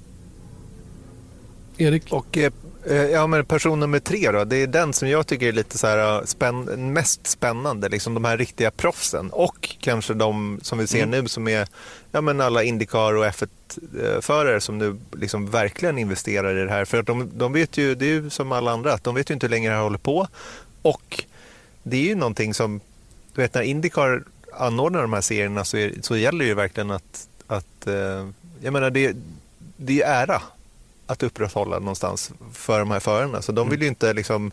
Erik? 1.78 2.12
Och 2.12 2.38
eh, 2.38 2.52
ja, 2.92 3.26
men 3.26 3.44
person 3.44 3.80
nummer 3.80 3.98
tre 3.98 4.30
då, 4.30 4.44
det 4.44 4.56
är 4.56 4.66
den 4.66 4.92
som 4.92 5.08
jag 5.08 5.26
tycker 5.26 5.48
är 5.48 5.52
lite 5.52 5.78
så 5.78 5.86
här 5.86 6.18
eh, 6.18 6.24
spänn 6.24 6.92
mest 6.92 7.26
spännande. 7.26 7.88
Liksom 7.88 8.14
de 8.14 8.24
här 8.24 8.38
riktiga 8.38 8.70
proffsen 8.70 9.30
och 9.30 9.76
kanske 9.80 10.14
de 10.14 10.60
som 10.62 10.78
vi 10.78 10.86
ser 10.86 11.06
nu 11.06 11.28
som 11.28 11.48
är 11.48 11.68
ja, 12.12 12.20
men 12.20 12.40
alla 12.40 12.62
Indycar 12.62 13.14
och 13.16 13.24
F1-förare 13.24 14.60
som 14.60 14.78
nu 14.78 14.96
liksom 15.12 15.50
verkligen 15.50 15.98
investerar 15.98 16.56
i 16.58 16.64
det 16.64 16.70
här. 16.70 16.84
För 16.84 16.98
att 16.98 17.06
de, 17.06 17.30
de 17.34 17.52
vet 17.52 17.78
ju, 17.78 17.94
det 17.94 18.04
är 18.04 18.08
ju 18.08 18.30
som 18.30 18.52
alla 18.52 18.70
andra, 18.70 18.92
att 18.92 19.04
de 19.04 19.14
vet 19.14 19.30
ju 19.30 19.34
inte 19.34 19.46
hur 19.46 19.50
länge 19.50 19.68
det 19.68 19.74
här 19.74 19.82
håller 19.82 19.98
på. 19.98 20.28
Och 20.82 21.24
det 21.82 21.96
är 21.96 22.04
ju 22.04 22.14
någonting 22.14 22.54
som, 22.54 22.80
du 23.34 23.42
vet 23.42 23.54
när 23.54 23.62
Indycar 23.62 24.22
anordnar 24.52 25.02
de 25.02 25.12
här 25.12 25.20
serierna 25.20 25.64
så, 25.64 25.76
är, 25.76 25.92
så 26.00 26.16
gäller 26.16 26.38
det 26.38 26.48
ju 26.48 26.54
verkligen 26.54 26.90
att, 26.90 27.28
att 27.46 27.86
eh, 27.86 28.28
jag 28.60 28.72
menar 28.72 28.90
det, 28.90 29.16
det 29.76 30.02
är 30.02 30.22
ära 30.22 30.42
att 31.06 31.22
upprätthålla 31.22 31.78
någonstans 31.78 32.32
för 32.52 32.78
de 32.78 32.90
här 32.90 33.00
förarna. 33.00 33.42
Så 33.42 33.52
de 33.52 33.68
vill 33.70 33.82
ju 33.82 33.88
inte 33.88 34.12
liksom... 34.12 34.50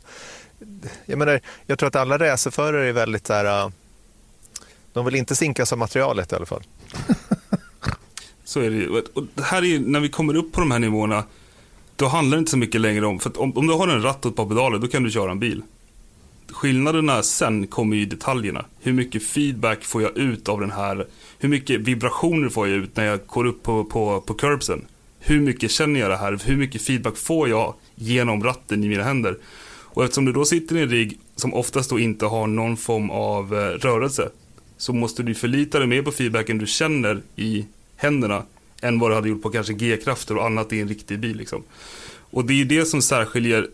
Jag 1.05 1.19
menar, 1.19 1.41
jag 1.65 1.79
tror 1.79 1.87
att 1.87 1.95
alla 1.95 2.17
racerförare 2.17 2.87
är 2.89 2.93
väldigt 2.93 3.27
så 3.27 3.33
här... 3.33 3.63
äh, 3.65 3.69
De 4.93 5.05
vill 5.05 5.15
inte 5.15 5.35
sinkas 5.35 5.71
av 5.71 5.77
materialet 5.79 6.31
i 6.31 6.35
alla 6.35 6.45
fall. 6.45 6.63
Så 8.43 8.59
är 8.59 8.69
det 8.69 8.75
ju. 8.75 8.89
Och 8.89 9.23
här 9.43 9.63
är 9.65 9.79
när 9.79 9.99
vi 9.99 10.09
kommer 10.09 10.35
upp 10.35 10.51
på 10.51 10.59
de 10.59 10.71
här 10.71 10.79
nivåerna, 10.79 11.23
då 11.95 12.07
handlar 12.07 12.37
det 12.37 12.39
inte 12.39 12.51
så 12.51 12.57
mycket 12.57 12.81
längre 12.81 13.05
om, 13.05 13.19
för 13.19 13.29
att 13.29 13.37
om, 13.37 13.57
om 13.57 13.67
du 13.67 13.73
har 13.73 13.87
en 13.87 14.01
ratt 14.01 14.25
och 14.25 14.31
ett 14.31 14.35
par 14.37 14.45
pedaler, 14.45 14.77
då 14.79 14.87
kan 14.87 15.03
du 15.03 15.11
köra 15.11 15.31
en 15.31 15.39
bil. 15.39 15.63
Skillnaderna 16.51 17.23
sen 17.23 17.67
kommer 17.67 17.95
ju 17.95 18.01
i 18.01 18.05
detaljerna. 18.05 18.65
Hur 18.79 18.93
mycket 18.93 19.23
feedback 19.23 19.83
får 19.83 20.01
jag 20.01 20.17
ut 20.17 20.49
av 20.49 20.59
den 20.59 20.71
här, 20.71 21.07
hur 21.39 21.49
mycket 21.49 21.81
vibrationer 21.81 22.49
får 22.49 22.67
jag 22.67 22.77
ut 22.77 22.95
när 22.95 23.05
jag 23.05 23.19
går 23.27 23.45
upp 23.45 23.63
på, 23.63 23.83
på, 23.83 24.21
på 24.21 24.33
curbsen? 24.33 24.85
Hur 25.23 25.41
mycket 25.41 25.71
känner 25.71 25.99
jag 25.99 26.09
det 26.09 26.17
här? 26.17 26.39
Hur 26.45 26.57
mycket 26.57 26.81
feedback 26.81 27.17
får 27.17 27.49
jag 27.49 27.73
genom 27.95 28.43
ratten 28.43 28.83
i 28.83 28.87
mina 28.87 29.03
händer? 29.03 29.37
Och 29.93 30.03
eftersom 30.03 30.25
du 30.25 30.31
då 30.31 30.45
sitter 30.45 30.77
i 30.77 30.81
en 30.81 30.89
rigg 30.89 31.19
som 31.35 31.53
oftast 31.53 31.89
då 31.89 31.99
inte 31.99 32.25
har 32.25 32.47
någon 32.47 32.77
form 32.77 33.09
av 33.09 33.53
eh, 33.53 33.57
rörelse, 33.59 34.29
så 34.77 34.93
måste 34.93 35.23
du 35.23 35.35
förlita 35.35 35.79
dig 35.79 35.87
mer 35.87 36.01
på 36.01 36.11
feedbacken 36.11 36.57
du 36.57 36.67
känner 36.67 37.21
i 37.35 37.65
händerna 37.95 38.43
än 38.81 38.99
vad 38.99 39.11
du 39.11 39.15
hade 39.15 39.29
gjort 39.29 39.41
på 39.41 39.49
kanske 39.49 39.73
G-krafter 39.73 40.37
och 40.37 40.45
annat 40.45 40.73
i 40.73 40.79
en 40.79 40.87
riktig 40.87 41.19
bil. 41.19 41.37
Liksom. 41.37 41.63
Och 42.13 42.45
det 42.45 42.61
är 42.61 42.65
det 42.65 42.85
som 42.85 43.01
särskiljer 43.01 43.67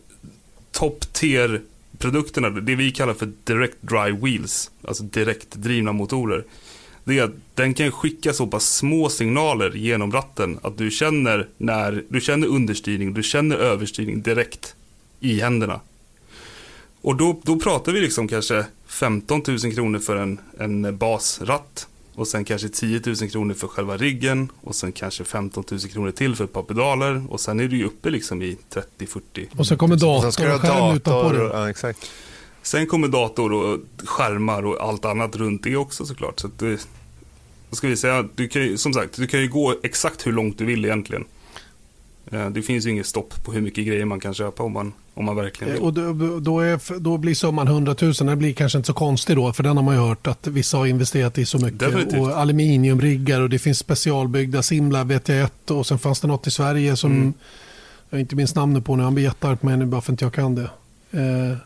top 0.71 1.13
tier 1.13 1.61
produkterna, 1.97 2.49
det 2.49 2.75
vi 2.75 2.91
kallar 2.91 3.13
för 3.13 3.31
direct 3.43 3.77
dry 3.81 4.11
wheels, 4.11 4.71
alltså 4.87 5.03
direktdrivna 5.03 5.91
motorer. 5.91 6.43
Det 7.07 7.19
är 7.19 7.23
att 7.23 7.35
den 7.55 7.73
kan 7.73 7.91
skicka 7.91 8.33
så 8.33 8.47
pass 8.47 8.75
små 8.75 9.09
signaler 9.09 9.71
genom 9.75 10.11
ratten 10.11 10.59
att 10.61 10.77
du 10.77 10.91
känner 10.91 11.47
när 11.57 12.03
du 12.09 12.21
känner 12.21 12.47
understyrning, 12.47 13.13
du 13.13 13.23
känner 13.23 13.55
överstyrning 13.55 14.21
direkt 14.21 14.75
i 15.19 15.39
händerna. 15.39 15.79
Och 17.01 17.15
då, 17.15 17.39
då 17.43 17.59
pratar 17.59 17.91
vi 17.91 18.01
liksom 18.01 18.27
kanske 18.27 18.65
15 18.87 19.41
000 19.47 19.59
kronor 19.59 19.99
för 19.99 20.15
en, 20.15 20.39
en 20.59 20.97
basratt. 20.97 21.87
Och 22.15 22.27
sen 22.27 22.45
kanske 22.45 22.69
10 22.69 23.01
000 23.05 23.15
kronor 23.15 23.53
för 23.53 23.67
själva 23.67 23.97
riggen. 23.97 24.51
Och 24.61 24.75
sen 24.75 24.91
kanske 24.91 25.23
15 25.23 25.63
000 25.71 25.79
kronor 25.79 26.11
till 26.11 26.35
för 26.35 26.43
ett 26.43 26.53
par 26.53 26.63
pedaler. 26.63 27.23
Och 27.29 27.39
sen 27.39 27.59
är 27.59 27.67
du 27.67 27.77
ju 27.77 27.85
uppe 27.85 28.09
liksom 28.09 28.41
i 28.41 28.57
30-40. 28.99 29.47
Och 29.57 29.67
så 29.67 29.77
kommer 29.77 29.95
datorn 29.95 30.45
och 30.45 30.51
ha 30.51 30.59
skärm 30.59 30.95
utanpå. 30.95 31.27
Och, 31.27 31.35
ja, 31.35 31.69
exakt. 31.69 32.11
Sen 32.67 32.87
kommer 32.87 33.07
dator 33.07 33.53
och 33.53 33.79
skärmar 34.05 34.65
och 34.65 34.81
allt 34.89 35.05
annat 35.05 35.35
runt 35.35 35.63
det 35.63 35.75
också 35.75 36.05
såklart. 36.05 36.39
Så 36.39 36.47
att 36.47 36.59
det, 36.59 36.87
vad 37.69 37.77
ska 37.77 37.87
vi 37.87 37.97
säga, 37.97 38.25
du 38.35 38.47
kan 38.47 38.61
ju, 38.61 38.77
som 38.77 38.93
sagt, 38.93 39.15
du 39.17 39.27
kan 39.27 39.39
ju 39.41 39.47
gå 39.47 39.75
exakt 39.83 40.27
hur 40.27 40.31
långt 40.31 40.57
du 40.57 40.65
vill 40.65 40.85
egentligen. 40.85 41.23
Eh, 42.31 42.49
Det 42.49 42.61
finns 42.61 42.85
ju 42.85 42.89
inget 42.89 43.05
stopp 43.05 43.43
på 43.45 43.51
hur 43.51 43.61
mycket 43.61 43.85
grejer 43.87 44.05
man 44.05 44.19
kan 44.19 44.33
köpa 44.33 44.63
om 44.63 44.71
man, 44.71 44.93
om 45.13 45.25
man 45.25 45.35
verkligen 45.35 45.73
vill. 45.73 45.81
Och 45.81 45.93
då, 45.93 46.39
då, 46.39 46.59
är, 46.59 46.99
då 46.99 47.17
blir 47.17 47.35
summan 47.35 47.67
100 47.67 47.95
000. 48.01 48.13
Den 48.13 48.39
blir 48.39 48.53
kanske 48.53 48.77
inte 48.77 48.87
så 48.87 48.93
konstig 48.93 49.35
då. 49.35 49.53
För 49.53 49.63
den 49.63 49.77
har 49.77 49.83
man 49.83 49.95
ju 49.95 50.01
hört 50.01 50.27
att 50.27 50.47
vissa 50.47 50.77
har 50.77 50.85
investerat 50.85 51.37
i 51.37 51.45
så 51.45 51.57
mycket. 51.57 51.79
Definitivt. 51.79 52.19
Och 52.19 52.37
aluminiumriggar 52.37 53.41
och 53.41 53.49
det 53.49 53.59
finns 53.59 53.79
specialbyggda 53.79 54.63
Simla 54.63 55.03
vet 55.03 55.29
jag 55.29 55.41
ett. 55.41 55.71
Och 55.71 55.87
sen 55.87 55.99
fanns 55.99 56.19
det 56.19 56.27
något 56.27 56.47
i 56.47 56.51
Sverige 56.51 56.95
som 56.95 57.11
Mm. 57.11 57.33
jag 58.09 58.19
inte 58.19 58.35
minns 58.35 58.55
namnet 58.55 58.85
på 58.85 58.95
nu. 58.95 59.03
Han 59.03 59.13
blir 59.13 59.23
jättearg 59.23 59.59
på 59.59 59.65
mig 59.65 59.77
nu 59.77 59.85
bara 59.85 60.01
för 60.01 60.13
att 60.13 60.21
jag 60.21 60.33
kan 60.33 60.55
det. 60.55 60.69
Eh, 61.11 61.57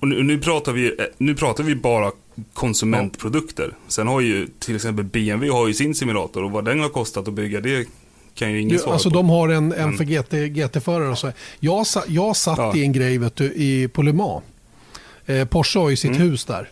Och 0.00 0.08
nu, 0.08 0.22
nu, 0.22 0.38
pratar 0.38 0.72
vi, 0.72 0.86
eh, 0.86 1.04
nu 1.18 1.34
pratar 1.34 1.64
vi 1.64 1.74
bara 1.74 2.10
konsumentprodukter. 2.54 3.72
Sen 3.88 4.06
har 4.06 4.20
ju 4.20 4.46
till 4.58 4.74
exempel 4.76 5.04
BMW 5.04 5.50
har 5.52 5.68
ju 5.68 5.74
sin 5.74 5.94
simulator 5.94 6.44
och 6.44 6.50
vad 6.50 6.64
den 6.64 6.80
har 6.80 6.88
kostat 6.88 7.28
att 7.28 7.34
bygga 7.34 7.60
det 7.60 7.88
kan 8.34 8.52
ju 8.52 8.60
ingen 8.60 8.72
Du, 8.76 8.78
svara 8.78 8.92
alltså 8.92 9.10
på. 9.10 9.16
de 9.16 9.28
har 9.30 9.48
en, 9.48 9.72
en 9.72 9.80
Mm. 9.82 9.96
för 9.96 10.04
GT, 10.04 10.32
GT-förare 10.48 11.08
och 11.08 11.18
så. 11.18 11.32
Jag, 11.60 11.86
jag 12.08 12.36
satt 12.36 12.58
Ja. 12.58 12.76
i 12.76 12.82
en 12.82 12.92
grej 12.92 13.18
vet 13.18 13.36
du, 13.36 13.44
i, 13.44 13.88
på 13.88 14.02
Le 14.02 14.12
Mans. 14.12 14.42
Eh, 15.26 15.44
Porsche 15.44 15.78
har 15.78 15.90
ju 15.90 15.96
sitt 15.96 16.10
Mm. 16.10 16.22
hus 16.22 16.44
där. 16.44 16.68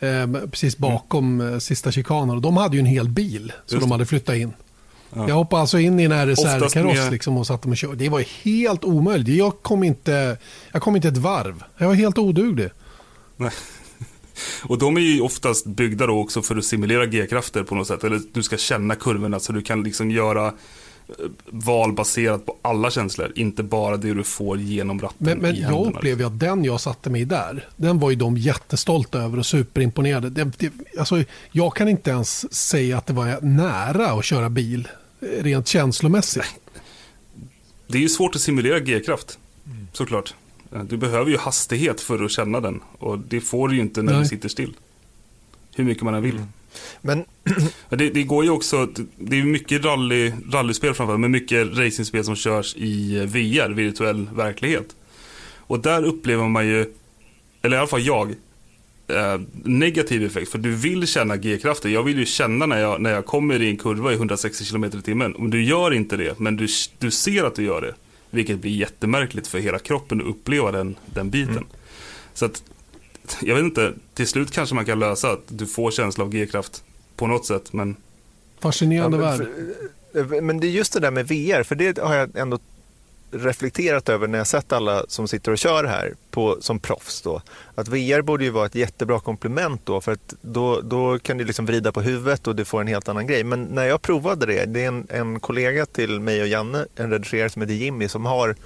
Eh, 0.00 0.46
precis 0.50 0.78
bakom 0.78 1.40
eh, 1.40 1.58
sista 1.58 1.92
chikanen. 1.92 2.40
De 2.40 2.56
hade 2.56 2.76
ju 2.76 2.80
en 2.80 2.86
hel 2.86 3.08
bil 3.08 3.52
som 3.66 3.80
de 3.80 3.90
hade 3.90 4.06
flyttat 4.06 4.36
in. 4.36 4.52
Ja. 5.16 5.28
Jag 5.28 5.34
hoppade 5.34 5.60
alltså 5.60 5.78
in 5.78 6.00
i 6.00 6.04
en 6.04 6.12
RSR-kaross 6.12 6.74
med- 6.96 7.12
liksom 7.12 7.36
och 7.36 7.46
satte 7.46 7.68
mig 7.68 7.72
och 7.72 7.76
körde. 7.78 7.96
Det 7.96 8.08
var 8.08 8.24
helt 8.44 8.84
omöjligt. 8.84 9.28
Jag 9.36 9.62
kom, 9.62 9.84
inte, 9.84 10.38
jag 10.72 10.82
kom 10.82 10.96
inte 10.96 11.08
ett 11.08 11.16
varv. 11.16 11.62
Jag 11.78 11.86
var 11.86 11.94
helt 11.94 12.18
oduglig. 12.18 12.70
Nej. 13.36 13.50
Och 14.62 14.78
de 14.78 14.96
är 14.96 15.00
ju 15.00 15.20
oftast 15.20 15.66
byggda 15.66 16.06
då 16.06 16.18
också 16.20 16.42
för 16.42 16.56
att 16.56 16.64
simulera 16.64 17.06
G-krafter 17.06 17.62
på 17.62 17.74
något 17.74 17.86
sätt. 17.86 18.04
Eller 18.04 18.20
du 18.32 18.42
ska 18.42 18.56
känna 18.56 18.94
kurvorna 18.94 19.40
så 19.40 19.52
du 19.52 19.62
kan 19.62 19.82
liksom 19.82 20.10
göra 20.10 20.46
eh, 20.46 20.52
val 21.46 21.92
baserat 21.92 22.46
på 22.46 22.56
alla 22.62 22.90
känslor. 22.90 23.32
Inte 23.34 23.62
bara 23.62 23.96
det 23.96 24.14
du 24.14 24.24
får 24.24 24.58
genom 24.58 25.00
ratten 25.00 25.16
Men, 25.18 25.38
men 25.38 25.56
jag 25.56 25.86
upplever 25.86 26.20
ju 26.22 26.26
att 26.26 26.40
den 26.40 26.64
jag 26.64 26.80
satte 26.80 27.10
mig 27.10 27.24
där, 27.24 27.68
den 27.76 27.98
var 27.98 28.10
ju 28.10 28.16
de 28.16 28.36
jättestolta 28.36 29.18
över 29.22 29.38
och 29.38 29.46
superimponerade. 29.46 30.30
Det, 30.30 30.44
det, 30.58 30.72
alltså, 30.98 31.22
jag 31.52 31.76
kan 31.76 31.88
inte 31.88 32.10
ens 32.10 32.54
säga 32.54 32.98
att 32.98 33.06
det 33.06 33.12
var 33.12 33.40
nära 33.40 34.06
att 34.06 34.24
köra 34.24 34.50
bil, 34.50 34.88
rent 35.40 35.68
känslomässigt. 35.68 36.54
Det 37.86 37.98
är 37.98 38.02
ju 38.02 38.08
svårt 38.08 38.34
att 38.34 38.40
simulera 38.40 38.80
G-kraft, 38.80 39.38
såklart. 39.92 40.34
Du 40.84 40.96
behöver 40.96 41.30
ju 41.30 41.36
hastighet 41.36 42.00
för 42.00 42.24
att 42.24 42.30
känna 42.30 42.60
den. 42.60 42.80
Och 42.98 43.18
det 43.18 43.40
får 43.40 43.68
du 43.68 43.74
ju 43.74 43.80
inte 43.80 44.02
när 44.02 44.12
Nej. 44.12 44.22
du 44.22 44.28
sitter 44.28 44.48
still. 44.48 44.76
Hur 45.76 45.84
mycket 45.84 46.02
man 46.02 46.14
än 46.14 46.22
vill. 46.22 46.42
Men 47.00 47.24
Men 47.88 47.98
Det, 47.98 48.10
det 48.10 48.22
går 48.22 48.44
ju 48.44 48.50
också, 48.50 48.88
det 49.16 49.38
är 49.38 49.44
mycket 49.44 49.84
rally, 49.84 50.32
rallyspel 50.52 50.94
framförallt, 50.94 51.20
men 51.20 51.30
mycket 51.30 51.76
racingspel 51.78 52.24
som 52.24 52.36
körs 52.36 52.76
i 52.76 53.16
eh, 53.16 53.22
VR, 53.22 53.70
virtuell 53.70 54.28
verklighet. 54.34 54.96
Och 55.56 55.80
där 55.80 56.04
upplever 56.04 56.48
man 56.48 56.66
ju, 56.66 56.92
eller 57.62 57.76
i 57.76 57.78
alla 57.78 57.88
fall 57.88 58.02
jag, 58.02 58.34
eh, 59.08 59.40
negativ 59.64 60.24
effekt. 60.24 60.50
För 60.50 60.58
du 60.58 60.70
vill 60.70 61.06
känna 61.06 61.36
G-kraften. 61.36 61.92
Jag 61.92 62.02
vill 62.02 62.18
ju 62.18 62.26
känna 62.26 62.66
när 62.66 62.80
jag, 62.80 63.00
när 63.00 63.10
jag 63.10 63.26
kommer 63.26 63.62
i 63.62 63.68
en 63.68 63.76
kurva 63.76 64.12
i 64.12 64.14
160 64.14 64.64
km 64.64 64.84
i 64.84 64.90
timmen. 64.90 65.36
Om 65.36 65.50
du 65.50 65.64
gör 65.64 65.94
inte 65.94 66.16
det, 66.16 66.38
men 66.38 66.56
du, 66.56 66.68
du 66.98 67.10
ser 67.10 67.44
att 67.44 67.54
du 67.54 67.64
gör 67.64 67.80
det. 67.80 67.94
Vilket 68.30 68.58
blir 68.58 68.70
jättemärkligt 68.70 69.46
för 69.46 69.58
hela 69.58 69.78
kroppen 69.78 70.20
att 70.20 70.26
uppleva 70.26 70.72
den, 70.72 70.96
den 71.06 71.30
biten. 71.30 71.56
Mm. 71.56 71.66
Så 72.34 72.44
att, 72.44 72.62
jag 73.40 73.54
vet 73.54 73.64
inte, 73.64 73.92
till 74.14 74.26
slut 74.26 74.50
kanske 74.50 74.74
man 74.74 74.84
kan 74.84 74.98
lösa 74.98 75.30
att 75.30 75.42
du 75.48 75.66
får 75.66 75.90
känsla 75.90 76.24
av 76.24 76.30
G-kraft 76.30 76.84
på 77.16 77.26
något 77.26 77.46
sätt. 77.46 77.72
Men... 77.72 77.96
Fascinerande 78.60 79.16
ja, 79.16 79.22
värld. 79.22 80.42
Men 80.42 80.60
det 80.60 80.66
är 80.66 80.70
just 80.70 80.92
det 80.92 81.00
där 81.00 81.10
med 81.10 81.28
VR, 81.28 81.62
för 81.62 81.74
det 81.74 81.98
har 81.98 82.14
jag 82.14 82.36
ändå 82.36 82.58
reflekterat 83.34 84.08
över 84.08 84.26
när 84.26 84.38
jag 84.38 84.46
sett 84.46 84.72
alla 84.72 85.04
som 85.08 85.28
sitter 85.28 85.52
och 85.52 85.58
kör 85.58 85.84
här 85.84 86.14
på, 86.30 86.56
som 86.60 86.78
proffs. 86.78 87.22
Då, 87.22 87.42
att 87.74 87.88
VR 87.88 88.22
borde 88.22 88.44
ju 88.44 88.50
vara 88.50 88.66
ett 88.66 88.74
jättebra 88.74 89.20
komplement 89.20 89.80
då 89.84 90.00
för 90.00 90.12
att 90.12 90.34
då, 90.40 90.80
då 90.80 91.18
kan 91.18 91.38
du 91.38 91.44
liksom 91.44 91.66
vrida 91.66 91.92
på 91.92 92.00
huvudet 92.00 92.46
och 92.46 92.56
du 92.56 92.64
får 92.64 92.80
en 92.80 92.86
helt 92.86 93.08
annan 93.08 93.26
grej. 93.26 93.44
Men 93.44 93.62
när 93.62 93.84
jag 93.84 94.02
provade 94.02 94.46
det, 94.46 94.64
det 94.64 94.84
är 94.84 94.88
en, 94.88 95.06
en 95.10 95.40
kollega 95.40 95.86
till 95.86 96.20
mig 96.20 96.42
och 96.42 96.48
Janne, 96.48 96.86
en 96.96 97.10
redigerare 97.10 97.50
som 97.50 97.62
heter 97.62 97.74
Jimmy 97.74 98.08
som 98.08 98.26
har 98.26 98.56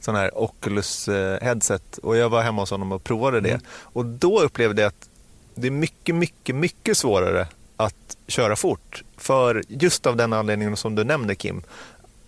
sån 0.00 0.14
här 0.14 0.38
Oculus 0.38 1.08
eh, 1.08 1.42
headset 1.42 1.98
och 1.98 2.16
jag 2.16 2.28
var 2.28 2.42
hemma 2.42 2.62
hos 2.62 2.70
honom 2.70 2.92
och 2.92 3.04
provade 3.04 3.40
det. 3.40 3.50
Mm. 3.50 3.62
Och 3.68 4.06
då 4.06 4.40
upplevde 4.40 4.82
jag 4.82 4.88
att 4.88 5.08
det 5.54 5.66
är 5.66 5.70
mycket, 5.70 6.14
mycket, 6.14 6.54
mycket 6.54 6.96
svårare 6.96 7.48
att 7.76 8.16
köra 8.26 8.56
fort. 8.56 9.02
För 9.16 9.62
just 9.68 10.06
av 10.06 10.16
den 10.16 10.32
anledningen 10.32 10.76
som 10.76 10.94
du 10.94 11.04
nämnde 11.04 11.34
Kim. 11.34 11.62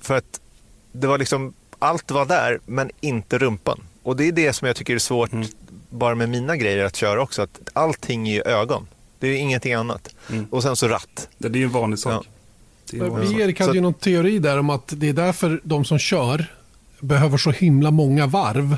För 0.01 0.17
att 0.17 0.41
det 0.93 1.07
var 1.07 1.19
liksom 1.19 1.55
allt 1.79 2.11
var 2.11 2.27
där, 2.27 2.61
men 2.67 2.91
inte 3.01 3.39
rumpan. 3.39 3.81
Och 4.03 4.17
det 4.17 4.25
är 4.25 4.33
det 4.33 4.53
som 4.53 4.67
jag 4.67 4.77
tycker 4.77 4.95
är 4.95 4.99
svårt 4.99 5.33
mm. 5.33 5.47
bara 5.91 6.15
med 6.15 6.29
mina 6.29 6.57
grejer 6.57 6.85
att 6.85 6.97
köra 6.97 7.23
också. 7.23 7.43
Att 7.43 7.61
allting 7.73 8.29
är 8.29 8.35
ju 8.35 8.43
ögon. 8.43 8.87
Det 9.19 9.29
är 9.29 9.37
ingenting 9.37 9.73
annat. 9.73 10.15
Mm. 10.31 10.47
Och 10.51 10.63
sen 10.63 10.77
så 10.77 10.89
ratt. 10.89 11.29
Det 11.39 11.49
är 11.49 11.57
ju 11.57 11.65
en 11.65 11.71
vanlig 11.71 11.99
sak. 11.99 12.27
Ja. 12.93 13.15
Vi 13.15 13.41
Erik 13.41 13.61
hade 13.61 13.75
ju 13.75 13.81
någon 13.81 13.95
teori 13.95 14.39
där 14.39 14.59
om 14.59 14.71
att 14.71 14.93
det 14.97 15.09
är 15.09 15.13
därför 15.13 15.61
de 15.65 15.85
som 15.85 15.99
kör 15.99 16.47
behöver 17.01 17.39
så 17.39 17.51
himla 17.51 17.91
många 17.91 18.27
varv. 18.27 18.77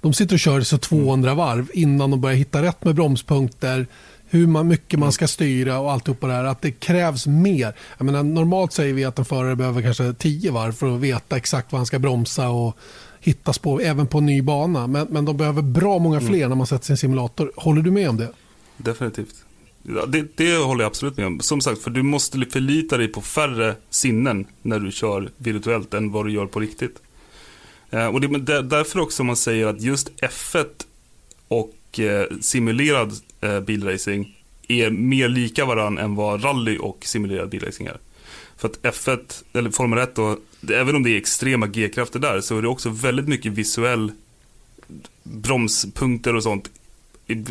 De 0.00 0.14
sitter 0.14 0.34
och 0.34 0.40
kör 0.40 0.60
så 0.60 0.78
200 0.78 1.30
mm. 1.30 1.38
varv 1.38 1.70
innan 1.74 2.10
de 2.10 2.20
börjar 2.20 2.36
hitta 2.36 2.62
rätt 2.62 2.84
med 2.84 2.94
bromspunkter, 2.94 3.86
hur 4.32 4.46
man, 4.46 4.68
mycket 4.68 4.98
man 4.98 5.12
ska 5.12 5.28
styra 5.28 5.78
och 5.78 5.92
alltihopa 5.92 6.26
det 6.26 6.32
här. 6.32 6.44
Att 6.44 6.62
det 6.62 6.70
krävs 6.70 7.26
mer. 7.26 7.74
Jag 7.98 8.04
menar, 8.04 8.22
normalt 8.22 8.72
säger 8.72 8.94
vi 8.94 9.04
att 9.04 9.18
en 9.18 9.24
förare 9.24 9.56
behöver 9.56 9.82
kanske 9.82 10.12
tio 10.12 10.50
varv 10.50 10.72
för 10.72 10.94
att 10.94 11.00
veta 11.00 11.36
exakt 11.36 11.72
var 11.72 11.78
han 11.78 11.86
ska 11.86 11.98
bromsa 11.98 12.48
och 12.48 12.76
hittas 13.20 13.58
på, 13.58 13.80
även 13.80 14.06
på 14.06 14.20
ny 14.20 14.42
bana. 14.42 14.86
Men, 14.86 15.06
men 15.10 15.24
de 15.24 15.36
behöver 15.36 15.62
bra 15.62 15.98
många 15.98 16.20
fler 16.20 16.36
mm. 16.36 16.48
när 16.48 16.56
man 16.56 16.66
sätter 16.66 16.86
sin 16.86 16.96
simulator. 16.96 17.52
Håller 17.56 17.82
du 17.82 17.90
med 17.90 18.08
om 18.08 18.16
det? 18.16 18.32
Definitivt. 18.76 19.34
Ja, 19.82 20.06
det, 20.06 20.36
det 20.36 20.56
håller 20.56 20.84
jag 20.84 20.88
absolut 20.90 21.16
med 21.16 21.26
om. 21.26 21.40
Som 21.40 21.60
sagt, 21.60 21.82
för 21.82 21.90
du 21.90 22.02
måste 22.02 22.46
förlita 22.50 22.96
dig 22.96 23.08
på 23.08 23.20
färre 23.20 23.74
sinnen 23.90 24.46
när 24.62 24.78
du 24.78 24.92
kör 24.92 25.30
virtuellt 25.36 25.94
än 25.94 26.12
vad 26.12 26.26
du 26.26 26.32
gör 26.32 26.46
på 26.46 26.60
riktigt. 26.60 27.02
Eh, 27.90 28.06
och 28.06 28.20
det 28.20 28.52
är 28.54 28.62
därför 28.62 29.00
också 29.00 29.24
man 29.24 29.36
säger 29.36 29.66
att 29.66 29.80
just 29.80 30.10
F1 30.20 30.66
och 31.48 32.00
eh, 32.00 32.26
simulerad 32.40 33.12
eh, 33.42 33.60
bilracing 33.60 34.36
är 34.68 34.90
mer 34.90 35.28
lika 35.28 35.64
varandra 35.64 36.02
än 36.02 36.14
vad 36.14 36.44
rally 36.44 36.78
och 36.78 36.98
simulerad 37.04 37.48
bilracing 37.48 37.86
är. 37.86 37.98
För 38.56 38.68
att 38.68 38.82
F1, 38.82 39.44
eller 39.52 39.70
Formel 39.70 39.98
1 39.98 40.14
då, 40.14 40.36
även 40.72 40.96
om 40.96 41.02
det 41.02 41.10
är 41.10 41.16
extrema 41.16 41.66
G-krafter 41.66 42.18
där, 42.18 42.40
så 42.40 42.58
är 42.58 42.62
det 42.62 42.68
också 42.68 42.90
väldigt 42.90 43.28
mycket 43.28 43.52
visuell 43.52 44.12
bromspunkter 45.22 46.36
och 46.36 46.42
sånt. 46.42 46.70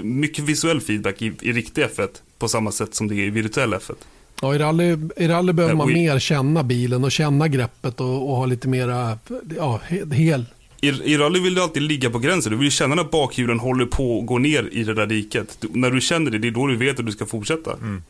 Mycket 0.01 0.43
visuell 0.43 0.81
feedback 0.81 1.21
i, 1.21 1.33
i 1.41 1.53
riktig 1.53 1.83
F1 1.83 2.09
på 2.37 2.47
samma 2.47 2.71
sätt 2.71 2.95
som 2.95 3.07
det 3.07 3.15
är 3.15 3.25
i 3.25 3.29
virtuell 3.29 3.73
F1. 3.73 3.95
Ja, 4.41 4.55
i 4.55 4.57
rally, 4.57 4.97
i 5.17 5.27
rally 5.27 5.53
behöver 5.53 5.75
man 5.75 5.93
mer 5.93 6.19
känna 6.19 6.63
bilen 6.63 7.03
och 7.03 7.11
känna 7.11 7.47
greppet 7.47 8.01
och, 8.01 8.29
och 8.29 8.35
ha 8.35 8.45
lite 8.45 8.67
mera 8.67 9.17
ja, 9.57 9.81
hel 10.11 10.45
i, 10.81 10.87
I 10.87 11.17
rally 11.17 11.39
vill 11.39 11.55
du 11.55 11.61
alltid 11.61 11.81
ligga 11.81 12.09
på 12.09 12.19
gränsen. 12.19 12.51
Du 12.51 12.57
vill 12.57 12.71
känna 12.71 12.95
när 12.95 13.03
bakhjulen 13.03 13.59
håller 13.59 13.85
på 13.85 14.19
att 14.19 14.25
gå 14.25 14.37
ner 14.37 14.69
i 14.71 14.83
det 14.83 14.93
där 14.93 15.05
diket. 15.05 15.57
Du, 15.59 15.67
när 15.73 15.91
du 15.91 16.01
känner 16.01 16.31
det, 16.31 16.37
det 16.37 16.47
är 16.47 16.51
då 16.51 16.67
du 16.67 16.75
vet 16.75 16.99
att 16.99 17.05
du 17.05 17.11
ska 17.11 17.25
fortsätta. 17.25 17.73
Mm. 17.73 18.03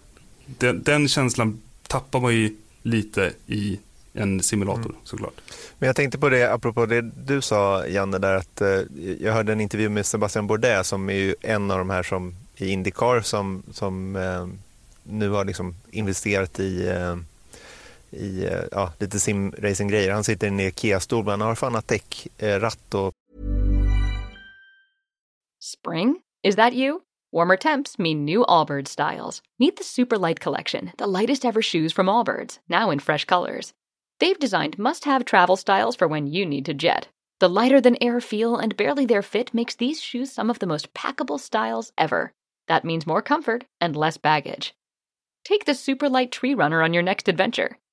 Den, 0.45 0.83
den, 0.83 1.07
känslan 1.07 1.61
tappar 1.87 2.19
man 2.19 2.35
ju 2.35 2.55
lite 2.83 3.33
i 3.47 3.79
en 4.13 4.43
simulator 4.43 4.85
mm. 4.85 4.95
såklart. 5.03 5.41
Men 5.79 5.87
jag 5.87 5.95
tänkte 5.95 6.17
på 6.17 6.29
det, 6.29 6.53
apropå 6.53 6.85
det 6.85 7.01
du 7.01 7.41
sa 7.41 7.87
Janne, 7.87 8.17
där 8.17 8.35
att 8.35 8.61
eh, 8.61 8.79
jag 9.19 9.33
hörde 9.33 9.51
en 9.51 9.61
intervju 9.61 9.89
med 9.89 10.05
Sebastian 10.05 10.47
Bourdais 10.47 10.87
som 10.87 11.09
är 11.09 11.13
ju 11.13 11.35
en 11.41 11.71
av 11.71 11.77
de 11.77 11.89
här 11.89 12.03
som 12.03 12.35
i 12.57 12.69
Indycar 12.69 13.21
som, 13.21 13.63
som 13.71 14.15
eh, 14.15 14.47
nu 15.03 15.29
har 15.29 15.45
liksom 15.45 15.75
investerat 15.91 16.59
i 16.59 16.87
eh, 16.87 17.15
i 18.11 18.45
eh, 18.45 18.63
ja, 18.71 18.91
lite. 18.99 20.11
Han 20.11 20.23
sitter 20.23 20.47
i 20.47 20.49
en 20.49 20.59
Ikea-stol, 20.59 21.23
men 21.23 21.41
han 21.41 21.47
har 21.47 21.55
fan 21.55 21.81
däck, 21.87 22.27
eh, 22.37 22.59
ratt 22.59 22.93
och... 22.93 23.13
Spring? 25.59 26.21
Is 26.43 26.55
that 26.55 26.73
you? 26.73 27.01
Warmer 27.31 27.57
temps 27.57 27.97
mean 27.97 28.25
new 28.25 28.43
Allbirds 28.43 28.89
styles. 28.89 29.41
Meet 29.59 29.77
the 29.77 29.83
Superlight 29.83 30.39
Collection, 30.39 30.91
the 30.97 31.07
lightest 31.07 31.45
ever 31.45 31.61
shoes 31.61 31.93
from 31.93 32.07
Allbirds, 32.07 32.59
now 32.67 32.89
in 32.89 32.99
fresh 32.99 33.25
colors. 33.25 33.73
They've 34.19 34.39
designed 34.39 34.77
must-have 34.77 35.23
travel 35.23 35.55
styles 35.55 35.95
for 35.95 36.07
when 36.07 36.27
you 36.27 36.45
need 36.45 36.65
to 36.65 36.73
jet. 36.73 37.07
The 37.39 37.49
lighter-than-air 37.49 38.21
feel 38.21 38.57
and 38.57 38.75
barely-there 38.75 39.23
fit 39.23 39.53
makes 39.53 39.75
these 39.75 40.01
shoes 40.01 40.31
some 40.31 40.49
of 40.49 40.59
the 40.59 40.67
most 40.67 40.93
packable 40.93 41.39
styles 41.39 41.91
ever. 41.97 42.33
That 42.67 42.85
means 42.85 43.07
more 43.07 43.21
comfort 43.21 43.65
and 43.79 43.95
less 43.95 44.17
baggage. 44.17 44.75
Take 45.43 45.65
the 45.65 45.71
Superlight 45.71 46.31
Tree 46.31 46.53
Runner 46.53 46.83
on 46.83 46.93
your 46.93 47.01
next 47.01 47.27
adventure. 47.27 47.77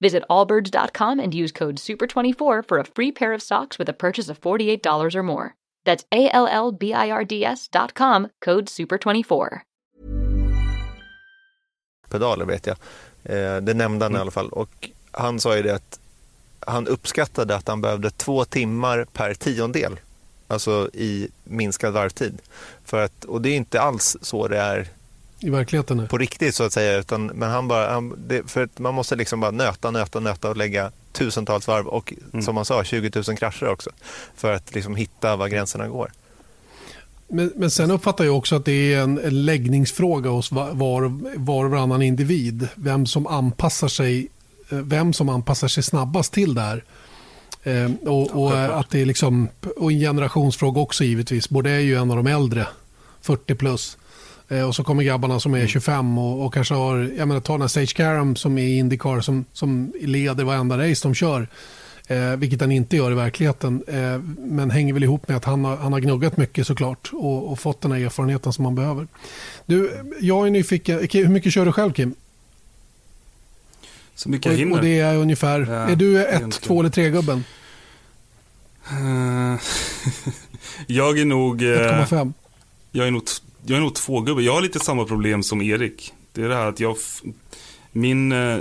Visit 0.00 0.24
allbirds.com 0.30 1.20
and 1.20 1.34
use 1.34 1.52
code 1.52 1.76
SUPER24 1.76 2.68
for 2.68 2.78
a 2.78 2.84
free 2.84 3.12
pair 3.12 3.32
of 3.32 3.42
socks 3.42 3.78
with 3.78 3.88
a 3.88 3.92
purchase 3.92 4.28
of 4.28 4.40
$48 4.40 5.14
or 5.14 5.22
more. 5.22 5.54
That's 5.84 6.04
A-L-L-B-I-R-D-S.com, 6.10 8.28
code 8.44 8.66
SUPER24. 8.66 9.60
Pedaler 12.08 12.44
vet 12.44 12.66
jag. 12.66 12.76
Eh, 13.24 13.56
det 13.56 13.74
nämnde 13.74 14.04
han 14.04 14.12
mm. 14.12 14.18
i 14.18 14.20
alla 14.20 14.30
fall. 14.30 14.48
Och 14.48 14.90
han 15.10 15.40
sa 15.40 15.56
ju 15.56 15.62
det 15.62 15.74
att 15.74 16.00
han 16.60 16.86
uppskattade 16.86 17.56
att 17.56 17.68
han 17.68 17.80
behövde 17.80 18.10
två 18.10 18.44
timmar 18.44 19.06
per 19.12 19.34
tiondel. 19.34 20.00
Alltså 20.48 20.90
i 20.92 21.28
minskad 21.44 21.92
varvtid. 21.92 22.42
För 22.84 23.04
att, 23.04 23.24
och 23.24 23.42
det 23.42 23.48
är 23.48 23.56
inte 23.56 23.80
alls 23.80 24.16
så 24.22 24.48
det 24.48 24.58
är 24.58 24.88
i 25.40 25.50
verkligheten? 25.50 26.08
På 26.08 26.18
riktigt 26.18 26.54
så 26.54 26.64
att 26.64 26.72
säga. 26.72 26.98
Utan, 26.98 27.26
men 27.26 27.50
han 27.50 27.68
bara, 27.68 27.92
han, 27.92 28.14
det, 28.28 28.50
för 28.50 28.68
man 28.76 28.94
måste 28.94 29.16
liksom 29.16 29.40
bara 29.40 29.50
nöta, 29.50 29.90
nöta, 29.90 30.20
nöta 30.20 30.50
och 30.50 30.56
lägga 30.56 30.92
tusentals 31.12 31.68
varv 31.68 31.86
och 31.86 32.14
mm. 32.32 32.44
som 32.44 32.54
man 32.54 32.64
sa 32.64 32.84
20 32.84 33.10
000 33.28 33.36
krascher 33.36 33.68
också. 33.68 33.90
För 34.36 34.52
att 34.52 34.74
liksom 34.74 34.96
hitta 34.96 35.36
var 35.36 35.48
gränserna 35.48 35.88
går. 35.88 36.12
Men, 37.28 37.52
men 37.56 37.70
sen 37.70 37.90
uppfattar 37.90 38.24
jag 38.24 38.36
också 38.36 38.56
att 38.56 38.64
det 38.64 38.94
är 38.94 39.00
en, 39.00 39.18
en 39.18 39.44
läggningsfråga 39.44 40.30
hos 40.30 40.52
var, 40.52 40.70
var 40.72 41.02
och 41.02 41.12
varannan 41.36 42.02
individ. 42.02 42.68
Vem 42.74 43.06
som 43.06 43.26
anpassar 43.26 43.88
sig 43.88 44.28
eh, 44.68 44.78
vem 44.78 45.12
som 45.12 45.28
anpassar 45.28 45.68
sig 45.68 45.82
snabbast 45.82 46.32
till 46.32 46.54
det 46.54 46.60
här. 46.60 46.84
Eh, 47.62 47.90
och, 48.08 48.42
och 48.42 48.78
att 48.80 48.90
det 48.90 49.00
är 49.00 49.06
liksom, 49.06 49.48
och 49.76 49.92
en 49.92 50.00
generationsfråga 50.00 50.80
också 50.80 51.04
givetvis. 51.04 51.48
Både 51.48 51.70
är 51.70 51.80
ju 51.80 51.96
en 51.96 52.10
av 52.10 52.16
de 52.16 52.26
äldre, 52.26 52.66
40 53.20 53.54
plus. 53.54 53.98
Eh, 54.48 54.68
och 54.68 54.74
så 54.74 54.84
kommer 54.84 55.02
grabbarna 55.02 55.40
som 55.40 55.54
är 55.54 55.66
25 55.66 55.94
mm. 55.94 56.18
och, 56.18 56.46
och 56.46 56.54
kanske 56.54 56.74
har, 56.74 57.12
jag 57.16 57.28
menar 57.28 57.40
ta 57.40 57.52
den 57.52 57.60
här 57.60 57.68
Sage 57.68 57.96
Karam 57.96 58.36
som 58.36 58.58
är 58.58 58.62
i 58.62 58.78
Indycar 58.78 59.20
som, 59.20 59.44
som 59.52 59.92
leder 60.00 60.44
varenda 60.44 60.78
race 60.78 61.08
de 61.08 61.14
kör. 61.14 61.48
Eh, 62.08 62.36
vilket 62.36 62.60
han 62.60 62.72
inte 62.72 62.96
gör 62.96 63.12
i 63.12 63.14
verkligheten. 63.14 63.84
Eh, 63.86 64.18
men 64.38 64.70
hänger 64.70 64.92
väl 64.92 65.02
ihop 65.02 65.28
med 65.28 65.36
att 65.36 65.44
han 65.44 65.64
har, 65.64 65.76
han 65.76 65.92
har 65.92 66.00
gnuggat 66.00 66.36
mycket 66.36 66.66
såklart 66.66 67.10
och, 67.12 67.50
och 67.50 67.58
fått 67.58 67.80
den 67.80 67.92
här 67.92 68.00
erfarenheten 68.00 68.52
som 68.52 68.64
han 68.64 68.74
behöver. 68.74 69.06
Du, 69.66 70.04
jag 70.20 70.46
är 70.46 70.50
nyfiken, 70.50 71.08
hur 71.12 71.28
mycket 71.28 71.52
kör 71.52 71.64
du 71.66 71.72
själv 71.72 71.92
Kim? 71.92 72.14
Så 74.14 74.28
mycket 74.28 74.52
jag 74.52 74.58
hinner. 74.58 74.76
Och 74.76 74.84
det 74.84 75.00
är 75.00 75.16
ungefär, 75.16 75.60
ja, 75.60 75.72
är 75.72 75.96
du 75.96 76.24
ett, 76.24 76.60
två 76.60 76.80
eller 76.80 76.90
tre 76.90 77.10
gubben? 77.10 77.44
Uh, 78.92 79.56
jag 80.86 81.18
är 81.18 81.24
nog... 81.24 81.62
1,5. 81.62 82.32
Jag 82.92 83.06
är 83.06 83.10
nog 83.10 83.24
jag 83.66 83.76
är 83.76 83.80
nog 83.80 83.94
två 83.94 84.20
gubbar. 84.20 84.42
Jag 84.42 84.52
har 84.52 84.62
lite 84.62 84.78
samma 84.78 85.04
problem 85.04 85.42
som 85.42 85.62
Erik. 85.62 86.12
Det 86.32 86.42
är 86.42 86.48
det 86.48 86.54
här 86.54 86.66
att 86.66 86.80
jag, 86.80 86.96
min, 87.92 88.32
eh, 88.32 88.58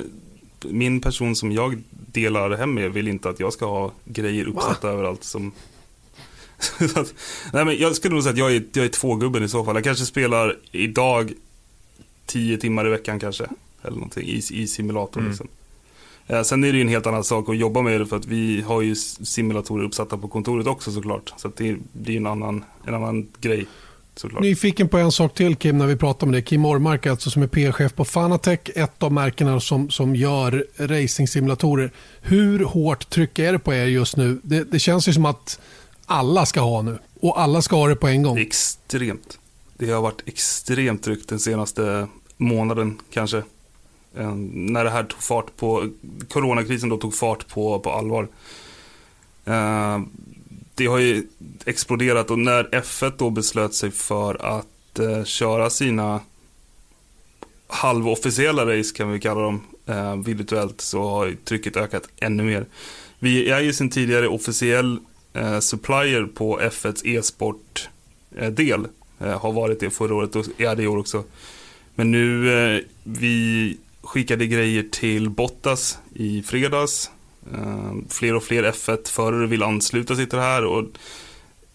min 0.64 1.02
person 1.02 1.36
som 1.36 1.52
jag 1.52 1.84
delar 1.92 2.52
hem 2.52 2.74
med 2.74 2.94
vill 2.94 3.08
inte 3.08 3.30
att 3.30 3.40
jag 3.40 3.54
ska 3.54 3.66
ha 3.66 3.92
grejer 4.06 4.48
uppsatta 4.48 4.88
Va? 4.88 4.94
överallt 4.94 5.24
som 5.24 5.52
att, 6.96 7.14
nej 7.54 7.66
men 7.66 7.78
jag 7.78 7.96
skulle 7.96 8.14
nog 8.14 8.24
säga 8.24 8.34
att 8.34 8.40
jag 8.40 8.56
är, 8.56 8.64
jag 8.74 8.86
är 8.86 8.90
tvågubben 8.90 9.44
i 9.44 9.50
så 9.50 9.64
fall. 9.66 9.76
Jag 9.76 9.84
kanske 9.84 10.06
spelar 10.06 10.58
idag 10.72 11.34
tio 12.26 12.58
timmar 12.58 12.88
i 12.88 12.90
veckan 12.90 13.20
kanske. 13.20 13.46
Eller 13.82 13.96
någonting 13.96 14.28
i, 14.28 14.42
i 14.52 14.68
simulator. 14.68 15.20
Mm. 15.20 15.32
Liksom. 15.32 15.48
Eh, 16.28 16.42
sen 16.42 16.64
är 16.64 16.72
det 16.72 16.78
ju 16.78 16.82
en 16.82 16.88
helt 16.88 17.08
annan 17.08 17.24
sak 17.24 17.50
att 17.50 17.58
jobba 17.58 17.82
med 17.82 18.02
det 18.02 18.06
för 18.06 18.18
att 18.18 18.26
vi 18.26 18.62
har 18.62 18.82
ju 18.82 18.96
simulatorer 18.96 19.84
uppsatta 19.84 20.18
på 20.18 20.28
kontoret 20.28 20.68
också 20.68 20.92
såklart. 20.92 21.34
Så 21.38 21.52
det 21.58 21.78
blir 21.92 22.18
en 22.18 22.28
annan, 22.28 22.64
en 22.86 22.94
annan 22.94 23.28
grej. 23.42 23.66
Såklart. 24.16 24.42
Nyfiken 24.42 24.88
på 24.88 24.98
en 24.98 25.12
sak 25.12 25.34
till 25.34 25.56
Kim 25.56 25.78
när 25.78 25.88
vi 25.88 25.96
pratar 25.96 26.28
om 26.28 26.34
det. 26.34 26.42
Kim 26.42 26.66
Ormark 26.66 27.06
alltså 27.06 27.30
som 27.30 27.44
är 27.44 27.48
PR-chef 27.48 27.94
på 27.94 28.06
Fanatec, 28.06 28.60
ett 28.66 29.04
av 29.04 29.12
märkena 29.12 29.60
som, 29.60 29.90
som 29.90 30.16
gör 30.16 30.66
racing-simulatorer. 30.78 31.92
Hur 32.22 32.66
hårt 32.66 33.10
tryck 33.10 33.40
är 33.40 33.52
det 33.54 33.60
på 33.60 33.74
er 33.74 33.86
just 33.86 34.18
nu? 34.18 34.40
Det, 34.44 34.64
det 34.72 34.80
känns 34.80 35.08
ju 35.08 35.14
som 35.14 35.26
att 35.26 35.60
alla 36.06 36.46
ska 36.46 36.62
ha 36.62 36.82
nu 36.82 36.98
och 37.20 37.42
alla 37.42 37.62
ska 37.62 37.76
ha 37.76 37.88
det 37.88 37.96
på 37.96 38.08
en 38.08 38.24
gång. 38.24 38.38
Extremt. 38.38 39.40
Det 39.78 39.92
har 39.92 40.02
varit 40.02 40.22
extremt 40.26 41.04
tryck 41.04 41.28
den 41.28 41.40
senaste 41.40 42.08
månaden 42.38 43.00
kanske. 43.12 43.38
Eh, 44.18 44.36
när 44.52 44.84
det 44.84 44.90
här 44.90 45.04
tog 45.04 45.22
fart 45.22 45.58
på, 45.58 45.90
coronakrisen 46.30 46.90
då 46.90 46.98
tog 46.98 47.16
fart 47.16 47.48
på, 47.48 47.80
på 47.80 47.92
allvar. 47.92 48.28
Det 50.76 50.86
har 50.86 50.98
ju 50.98 51.28
exploderat 51.66 52.32
och 52.32 52.40
när 52.40 52.64
F1 52.64 53.14
då 53.18 53.30
beslöt 53.30 53.74
sig 53.74 53.92
för 53.92 54.46
att 54.46 55.00
eh, 55.00 55.24
köra 55.24 55.70
sina 55.70 56.22
halvofficiella 57.68 58.66
race 58.66 58.96
kan 58.96 59.12
vi 59.12 59.20
kalla 59.20 59.42
dem 59.42 59.62
eh, 59.86 60.16
virtuellt 60.16 60.82
så 60.82 61.10
har 61.10 61.36
trycket 61.44 61.78
ökat 61.78 62.10
ännu 62.18 62.44
mer. 62.44 62.66
Vi 63.20 63.50
är 63.50 63.62
ju 63.62 63.74
sedan 63.74 63.90
tidigare 63.90 64.28
officiell 64.28 65.00
eh, 65.34 65.60
supplier 65.60 66.26
på 66.26 66.60
F1s 66.60 67.08
e-sport-del. 67.08 68.88
Eh, 69.20 69.28
eh, 69.28 69.42
har 69.42 69.52
varit 69.52 69.80
det 69.80 69.90
förra 69.90 70.16
året 70.16 70.36
och 70.36 70.46
är 70.58 70.76
det 70.76 70.84
i 70.84 70.88
år 70.88 70.98
också. 70.98 71.24
Men 71.96 72.12
nu, 72.12 72.54
eh, 72.54 72.82
vi 73.04 73.78
skickade 74.02 74.48
grejer 74.48 74.84
till 74.92 75.30
Bottas 75.30 75.98
i 76.14 76.44
fredags. 76.44 77.12
Ehm, 77.54 78.06
fler 78.10 78.36
och 78.36 78.44
fler 78.44 78.64
F1-förare 78.64 79.48
vill 79.48 79.64
ansluta 79.64 80.16
sig 80.16 80.30
till 80.30 80.38
det 80.38 80.44
här. 80.44 80.66
Och 80.66 80.86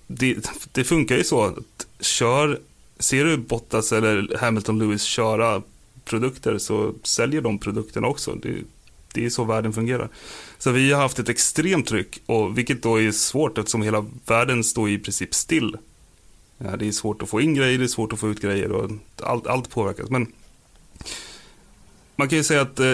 det, 0.06 0.50
det 0.72 0.84
funkar 0.84 1.16
ju 1.16 1.24
så 1.24 1.44
att 1.44 1.86
kör, 2.00 2.60
ser 2.98 3.24
du 3.24 3.36
Bottas 3.36 3.92
eller 3.92 4.36
Hamilton 4.40 4.78
Lewis 4.78 5.02
köra 5.02 5.62
produkter 6.04 6.58
så 6.58 6.94
säljer 7.02 7.40
de 7.40 7.58
produkterna 7.58 8.06
också. 8.06 8.34
Det, 8.34 8.54
det 9.12 9.24
är 9.24 9.30
så 9.30 9.44
världen 9.44 9.72
fungerar. 9.72 10.08
Så 10.58 10.70
vi 10.70 10.92
har 10.92 11.02
haft 11.02 11.18
ett 11.18 11.28
extremt 11.28 11.86
tryck, 11.86 12.22
och 12.26 12.58
vilket 12.58 12.82
då 12.82 13.00
är 13.00 13.12
svårt 13.12 13.58
eftersom 13.58 13.82
hela 13.82 14.06
världen 14.26 14.64
står 14.64 14.90
i 14.90 14.98
princip 14.98 15.34
still. 15.34 15.76
Ja, 16.58 16.76
det 16.76 16.88
är 16.88 16.92
svårt 16.92 17.22
att 17.22 17.28
få 17.28 17.40
in 17.40 17.54
grejer, 17.54 17.78
det 17.78 17.84
är 17.84 17.88
svårt 17.88 18.12
att 18.12 18.18
få 18.18 18.28
ut 18.28 18.40
grejer 18.40 18.72
och 18.72 18.90
allt, 19.22 19.46
allt 19.46 19.70
påverkas. 19.70 20.10
Men 20.10 20.32
man 22.16 22.28
kan 22.28 22.38
ju 22.38 22.44
säga 22.44 22.60
att 22.60 22.80
eh, 22.80 22.92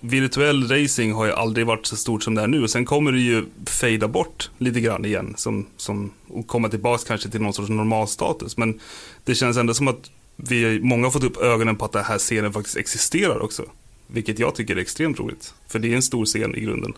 virtuell 0.00 0.68
racing 0.68 1.12
har 1.12 1.26
ju 1.26 1.32
aldrig 1.32 1.66
varit 1.66 1.86
så 1.86 1.96
stort 1.96 2.22
som 2.22 2.34
det 2.34 2.42
är 2.42 2.46
nu. 2.46 2.62
Och 2.62 2.70
sen 2.70 2.84
kommer 2.84 3.12
det 3.12 3.18
ju 3.18 3.44
fejda 3.66 4.08
bort 4.08 4.50
lite 4.58 4.80
grann 4.80 5.04
igen. 5.04 5.34
Som, 5.36 5.66
som, 5.76 6.10
och 6.28 6.46
komma 6.46 6.68
tillbaka 6.68 7.04
kanske 7.06 7.28
till 7.28 7.40
någon 7.40 7.52
sorts 7.52 7.68
normalstatus. 7.68 8.56
Men 8.56 8.80
det 9.24 9.34
känns 9.34 9.56
ändå 9.56 9.74
som 9.74 9.88
att 9.88 10.10
vi, 10.36 10.80
många 10.80 11.06
har 11.06 11.10
fått 11.10 11.24
upp 11.24 11.36
ögonen 11.36 11.76
på 11.76 11.84
att 11.84 11.92
den 11.92 12.04
här 12.04 12.18
scenen 12.18 12.52
faktiskt 12.52 12.76
existerar 12.76 13.42
också. 13.42 13.64
Vilket 14.06 14.38
jag 14.38 14.54
tycker 14.54 14.76
är 14.76 14.80
extremt 14.80 15.18
roligt. 15.18 15.54
För 15.68 15.78
det 15.78 15.92
är 15.92 15.96
en 15.96 16.02
stor 16.02 16.26
scen 16.26 16.54
i 16.54 16.60
grunden. 16.60 16.92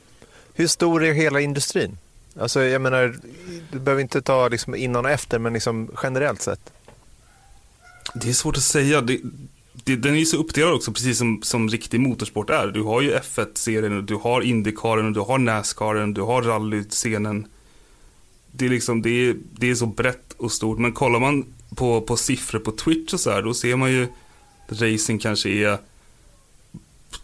Hur 0.55 0.67
stor 0.67 1.05
är 1.05 1.13
hela 1.13 1.41
industrin? 1.41 1.99
Alltså 2.41 2.63
jag 2.63 2.83
menar, 2.83 3.17
du 3.73 3.79
behöver 3.79 4.03
inte 4.03 4.23
ta 4.23 4.49
liksom 4.49 4.75
innan 4.75 5.05
och 5.05 5.11
efter, 5.11 5.39
men 5.39 5.53
liksom 5.53 5.91
generellt 6.03 6.43
sett. 6.43 6.61
Det 8.15 8.29
är 8.29 8.33
svårt 8.33 8.57
att 8.57 8.63
säga. 8.63 9.01
Det, 9.01 9.21
det, 9.85 9.97
den 9.97 10.15
är 10.15 10.19
ju 10.19 10.27
så 10.27 10.37
uppdelad 10.37 10.75
också, 10.75 10.93
precis 10.93 11.19
som, 11.19 11.43
som 11.43 11.69
riktig 11.69 12.01
motorsport 12.01 12.51
är. 12.51 12.67
Du 12.67 12.83
har 12.83 13.01
ju 13.01 13.15
F1-serien, 13.15 14.07
du 14.07 14.15
har 14.15 14.43
Indycaren, 14.43 15.13
du 15.13 15.21
har 15.21 15.39
Nascaren, 15.39 16.15
du 16.15 16.21
har 16.21 16.43
rallyscenen. 16.43 17.47
Det 18.53 18.65
är 18.65 18.69
liksom, 18.69 19.03
det 19.03 19.11
är, 19.11 19.37
det 19.53 19.71
är 19.71 19.75
så 19.75 19.87
brett 19.87 20.33
och 20.37 20.53
stort. 20.53 20.79
Men 20.79 20.93
kollar 20.93 21.21
man 21.21 21.47
på, 21.77 22.01
på 22.01 22.17
siffror 22.17 22.59
på 22.59 22.73
Twitch 22.73 23.13
och 23.13 23.21
så 23.21 23.31
här, 23.31 23.43
då 23.43 23.55
ser 23.55 23.77
man 23.77 23.91
ju 23.91 24.07
racing 24.69 25.23
kanske 25.23 25.51
är 25.51 25.79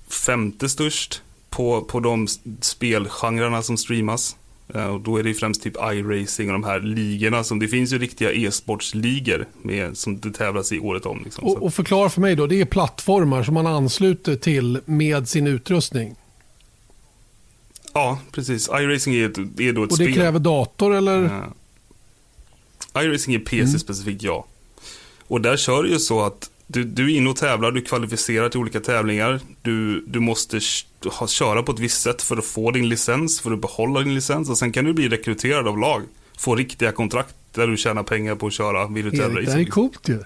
femte 0.08 0.68
störst 0.68 1.22
på, 1.50 1.80
på 1.80 2.00
de 2.00 2.28
spelgenrerna 2.60 3.62
som 3.62 3.76
streamas. 3.76 4.36
Uh, 4.74 4.86
och 4.86 5.00
då 5.00 5.16
är 5.16 5.22
det 5.22 5.28
ju 5.28 5.34
främst 5.34 5.62
typ 5.62 5.76
iRacing 5.76 6.48
och 6.48 6.52
de 6.52 6.64
här 6.64 6.80
ligorna. 6.80 7.44
Som, 7.44 7.58
det 7.58 7.68
finns 7.68 7.92
ju 7.92 7.98
riktiga 7.98 8.32
e-sportsligor 8.32 9.46
som 9.94 10.20
det 10.20 10.30
tävlas 10.30 10.72
i 10.72 10.78
året 10.78 11.06
om. 11.06 11.22
Liksom, 11.24 11.44
och, 11.44 11.62
och, 11.62 11.74
förklara 11.74 12.08
för 12.08 12.20
mig 12.20 12.36
då, 12.36 12.46
det 12.46 12.60
är 12.60 12.64
plattformar 12.64 13.42
som 13.42 13.54
man 13.54 13.66
ansluter 13.66 14.36
till 14.36 14.80
med 14.84 15.28
sin 15.28 15.46
utrustning? 15.46 16.14
Ja, 17.92 18.18
precis. 18.32 18.68
iRacing 18.68 19.14
är, 19.14 19.28
ett, 19.28 19.38
är 19.38 19.72
då 19.72 19.84
ett 19.84 19.92
Och 19.92 19.98
det 19.98 20.04
spel. 20.04 20.14
kräver 20.14 20.38
dator 20.38 20.94
eller? 20.94 21.22
Uh, 21.22 21.44
iRacing 22.94 23.34
är 23.34 23.38
PC 23.38 23.62
mm. 23.62 23.78
specifikt, 23.78 24.22
ja. 24.22 24.46
Och 25.26 25.40
där 25.40 25.56
kör 25.56 25.82
det 25.82 25.88
ju 25.88 25.98
så 25.98 26.20
att 26.20 26.50
du, 26.66 26.84
du 26.84 27.12
är 27.12 27.16
inne 27.16 27.30
och 27.30 27.36
tävlar, 27.36 27.72
du 27.72 27.80
kvalificerar 27.80 28.48
till 28.48 28.60
olika 28.60 28.80
tävlingar. 28.80 29.40
Du, 29.62 30.04
du 30.06 30.20
måste 30.20 30.60
köra 31.28 31.62
på 31.62 31.72
ett 31.72 31.78
visst 31.78 32.02
sätt 32.02 32.22
för 32.22 32.36
att 32.36 32.44
få 32.44 32.70
din 32.70 32.88
licens, 32.88 33.40
för 33.40 33.52
att 33.52 33.60
behålla 33.60 34.00
din 34.00 34.14
licens. 34.14 34.50
Och 34.50 34.58
sen 34.58 34.72
kan 34.72 34.84
du 34.84 34.92
bli 34.92 35.08
rekryterad 35.08 35.68
av 35.68 35.78
lag. 35.78 36.02
Få 36.38 36.54
riktiga 36.54 36.92
kontrakt 36.92 37.34
där 37.52 37.66
du 37.66 37.76
tjänar 37.76 38.02
pengar 38.02 38.34
på 38.34 38.46
att 38.46 38.52
köra 38.52 38.86
virtuell 38.86 39.30
racing. 39.30 39.44
Det 39.44 39.52
här 39.52 39.60
är 39.60 39.64
coolt 39.64 40.08
ju. 40.08 40.18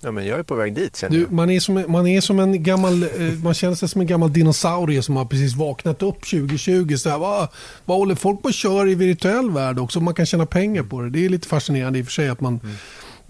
Ja, 0.00 0.10
men 0.10 0.26
jag 0.26 0.38
är 0.38 0.42
på 0.42 0.54
väg 0.54 0.74
dit 0.74 0.96
känner 0.96 1.18
du, 1.18 1.26
man, 1.30 1.50
är 1.50 1.60
som, 1.60 1.84
man 1.88 2.06
är 2.06 2.20
som 2.20 2.38
en 2.38 2.62
gammal, 2.62 3.02
eh, 3.02 3.08
man 3.44 3.54
känner 3.54 3.74
sig 3.74 3.88
som 3.88 4.00
en 4.00 4.06
gammal 4.06 4.32
dinosaurie 4.32 5.02
som 5.02 5.16
har 5.16 5.24
precis 5.24 5.54
vaknat 5.54 6.02
upp 6.02 6.20
2020. 6.20 6.96
Så 6.96 7.10
här, 7.10 7.18
vad, 7.18 7.48
vad 7.84 7.98
håller 7.98 8.14
folk 8.14 8.42
på 8.42 8.48
att 8.48 8.54
köra 8.54 8.88
i 8.88 8.94
virtuell 8.94 9.50
värld 9.50 9.78
också? 9.78 10.00
Man 10.00 10.14
kan 10.14 10.26
tjäna 10.26 10.46
pengar 10.46 10.82
på 10.82 11.00
det. 11.00 11.10
Det 11.10 11.24
är 11.24 11.28
lite 11.28 11.48
fascinerande 11.48 11.98
i 11.98 12.02
och 12.02 12.06
för 12.06 12.12
sig 12.12 12.28
att 12.28 12.40
man 12.40 12.60
mm 12.62 12.76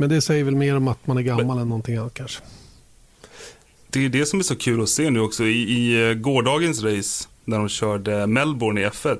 men 0.01 0.09
det 0.09 0.20
säger 0.20 0.44
väl 0.44 0.57
mer 0.57 0.76
om 0.76 0.88
att 0.88 1.07
man 1.07 1.18
är 1.18 1.22
gammal 1.22 1.46
men, 1.46 1.59
än 1.59 1.68
någonting 1.68 1.96
annat 1.96 2.14
kanske. 2.14 2.42
Det 3.90 4.05
är 4.05 4.09
det 4.09 4.26
som 4.26 4.38
är 4.38 4.42
så 4.42 4.57
kul 4.57 4.82
att 4.82 4.88
se 4.88 5.11
nu 5.11 5.20
också. 5.20 5.44
I, 5.44 5.62
i 5.62 6.09
eh, 6.09 6.14
gårdagens 6.14 6.82
race, 6.82 7.28
när 7.44 7.59
de 7.59 7.68
körde 7.68 8.26
Melbourne 8.26 8.80
i 8.80 8.86
F1. 8.86 9.18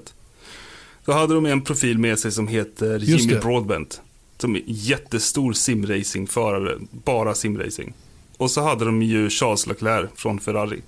Då 1.04 1.12
hade 1.12 1.34
de 1.34 1.46
en 1.46 1.62
profil 1.62 1.98
med 1.98 2.18
sig 2.18 2.32
som 2.32 2.48
heter 2.48 2.98
Jimmy 2.98 3.40
Broadbent. 3.40 4.00
Som 4.38 4.56
är 4.56 4.62
jättestor 4.66 5.52
simracingförare, 5.52 6.78
bara 6.90 7.34
simracing. 7.34 7.92
Och 8.36 8.50
så 8.50 8.62
hade 8.62 8.84
de 8.84 9.02
ju 9.02 9.30
Charles 9.30 9.66
Leclerc 9.66 10.10
från 10.14 10.40
Ferrari. 10.40 10.82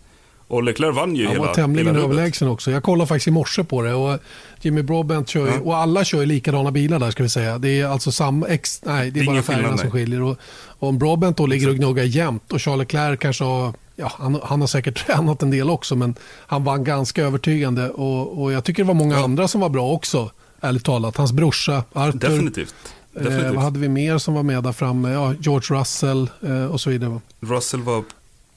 Och 0.51 0.63
Leclerc 0.63 0.97
vann 0.97 1.17
ju 1.17 1.27
Han 1.27 1.33
hela 1.33 1.47
var 1.47 1.55
tämligen 1.55 1.97
överlägsen 1.97 2.49
också. 2.49 2.71
Jag 2.71 2.83
kollade 2.83 3.09
faktiskt 3.09 3.29
i 3.29 3.31
morse 3.31 3.65
på 3.65 3.83
det. 3.83 3.95
Och 3.95 4.19
Jimmy 4.61 4.83
Broadbent 4.83 5.29
kör 5.29 5.47
ju, 5.47 5.53
ja. 5.53 5.61
och 5.61 5.77
alla 5.77 6.05
kör 6.05 6.21
ju 6.21 6.27
likadana 6.27 6.71
bilar 6.71 6.99
där 6.99 7.11
ska 7.11 7.23
vi 7.23 7.29
säga. 7.29 7.59
Det 7.59 7.81
är 7.81 7.87
alltså 7.87 8.13
samma, 8.13 8.47
ex, 8.47 8.83
nej 8.85 9.11
det 9.11 9.21
är 9.21 9.25
bara 9.25 9.43
färgerna 9.43 9.79
som 9.79 9.91
skiljer. 9.91 10.23
Och, 10.23 10.37
och 10.79 10.89
om 10.89 10.99
Broadbent 10.99 11.37
då 11.37 11.47
ligger 11.47 11.69
och 11.69 11.77
gnuggar 11.77 12.05
jämt 12.05 12.53
och 12.53 12.63
Charles 12.63 12.79
Leclerc 12.79 13.21
kanske 13.21 13.45
har, 13.45 13.73
ja 13.97 14.13
han, 14.19 14.41
han, 14.43 14.61
har 14.61 14.69
säkert 14.69 15.07
tränat 15.07 15.43
en 15.43 15.51
del 15.51 15.71
också 15.71 15.97
men 15.97 16.15
han 16.47 16.65
vann 16.65 16.85
ganska 16.85 17.23
övertygande. 17.23 17.91
Och, 17.91 18.43
och 18.43 18.53
jag 18.53 18.65
tycker 18.65 18.83
det 18.83 18.87
var 18.87 18.95
många 18.95 19.17
ja. 19.17 19.25
andra 19.25 19.49
som 19.49 19.61
var 19.61 19.69
bra 19.69 19.91
också, 19.91 20.31
ärligt 20.61 20.85
talat. 20.85 21.17
Hans 21.17 21.33
brorsa 21.33 21.85
Arthur. 21.93 22.19
Definitivt. 22.19 22.75
Definitivt. 23.13 23.45
Eh, 23.45 23.53
vad 23.53 23.65
hade 23.65 23.79
vi 23.79 23.89
mer 23.89 24.19
som 24.19 24.35
var 24.35 24.43
med 24.43 24.63
där 24.63 24.73
framme? 24.73 25.13
Ja, 25.13 25.35
George 25.41 25.81
Russell 25.81 26.31
eh, 26.43 26.65
och 26.65 26.81
så 26.81 26.91
vidare. 26.91 27.21
Russell 27.41 27.83
var, 27.83 28.05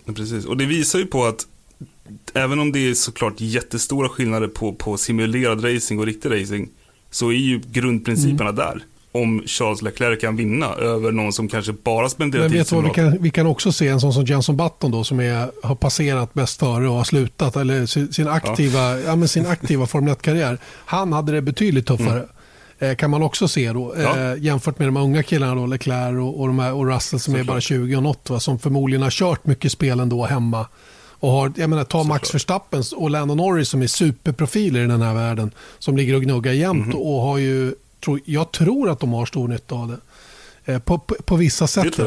precis. 0.05 0.45
Och 0.45 0.57
det 0.57 0.65
visar 0.65 0.99
ju 0.99 1.05
på 1.05 1.25
att 1.25 1.47
även 2.33 2.59
om 2.59 2.71
det 2.71 2.89
är 2.89 2.93
såklart 2.93 3.33
jättestora 3.37 4.09
skillnader 4.09 4.47
på, 4.47 4.73
på 4.73 4.97
simulerad 4.97 5.65
racing 5.65 5.99
och 5.99 6.05
riktig 6.05 6.31
racing, 6.31 6.69
så 7.11 7.29
är 7.29 7.35
ju 7.35 7.61
grundprinciperna 7.71 8.49
mm. 8.49 8.55
där. 8.55 8.83
Om 9.11 9.43
Charles 9.45 9.81
Leclerc 9.81 10.21
kan 10.21 10.35
vinna 10.35 10.73
över 10.73 11.11
någon 11.11 11.33
som 11.33 11.47
kanske 11.47 11.73
bara 11.73 12.09
spenderar 12.09 12.49
tid 12.49 12.83
vi 12.83 12.89
kan, 12.89 13.17
vi 13.21 13.31
kan 13.31 13.47
också 13.47 13.71
se 13.71 13.87
en 13.87 13.99
sån 13.99 14.13
som 14.13 14.25
Jenson 14.25 14.57
Button 14.57 14.91
då, 14.91 15.03
som 15.03 15.19
är, 15.19 15.51
har 15.63 15.75
passerat 15.75 16.33
bäst 16.33 16.59
före 16.59 16.89
och 16.89 16.95
har 16.95 17.03
slutat, 17.03 17.55
eller 17.55 17.85
sin 18.11 18.27
aktiva, 18.27 18.79
ja. 18.79 18.99
ja 18.99 19.15
men 19.15 19.27
sin 19.27 19.45
aktiva 19.45 19.87
Formel 19.87 20.13
1-karriär. 20.13 20.57
Han 20.85 21.13
hade 21.13 21.31
det 21.31 21.41
betydligt 21.41 21.87
tuffare. 21.87 22.19
Mm 22.19 22.29
eh, 22.83 22.95
kan 22.95 23.09
man 23.09 23.23
också 23.23 23.47
se 23.47 23.73
då. 23.73 23.93
Ja. 23.97 24.19
Eh, 24.19 24.43
jämfört 24.43 24.79
med 24.79 24.87
de 24.87 24.97
unga 24.97 25.23
killarna 25.23 25.55
då, 25.55 25.65
Leclerc 25.65 26.17
och, 26.17 26.39
och, 26.39 26.47
de 26.47 26.59
här, 26.59 26.73
och 26.73 26.87
Russell 26.87 27.19
som 27.19 27.33
Så 27.33 27.39
är 27.39 27.43
bara 27.43 27.61
20 27.61 27.95
och 27.95 28.03
något. 28.03 28.29
Va, 28.29 28.39
som 28.39 28.59
förmodligen 28.59 29.01
har 29.01 29.09
kört 29.09 29.45
mycket 29.45 29.71
spel 29.71 29.99
ändå 29.99 30.25
hemma. 30.25 30.67
Och 31.23 31.31
har, 31.31 31.53
jag 31.55 31.69
menar, 31.69 31.83
ta 31.83 32.03
Max 32.03 32.33
Verstappen 32.33 32.83
och 32.95 33.09
Lando 33.09 33.35
Norris 33.35 33.69
som 33.69 33.81
är 33.81 33.87
superprofiler 33.87 34.83
i 34.83 34.87
den 34.87 35.01
här 35.01 35.13
världen. 35.13 35.51
Som 35.79 35.97
ligger 35.97 36.15
och 36.15 36.21
gnuggar 36.21 36.51
jämt 36.51 36.85
mm 36.85 36.97
och 36.97 37.21
har 37.21 37.37
ju, 37.37 37.75
jag 38.25 38.51
tror 38.51 38.89
att 38.89 38.99
de 38.99 39.13
har 39.13 39.25
stor 39.25 39.47
nytta 39.47 39.75
av 39.75 39.87
det. 39.87 39.97
Eh, 40.73 40.79
på, 40.79 40.97
på, 40.97 41.15
på, 41.15 41.35
vissa 41.35 41.67
sätt. 41.67 41.99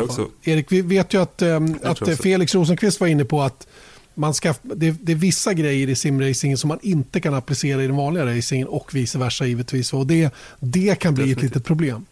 Erik, 0.42 0.72
vi 0.72 0.82
vet 0.82 1.14
ju 1.14 1.22
att, 1.22 1.42
eh, 1.42 1.60
att 1.82 2.18
Felix 2.22 2.54
Rosenqvist 2.54 3.00
var 3.00 3.06
inne 3.06 3.24
på 3.24 3.42
att 3.42 3.66
man 4.14 4.34
ska, 4.34 4.54
det, 4.62 4.90
det, 4.90 5.12
är 5.12 5.16
vissa 5.16 5.54
grejer 5.54 5.88
i 5.88 5.94
simracingen 5.94 6.58
som 6.58 6.68
man 6.68 6.78
inte 6.82 7.20
kan 7.20 7.34
applicera 7.34 7.84
i 7.84 7.86
den 7.86 7.96
vanliga 7.96 8.36
racingen 8.36 8.68
och 8.68 8.94
vice 8.94 9.18
versa 9.18 9.46
givetvis. 9.46 9.92
Och 9.92 10.06
det, 10.06 10.34
det 10.60 10.98
kan 10.98 11.14
bli 11.14 11.22
Definitivt. 11.22 11.38
ett 11.38 11.54
litet 11.54 11.64
problem. 11.64 12.06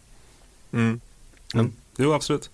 Mm. 0.73 0.99
Mm. 1.53 1.71
Jo, 1.97 2.13
absolut. 2.13 2.49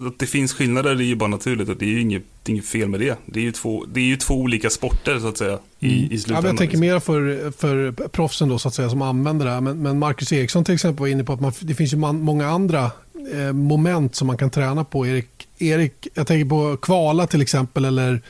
Att 0.00 0.18
det 0.18 0.26
finns 0.26 0.52
skillnader 0.52 0.90
är 0.90 1.02
ju 1.02 1.16
bara 1.16 1.30
naturligt 1.30 1.68
och 1.68 1.76
det 1.76 1.84
är 1.84 1.90
ju 1.90 2.00
inget, 2.00 2.22
det 2.42 2.50
är 2.50 2.54
inget 2.54 2.66
fel 2.66 2.88
med 2.88 3.00
det. 3.00 3.18
Det 3.26 3.40
är 3.40 3.44
ju 3.44 3.52
två, 3.52 3.84
det 3.92 4.00
är 4.00 4.04
ju 4.04 4.16
två 4.16 4.34
olika 4.34 4.70
sporter 4.70 5.18
så 5.18 5.28
att 5.28 5.38
säga 5.38 5.58
i, 5.78 5.98
mm. 5.98 6.12
i 6.12 6.18
slutändan. 6.18 6.44
Ja, 6.44 6.50
jag 6.50 6.58
tänker 6.58 6.78
mer 6.78 7.00
för, 7.00 7.50
för 7.50 7.92
proffsen 8.08 8.48
då 8.48 8.58
så 8.58 8.68
att 8.68 8.74
säga 8.74 8.90
som 8.90 9.02
använder 9.02 9.46
det 9.46 9.52
här. 9.52 9.60
Men, 9.60 9.82
men 9.82 9.98
Marcus 9.98 10.32
Eriksson 10.32 10.64
till 10.64 10.74
exempel 10.74 11.00
var 11.00 11.08
inne 11.08 11.24
på 11.24 11.32
att 11.32 11.40
man, 11.40 11.52
det 11.60 11.74
finns 11.74 11.92
ju 11.92 11.96
man, 11.96 12.20
många 12.20 12.48
andra 12.48 12.90
eh, 13.32 13.52
moment 13.52 14.14
som 14.14 14.26
man 14.26 14.36
kan 14.36 14.50
träna 14.50 14.84
på. 14.84 15.06
Erik, 15.06 15.48
Erik, 15.58 16.08
jag 16.14 16.26
tänker 16.26 16.48
på 16.50 16.76
kvala 16.76 17.26
till 17.26 17.42
exempel 17.42 17.84
eller, 17.84 18.22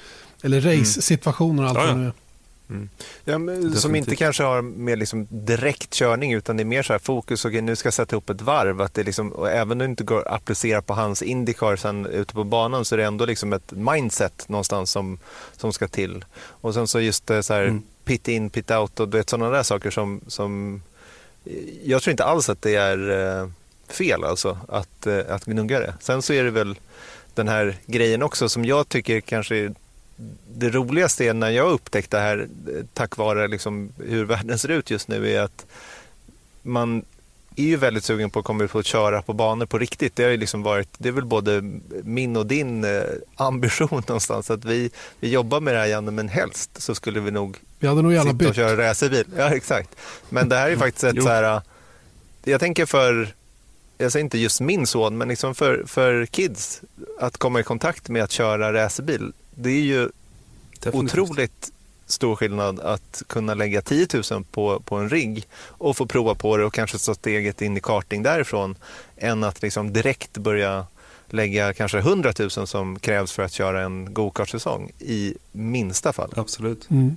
eller 0.42 0.60
race-situationer 0.60 1.62
och 1.62 1.68
allt 1.68 1.78
ja, 1.78 2.04
ja. 2.04 2.12
Mm. 2.70 2.88
Ja, 3.24 3.38
som 3.80 3.94
inte 3.94 4.16
kanske 4.16 4.42
har 4.42 4.62
med 4.62 4.98
liksom 4.98 5.26
direkt 5.30 5.94
körning 5.94 6.32
utan 6.32 6.56
det 6.56 6.62
är 6.62 6.64
mer 6.64 6.82
så 6.82 6.92
här 6.92 6.98
fokus, 6.98 7.44
okej 7.44 7.60
nu 7.60 7.76
ska 7.76 7.86
jag 7.86 7.94
sätta 7.94 8.16
ihop 8.16 8.30
ett 8.30 8.40
varv. 8.40 8.80
Att 8.80 8.94
det 8.94 9.02
liksom, 9.02 9.32
och 9.32 9.50
även 9.50 9.72
om 9.72 9.78
det 9.78 9.84
inte 9.84 10.04
går 10.04 10.28
att 10.28 10.34
applicera 10.34 10.82
på 10.82 10.94
hans 10.94 11.22
Indycar 11.22 11.76
sen 11.76 12.06
ute 12.06 12.34
på 12.34 12.44
banan 12.44 12.84
så 12.84 12.94
är 12.94 12.96
det 12.96 13.04
ändå 13.04 13.26
liksom 13.26 13.52
ett 13.52 13.72
mindset 13.72 14.48
någonstans 14.48 14.90
som, 14.90 15.18
som 15.56 15.72
ska 15.72 15.88
till. 15.88 16.24
Och 16.40 16.74
sen 16.74 16.86
så 16.86 17.00
just 17.00 17.26
så 17.26 17.54
här 17.54 17.62
mm. 17.62 17.82
pit 18.04 18.28
in, 18.28 18.50
pit 18.50 18.70
out 18.70 19.00
och 19.00 19.14
vet, 19.14 19.30
sådana 19.30 19.50
där 19.50 19.62
saker 19.62 19.90
som, 19.90 20.20
som 20.26 20.82
jag 21.84 22.02
tror 22.02 22.10
inte 22.10 22.24
alls 22.24 22.48
att 22.48 22.62
det 22.62 22.74
är 22.74 23.10
eh, 23.10 23.48
fel 23.88 24.24
alltså 24.24 24.58
att, 24.68 25.06
eh, 25.06 25.20
att 25.28 25.44
gnugga 25.44 25.80
det. 25.80 25.94
Sen 26.00 26.22
så 26.22 26.32
är 26.32 26.44
det 26.44 26.50
väl 26.50 26.78
den 27.34 27.48
här 27.48 27.76
grejen 27.86 28.22
också 28.22 28.48
som 28.48 28.64
jag 28.64 28.88
tycker 28.88 29.20
kanske 29.20 29.74
det 30.54 30.70
roligaste 30.70 31.24
är 31.24 31.34
när 31.34 31.50
jag 31.50 31.70
upptäckte 31.70 32.16
det 32.16 32.22
här 32.22 32.48
tack 32.94 33.16
vare 33.16 33.48
liksom 33.48 33.92
hur 33.98 34.24
världen 34.24 34.58
ser 34.58 34.68
ut 34.68 34.90
just 34.90 35.08
nu 35.08 35.30
är 35.30 35.40
att 35.40 35.66
man 36.62 37.04
är 37.56 37.64
ju 37.64 37.76
väldigt 37.76 38.04
sugen 38.04 38.30
på 38.30 38.38
att 38.38 38.44
komma 38.44 38.64
ut 38.64 38.74
och 38.74 38.84
köra 38.84 39.22
på 39.22 39.32
banor 39.32 39.66
på 39.66 39.78
riktigt. 39.78 40.16
Det 40.16 40.22
har 40.22 40.30
ju 40.30 40.36
liksom 40.36 40.62
varit, 40.62 40.88
det 40.98 41.08
är 41.08 41.12
väl 41.12 41.24
både 41.24 41.62
min 42.04 42.36
och 42.36 42.46
din 42.46 42.84
eh, 42.84 43.02
ambition 43.36 43.88
någonstans 44.06 44.50
att 44.50 44.64
vi, 44.64 44.90
vi 45.20 45.30
jobbar 45.30 45.60
med 45.60 45.74
det 45.74 45.80
här 45.80 45.86
Janne, 45.86 46.10
men 46.10 46.28
helst 46.28 46.82
så 46.82 46.94
skulle 46.94 47.20
vi 47.20 47.30
nog, 47.30 47.56
vi 47.78 47.86
hade 47.86 48.02
nog 48.02 48.12
gärna 48.12 48.32
sitta 48.32 48.48
och 48.48 48.54
köra 48.54 48.88
racerbil. 48.88 49.24
Ja, 49.36 49.54
exakt. 49.54 49.96
Men 50.28 50.48
det 50.48 50.56
här 50.56 50.70
är 50.70 50.76
faktiskt 50.76 51.04
ett 51.04 51.22
så 51.22 51.28
här, 51.28 51.62
jag 52.44 52.60
tänker 52.60 52.86
för, 52.86 53.34
jag 53.98 54.12
säger 54.12 54.24
inte 54.24 54.38
just 54.38 54.60
min 54.60 54.86
son, 54.86 55.18
men 55.18 55.28
liksom 55.28 55.54
för, 55.54 55.84
för 55.86 56.26
kids 56.26 56.82
att 57.20 57.36
komma 57.36 57.60
i 57.60 57.62
kontakt 57.62 58.08
med 58.08 58.24
att 58.24 58.32
köra 58.32 58.72
racerbil 58.72 59.32
det 59.58 59.70
är 59.70 59.80
ju 59.80 60.08
Definitivt. 60.80 61.18
otroligt 61.18 61.72
stor 62.06 62.36
skillnad 62.36 62.80
att 62.80 63.22
kunna 63.26 63.54
lägga 63.54 63.82
10 63.82 64.06
000 64.30 64.44
på, 64.44 64.80
på 64.80 64.96
en 64.96 65.08
rigg 65.08 65.46
och 65.66 65.96
få 65.96 66.06
prova 66.06 66.34
på 66.34 66.56
det 66.56 66.64
och 66.64 66.74
kanske 66.74 66.98
ta 66.98 67.14
steget 67.14 67.62
in 67.62 67.76
i 67.76 67.80
karting 67.80 68.22
därifrån 68.22 68.76
än 69.16 69.44
att 69.44 69.62
liksom 69.62 69.92
direkt 69.92 70.38
börja 70.38 70.86
lägga 71.26 71.72
kanske 71.72 71.98
100 71.98 72.32
000 72.38 72.50
som 72.50 72.98
krävs 72.98 73.32
för 73.32 73.42
att 73.42 73.52
köra 73.52 73.82
en 73.82 74.14
go-kart-säsong 74.14 74.90
i 74.98 75.34
minsta 75.52 76.12
fall. 76.12 76.32
Absolut. 76.36 76.90
Mm. 76.90 77.16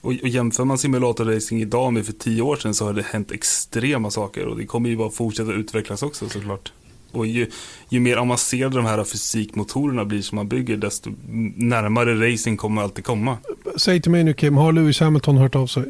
Och, 0.00 0.12
och 0.22 0.28
jämför 0.28 0.64
man 0.64 0.78
simulatorracing 0.78 1.60
idag 1.62 1.92
med 1.92 2.06
för 2.06 2.12
tio 2.12 2.42
år 2.42 2.56
sedan 2.56 2.74
så 2.74 2.84
har 2.84 2.92
det 2.92 3.02
hänt 3.02 3.32
extrema 3.32 4.10
saker 4.10 4.46
och 4.46 4.56
det 4.56 4.66
kommer 4.66 4.88
ju 4.88 4.96
bara 4.96 5.10
fortsätta 5.10 5.52
utvecklas 5.52 6.02
också 6.02 6.28
såklart. 6.28 6.72
Och 7.12 7.26
ju, 7.26 7.50
ju 7.88 8.00
mer 8.00 8.16
avancerade 8.16 8.76
de 8.76 8.84
här 8.86 9.04
fysikmotorerna 9.04 10.04
blir 10.04 10.22
som 10.22 10.36
man 10.36 10.48
bygger, 10.48 10.76
desto 10.76 11.10
närmare 11.56 12.32
racing 12.32 12.56
kommer 12.58 12.82
alltid 12.82 13.04
komma. 13.04 13.38
Säg 13.76 14.02
till 14.02 14.10
mig 14.10 14.24
nu 14.24 14.34
Kim, 14.34 14.56
har 14.56 14.72
Lewis 14.72 15.00
Hamilton 15.00 15.36
hört 15.36 15.54
av 15.54 15.66
sig? 15.66 15.84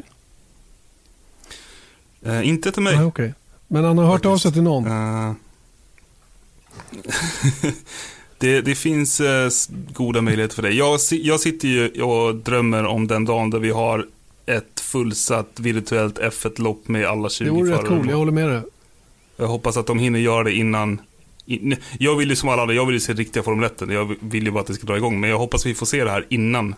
Eh, 2.25 2.47
inte 2.47 2.71
till 2.71 2.83
mig. 2.83 2.95
Nej, 2.95 3.05
okay. 3.05 3.31
Men 3.67 3.83
han 3.83 3.97
har 3.97 4.05
hört 4.05 4.13
Faktiskt. 4.13 4.31
av 4.31 4.37
sig 4.37 4.51
till 4.51 4.63
någon? 4.63 4.87
Uh... 4.87 5.33
det, 8.37 8.61
det, 8.61 8.75
finns 8.75 9.21
uh, 9.21 9.49
goda 9.93 10.21
möjligheter 10.21 10.55
för 10.55 10.61
det. 10.61 10.71
Jag, 10.71 10.99
jag 11.11 11.39
sitter 11.39 11.67
ju 11.67 12.01
och 12.01 12.35
drömmer 12.35 12.85
om 12.85 13.07
den 13.07 13.25
dagen 13.25 13.49
där 13.49 13.59
vi 13.59 13.69
har 13.69 14.07
ett 14.45 14.79
fullsatt 14.79 15.59
virtuellt 15.59 16.19
F1-lopp 16.19 16.87
med 16.87 17.05
alla 17.05 17.29
20 17.29 17.45
förare. 17.45 17.57
Det 17.57 17.63
vore 17.63 17.77
rätt 17.77 17.87
coolt, 17.87 18.09
jag 18.09 18.17
håller 18.17 18.31
med 18.31 18.49
dig. 18.49 18.61
Jag 19.37 19.47
hoppas 19.47 19.77
att 19.77 19.87
de 19.87 19.99
hinner 19.99 20.19
göra 20.19 20.43
det 20.43 20.53
innan 20.53 21.01
jag 21.99 22.15
vill 22.15 22.29
ju 22.29 22.35
som 22.35 22.49
alla 22.49 22.61
andra, 22.61 22.75
jag 22.75 22.85
vill 22.85 22.95
ju 22.95 22.99
se 22.99 23.13
riktiga 23.13 23.43
Formel 23.43 23.65
1. 23.65 23.81
Jag 23.89 24.15
vill 24.19 24.43
ju 24.43 24.51
bara 24.51 24.59
att 24.59 24.67
det 24.67 24.73
ska 24.73 24.87
dra 24.87 24.97
igång. 24.97 25.19
Men 25.19 25.29
jag 25.29 25.37
hoppas 25.37 25.65
vi 25.65 25.73
får 25.73 25.85
se 25.85 26.03
det 26.03 26.11
här 26.11 26.25
innan, 26.29 26.75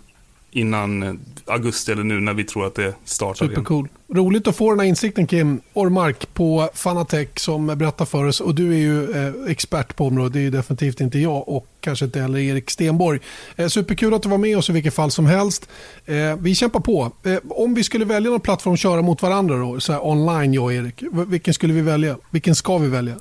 innan 0.52 1.04
eh, 1.04 1.14
augusti 1.46 1.92
eller 1.92 2.04
nu 2.04 2.20
när 2.20 2.34
vi 2.34 2.44
tror 2.44 2.66
att 2.68 2.76
det 2.76 2.96
startar 3.06 3.48
Supercool. 3.48 3.86
Igen. 3.86 4.24
Roligt 4.24 4.48
att 4.48 4.56
få 4.56 4.70
den 4.70 4.80
här 4.80 4.88
insikten 4.88 5.28
Kim 5.28 5.62
Ormark 5.74 6.34
på 6.34 6.70
Fanatec 6.74 7.30
som 7.36 7.68
berättar 7.68 8.06
för 8.06 8.26
oss. 8.26 8.42
Och 8.42 8.56
du 8.56 8.74
är 8.74 8.78
ju 8.78 9.12
eh, 9.12 9.52
expert 9.52 9.96
på 9.96 10.08
området. 10.08 10.34
Det 10.34 10.40
är 10.40 10.44
ju 10.44 10.50
definitivt 10.50 11.02
inte 11.02 11.20
jag 11.20 11.50
och 11.50 11.68
kanske 11.80 12.06
inte 12.06 12.20
heller 12.20 12.40
Erik 12.40 12.70
Stenborg. 12.70 13.20
Eh, 13.56 13.68
superkul 13.68 14.14
att 14.14 14.24
du 14.24 14.30
var 14.30 14.38
med 14.38 14.58
oss 14.58 14.70
i 14.70 14.74
vilket 14.74 14.94
fall 14.94 15.12
som 15.12 15.26
helst. 15.26 15.70
Eh, 16.06 16.16
vi 16.40 16.56
kämpar 16.56 16.80
på. 16.80 17.12
Eh, 17.24 17.38
om 17.50 17.74
vi 17.74 17.84
skulle 17.84 18.06
välja 18.06 18.32
någon 18.32 18.40
plattform 18.40 18.74
att 18.74 18.80
köra 18.80 19.02
mot 19.02 19.22
varandra 19.22 19.58
då, 19.58 19.80
så 19.80 19.94
här 19.94 20.08
online 20.08 20.54
jag 20.54 20.64
och 20.64 20.74
Erik. 20.74 21.04
Vilken 21.28 21.54
skulle 21.54 21.74
vi 21.74 21.82
välja? 21.82 22.18
Vilken 22.30 22.56
ska 22.56 22.78
vi 22.78 22.88
välja? 22.88 23.16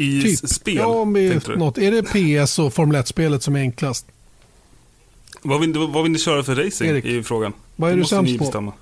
I 0.00 0.22
typ. 0.22 0.48
spel? 0.48 0.76
Ja, 0.76 1.04
något. 1.56 1.78
Är 1.78 1.90
det 1.90 2.02
PS 2.44 2.58
och 2.58 2.74
Formel 2.74 3.02
1-spelet 3.02 3.42
som 3.42 3.56
är 3.56 3.60
enklast? 3.60 4.06
Vad 5.42 5.60
vill, 5.60 5.78
vad 5.78 6.02
vill 6.02 6.12
ni 6.12 6.18
köra 6.18 6.42
för 6.42 6.54
racing 6.54 6.90
Erik, 6.90 7.04
i 7.04 7.22
frågan? 7.22 7.52
Vad 7.76 7.90
är 7.92 7.96
du 7.96 8.04
sämst 8.04 8.38
på? 8.38 8.72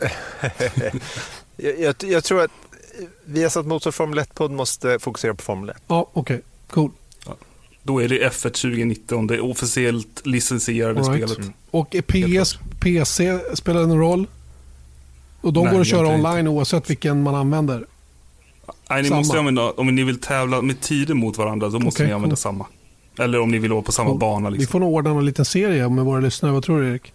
jag, 1.56 1.80
jag, 1.80 1.94
jag, 2.00 2.24
tror 2.24 2.42
att 2.42 2.50
vi 3.24 3.42
har 3.42 3.50
satt 3.50 3.66
Motor 3.66 3.90
Formel 3.90 4.18
1-podd 4.18 4.50
måste 4.50 4.98
fokusera 4.98 5.34
på 5.34 5.42
Formel 5.42 5.70
1. 5.70 5.76
Ja, 5.86 6.10
okej. 6.12 6.34
Okay. 6.34 6.40
Cool. 6.70 6.90
Ja. 7.26 7.36
Då 7.82 8.02
är 8.02 8.08
det 8.08 8.28
F1 8.28 8.42
2019, 8.42 9.26
det 9.26 9.40
officiellt 9.40 10.26
licensierade 10.26 11.00
right. 11.00 11.30
spelet. 11.30 11.38
Mm. 11.38 11.52
Och 11.70 11.96
PS, 12.06 12.58
PC, 12.80 13.38
spelar 13.54 13.86
någon 13.86 13.98
roll? 13.98 14.26
Och 15.40 15.52
de 15.52 15.64
Nej, 15.64 15.72
går 15.72 15.80
att 15.80 15.86
köra 15.86 16.08
online 16.08 16.38
inte. 16.38 16.50
oavsett 16.50 16.90
vilken 16.90 17.22
man 17.22 17.34
använder? 17.34 17.86
Nej, 18.90 19.02
ni 19.02 19.10
måste 19.10 19.38
använda, 19.38 19.70
om 19.70 19.94
ni 19.94 20.04
vill 20.04 20.20
tävla 20.20 20.62
med 20.62 20.80
tider 20.80 21.14
mot 21.14 21.38
varandra, 21.38 21.68
då 21.68 21.78
måste 21.78 22.02
okay, 22.02 22.06
ni 22.06 22.12
använda 22.12 22.36
cool. 22.36 22.40
samma. 22.40 22.66
Eller 23.18 23.40
om 23.40 23.50
ni 23.50 23.58
vill 23.58 23.72
vara 23.72 23.82
på 23.82 23.92
samma 23.92 24.10
cool. 24.10 24.18
bana. 24.18 24.48
Liksom. 24.48 24.60
Vi 24.60 24.66
får 24.66 24.80
nog 24.80 24.94
ordna 24.94 25.10
en 25.10 25.24
liten 25.24 25.44
serie 25.44 25.88
med 25.88 26.04
våra 26.04 26.20
lyssnare. 26.20 26.52
Vad 26.52 26.62
tror 26.62 26.80
du 26.80 26.90
Erik? 26.90 27.12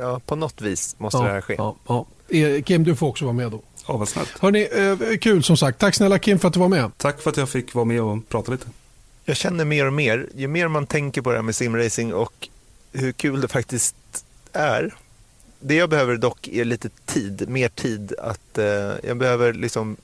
Ja, 0.00 0.20
på 0.26 0.36
något 0.36 0.60
vis 0.60 0.96
måste 0.98 1.18
ja, 1.18 1.24
det 1.24 1.30
här 1.30 1.40
ske. 1.40 1.54
Ja, 1.58 1.76
ja. 1.88 2.06
Kim, 2.64 2.84
du 2.84 2.96
får 2.96 3.08
också 3.08 3.24
vara 3.24 3.34
med 3.34 3.50
då. 3.50 3.60
Ja, 3.88 3.96
vad 3.96 4.08
snällt. 4.08 4.38
Hörrni, 4.38 4.68
eh, 4.72 5.16
kul 5.16 5.42
som 5.42 5.56
sagt. 5.56 5.78
Tack 5.78 5.94
snälla 5.94 6.18
Kim 6.18 6.38
för 6.38 6.48
att 6.48 6.54
du 6.54 6.60
var 6.60 6.68
med. 6.68 6.90
Tack 6.96 7.20
för 7.20 7.30
att 7.30 7.36
jag 7.36 7.48
fick 7.48 7.74
vara 7.74 7.84
med 7.84 8.02
och 8.02 8.28
prata 8.28 8.52
lite. 8.52 8.66
Jag 9.24 9.36
känner 9.36 9.64
mer 9.64 9.86
och 9.86 9.92
mer, 9.92 10.28
ju 10.36 10.48
mer 10.48 10.68
man 10.68 10.86
tänker 10.86 11.22
på 11.22 11.30
det 11.30 11.36
här 11.36 11.42
med 11.42 11.54
simracing 11.54 12.14
och 12.14 12.48
hur 12.92 13.12
kul 13.12 13.40
det 13.40 13.48
faktiskt 13.48 13.96
är. 14.52 14.94
Det 15.60 15.74
jag 15.74 15.90
behöver 15.90 16.16
dock 16.16 16.48
är 16.48 16.64
lite 16.64 16.88
tid, 17.06 17.48
mer 17.48 17.68
tid. 17.68 18.12
att 18.18 18.58
eh, 18.58 18.64
Jag 19.02 19.16
behöver 19.16 19.52
liksom 19.52 19.96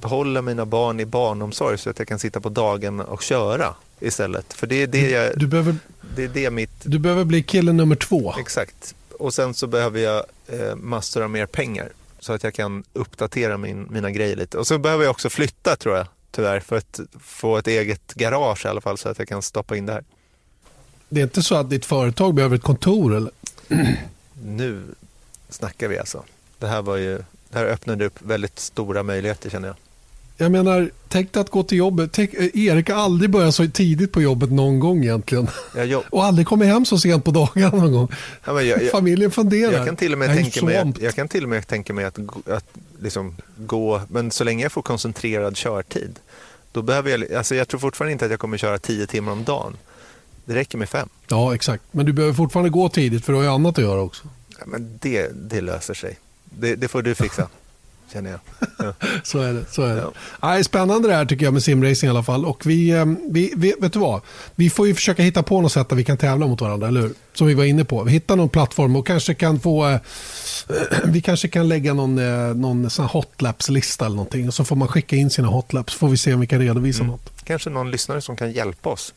behålla 0.00 0.42
mina 0.42 0.66
barn 0.66 1.00
i 1.00 1.06
barnomsorg 1.06 1.78
så 1.78 1.90
att 1.90 1.98
jag 1.98 2.08
kan 2.08 2.18
sitta 2.18 2.40
på 2.40 2.48
dagen 2.48 3.00
och 3.00 3.22
köra 3.22 3.74
istället. 4.00 4.52
För 4.52 4.66
det 4.66 4.82
är 4.82 4.86
det 4.86 5.10
jag... 5.10 5.38
Du 5.38 5.46
behöver, 5.46 5.76
det 6.16 6.24
är 6.24 6.28
det 6.28 6.50
mitt... 6.50 6.70
Du 6.82 6.98
behöver 6.98 7.24
bli 7.24 7.42
kille 7.42 7.72
nummer 7.72 7.96
två. 7.96 8.34
Exakt. 8.38 8.94
Och 9.18 9.34
sen 9.34 9.54
så 9.54 9.66
behöver 9.66 10.00
jag 10.00 10.24
eh, 10.46 10.76
massor 10.76 11.22
av 11.22 11.30
mer 11.30 11.46
pengar 11.46 11.88
så 12.20 12.32
att 12.32 12.44
jag 12.44 12.54
kan 12.54 12.84
uppdatera 12.92 13.58
min, 13.58 13.86
mina 13.90 14.10
grejer 14.10 14.36
lite. 14.36 14.58
Och 14.58 14.66
så 14.66 14.78
behöver 14.78 15.04
jag 15.04 15.10
också 15.10 15.30
flytta 15.30 15.76
tror 15.76 15.96
jag, 15.96 16.06
tyvärr, 16.30 16.60
för 16.60 16.76
att 16.76 17.00
få 17.20 17.56
ett 17.56 17.66
eget 17.66 18.14
garage 18.14 18.66
i 18.66 18.68
alla 18.68 18.80
fall 18.80 18.98
så 18.98 19.08
att 19.08 19.18
jag 19.18 19.28
kan 19.28 19.42
stoppa 19.42 19.76
in 19.76 19.86
det 19.86 19.92
här. 19.92 20.04
Det 21.08 21.20
är 21.20 21.24
inte 21.24 21.42
så 21.42 21.54
att 21.54 21.70
ditt 21.70 21.84
företag 21.86 22.34
behöver 22.34 22.56
ett 22.56 22.62
kontor 22.62 23.14
eller? 23.14 23.32
nu 24.44 24.82
snackar 25.48 25.88
vi 25.88 25.98
alltså. 25.98 26.22
Det 26.58 26.66
här 26.66 26.82
var 26.82 26.96
ju, 26.96 27.16
det 27.48 27.58
här 27.58 27.66
öppnade 27.66 28.04
upp 28.04 28.22
väldigt 28.22 28.58
stora 28.58 29.02
möjligheter 29.02 29.50
känner 29.50 29.68
jag. 29.68 29.76
Jag 30.36 30.52
menar, 30.52 30.90
tänk 31.08 31.32
dig 31.32 31.40
att 31.40 31.50
gå 31.50 31.62
till 31.62 31.78
jobbet. 31.78 32.12
Tänk, 32.12 32.34
eh, 32.34 32.66
Erik 32.66 32.90
har 32.90 32.96
aldrig 32.96 33.30
börjat 33.30 33.54
så 33.54 33.66
tidigt 33.66 34.12
på 34.12 34.22
jobbet 34.22 34.52
någon 34.52 34.80
gång 34.80 35.02
egentligen. 35.02 35.48
och 36.10 36.24
aldrig 36.24 36.46
kommit 36.46 36.68
hem 36.68 36.84
så 36.84 36.98
sent 36.98 37.24
på 37.24 37.30
dagarna 37.30 37.76
någon 37.76 37.92
gång. 37.92 38.08
Ja, 38.44 38.62
jag, 38.62 38.82
jag, 38.82 38.90
Familjen 38.90 39.30
funderar. 39.30 39.72
Jag 39.72 39.86
kan 39.86 39.96
till 39.96 40.12
och 40.12 40.18
med, 40.18 40.36
tänka 40.36 40.64
mig, 40.64 40.76
att, 40.76 41.00
jag 41.00 41.14
kan 41.14 41.28
till 41.28 41.42
och 41.42 41.48
med 41.48 41.66
tänka 41.66 41.92
mig 41.92 42.04
att, 42.04 42.18
att 42.48 42.66
liksom 43.00 43.36
gå, 43.56 44.00
men 44.08 44.30
så 44.30 44.44
länge 44.44 44.62
jag 44.62 44.72
får 44.72 44.82
koncentrerad 44.82 45.56
körtid, 45.56 46.18
då 46.72 46.82
behöver 46.82 47.10
jag, 47.10 47.32
alltså 47.32 47.54
jag 47.54 47.68
tror 47.68 47.80
fortfarande 47.80 48.12
inte 48.12 48.24
att 48.24 48.30
jag 48.30 48.40
kommer 48.40 48.56
köra 48.58 48.78
tio 48.78 49.06
timmar 49.06 49.32
om 49.32 49.44
dagen. 49.44 49.76
Det 50.44 50.54
räcker 50.54 50.78
med 50.78 50.88
fem. 50.88 51.08
Ja, 51.28 51.54
exakt. 51.54 51.84
Men 51.90 52.06
du 52.06 52.12
behöver 52.12 52.34
fortfarande 52.34 52.70
gå 52.70 52.88
tidigt 52.88 53.24
för 53.24 53.32
du 53.32 53.36
har 53.36 53.44
ju 53.44 53.50
annat 53.50 53.78
att 53.78 53.84
göra 53.84 54.00
också. 54.00 54.28
Ja, 54.58 54.64
men 54.66 54.98
det, 55.00 55.28
det 55.34 55.60
löser 55.60 55.94
sig. 55.94 56.18
Det, 56.44 56.74
det 56.74 56.88
får 56.88 57.02
du 57.02 57.14
fixa. 57.14 57.48
känner 58.12 58.30
jag. 58.30 58.40
Ja. 58.78 58.92
så 59.22 59.38
är 59.38 59.52
det. 59.52 59.64
Så 59.70 59.82
är 59.82 59.94
det. 59.94 60.00
Ja. 60.00 60.12
Nej, 60.42 60.64
spännande 60.64 61.08
det 61.08 61.14
här 61.14 61.24
tycker 61.24 61.44
jag 61.44 61.52
med 61.52 61.62
simracing 61.62 62.06
i 62.06 62.10
alla 62.10 62.22
fall. 62.22 62.44
Och 62.44 62.66
vi, 62.66 62.90
eh, 62.90 63.04
vi, 63.30 63.52
vi, 63.56 63.74
vet 63.80 63.92
du 63.92 63.98
vad? 63.98 64.20
Vi 64.54 64.70
får 64.70 64.86
ju 64.86 64.94
försöka 64.94 65.22
hitta 65.22 65.42
på 65.42 65.60
något 65.60 65.72
sätt 65.72 65.88
där 65.88 65.96
vi 65.96 66.04
kan 66.04 66.16
tävla 66.16 66.46
mot 66.46 66.60
varandra, 66.60 66.88
eller 66.88 67.00
hur? 67.00 67.12
Som 67.32 67.46
vi 67.46 67.54
var 67.54 67.64
inne 67.64 67.84
på. 67.84 68.02
Vi 68.02 68.12
hittar 68.12 68.36
någon 68.36 68.48
plattform 68.48 68.96
och 68.96 69.06
kanske 69.06 69.34
kan 69.34 69.60
få... 69.60 69.88
Eh, 69.88 70.00
vi 71.04 71.20
kanske 71.20 71.48
kan 71.48 71.68
lägga 71.68 71.94
någon, 71.94 72.18
eh, 72.18 72.54
någon 72.54 72.90
sån 72.90 73.06
hotlaps-lista 73.06 74.06
eller 74.06 74.16
någonting. 74.16 74.48
Och 74.48 74.54
så 74.54 74.64
får 74.64 74.76
man 74.76 74.88
skicka 74.88 75.16
in 75.16 75.30
sina 75.30 75.48
hotlaps. 75.48 75.94
Får 75.94 76.08
vi 76.08 76.16
se 76.16 76.34
om 76.34 76.40
vi 76.40 76.46
kan 76.46 76.60
redovisa 76.60 77.00
mm. 77.00 77.10
något. 77.10 77.44
Kanske 77.44 77.70
någon 77.70 77.90
lyssnare 77.90 78.20
som 78.20 78.36
kan 78.36 78.52
hjälpa 78.52 78.90
oss. 78.90 79.14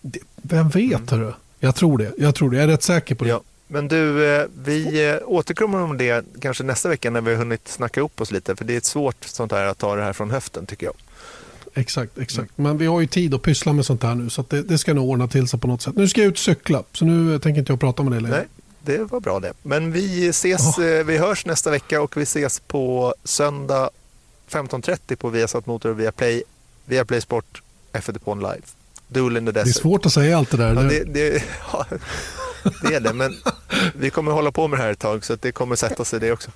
Det, 0.00 0.18
vem 0.36 0.68
vet, 0.68 0.92
mm. 0.92 1.08
hörru? 1.08 1.32
Jag 1.60 1.74
tror 1.74 1.98
det. 1.98 2.12
Jag 2.18 2.34
tror 2.34 2.50
det. 2.50 2.56
Jag 2.56 2.64
är 2.64 2.68
rätt 2.68 2.82
säker 2.82 3.14
på 3.14 3.24
det. 3.24 3.30
Ja. 3.30 3.40
Men 3.72 3.88
du, 3.88 4.34
eh, 4.34 4.46
vi 4.64 5.08
eh, 5.08 5.16
återkommer 5.26 5.80
om 5.80 5.98
det 5.98 6.24
kanske 6.40 6.64
nästa 6.64 6.88
vecka 6.88 7.10
när 7.10 7.20
vi 7.20 7.30
har 7.30 7.38
hunnit 7.38 7.68
snacka 7.68 8.00
upp 8.00 8.20
oss 8.20 8.30
lite. 8.30 8.56
För 8.56 8.64
det 8.64 8.74
är 8.74 8.78
ett 8.78 8.84
svårt 8.84 9.24
sånt 9.24 9.52
här 9.52 9.66
att 9.66 9.78
ta 9.78 9.96
det 9.96 10.02
här 10.02 10.12
från 10.12 10.30
höften 10.30 10.66
tycker 10.66 10.86
jag. 10.86 10.94
Exakt, 11.74 12.18
exakt. 12.18 12.58
Mm. 12.58 12.70
Men 12.70 12.78
vi 12.78 12.86
har 12.86 13.00
ju 13.00 13.06
tid 13.06 13.34
att 13.34 13.42
pyssla 13.42 13.72
med 13.72 13.86
sånt 13.86 14.02
här 14.02 14.14
nu. 14.14 14.30
Så 14.30 14.44
det, 14.48 14.62
det, 14.62 14.78
ska 14.78 14.94
nog 14.94 15.08
ordna 15.08 15.28
till 15.28 15.48
sig 15.48 15.60
på 15.60 15.66
något 15.66 15.82
sätt. 15.82 15.96
Nu 15.96 16.08
ska 16.08 16.20
jag 16.20 16.28
ut 16.28 16.34
och 16.34 16.38
cykla. 16.38 16.82
Så 16.92 17.04
nu 17.04 17.38
tänker 17.38 17.58
inte 17.58 17.72
jag 17.72 17.80
prata 17.80 18.02
med 18.02 18.12
dig 18.12 18.20
längre. 18.20 18.36
Nej, 18.36 18.46
det 18.82 18.98
var 19.12 19.20
bra 19.20 19.40
det. 19.40 19.52
Men 19.62 19.92
vi 19.92 20.28
ses, 20.28 20.78
oh. 20.78 20.84
vi 20.84 21.18
hörs 21.18 21.46
nästa 21.46 21.70
vecka 21.70 22.02
och 22.02 22.16
vi 22.16 22.22
ses 22.22 22.60
på 22.60 23.14
söndag 23.24 23.90
15.30 24.50 25.16
på 25.16 25.28
Viasat 25.28 25.66
Motor 25.66 25.90
och 25.90 26.00
Viaplay, 26.00 26.42
Viaplay 26.84 27.20
Sport 27.20 27.62
F1 27.92 28.12
Depon 28.12 28.38
Live. 28.38 28.62
Duel 29.08 29.36
in 29.36 29.46
the 29.46 29.52
Desert. 29.52 29.64
Det 29.64 29.70
är 29.70 29.82
svårt 29.82 30.06
att 30.06 30.12
säga 30.12 30.38
allt 30.38 30.50
det 30.50 30.56
där. 30.56 30.74
Ja, 30.74 30.82
det, 30.82 31.04
det, 31.04 31.42
ja, 31.72 31.86
det 32.82 32.94
är 32.94 33.00
det. 33.00 33.12
Men 33.12 33.36
vi 33.94 34.10
kommer 34.10 34.32
hålla 34.32 34.52
på 34.52 34.68
med 34.68 34.78
det 34.78 34.82
här 34.82 34.92
ett 34.92 34.98
tag 34.98 35.24
så 35.24 35.36
det 35.36 35.52
kommer 35.52 35.76
sätta 35.76 36.04
sig 36.04 36.20
det 36.20 36.32
också. 36.32 36.50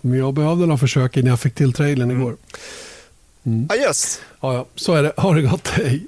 Men 0.00 0.18
jag 0.18 0.34
behövde 0.34 0.66
några 0.66 0.78
försök 0.78 1.16
innan 1.16 1.30
jag 1.30 1.40
fick 1.40 1.54
till 1.54 1.72
trailern 1.72 2.10
mm. 2.10 2.22
igår. 2.22 2.36
Mm. 3.42 3.68
Adjöss! 3.70 4.20
Ja, 4.40 4.54
ja, 4.54 4.66
så 4.74 4.94
är 4.94 5.02
det. 5.02 5.12
Ha 5.16 5.34
det 5.34 5.42
gott. 5.42 5.68
Hej! 5.68 6.06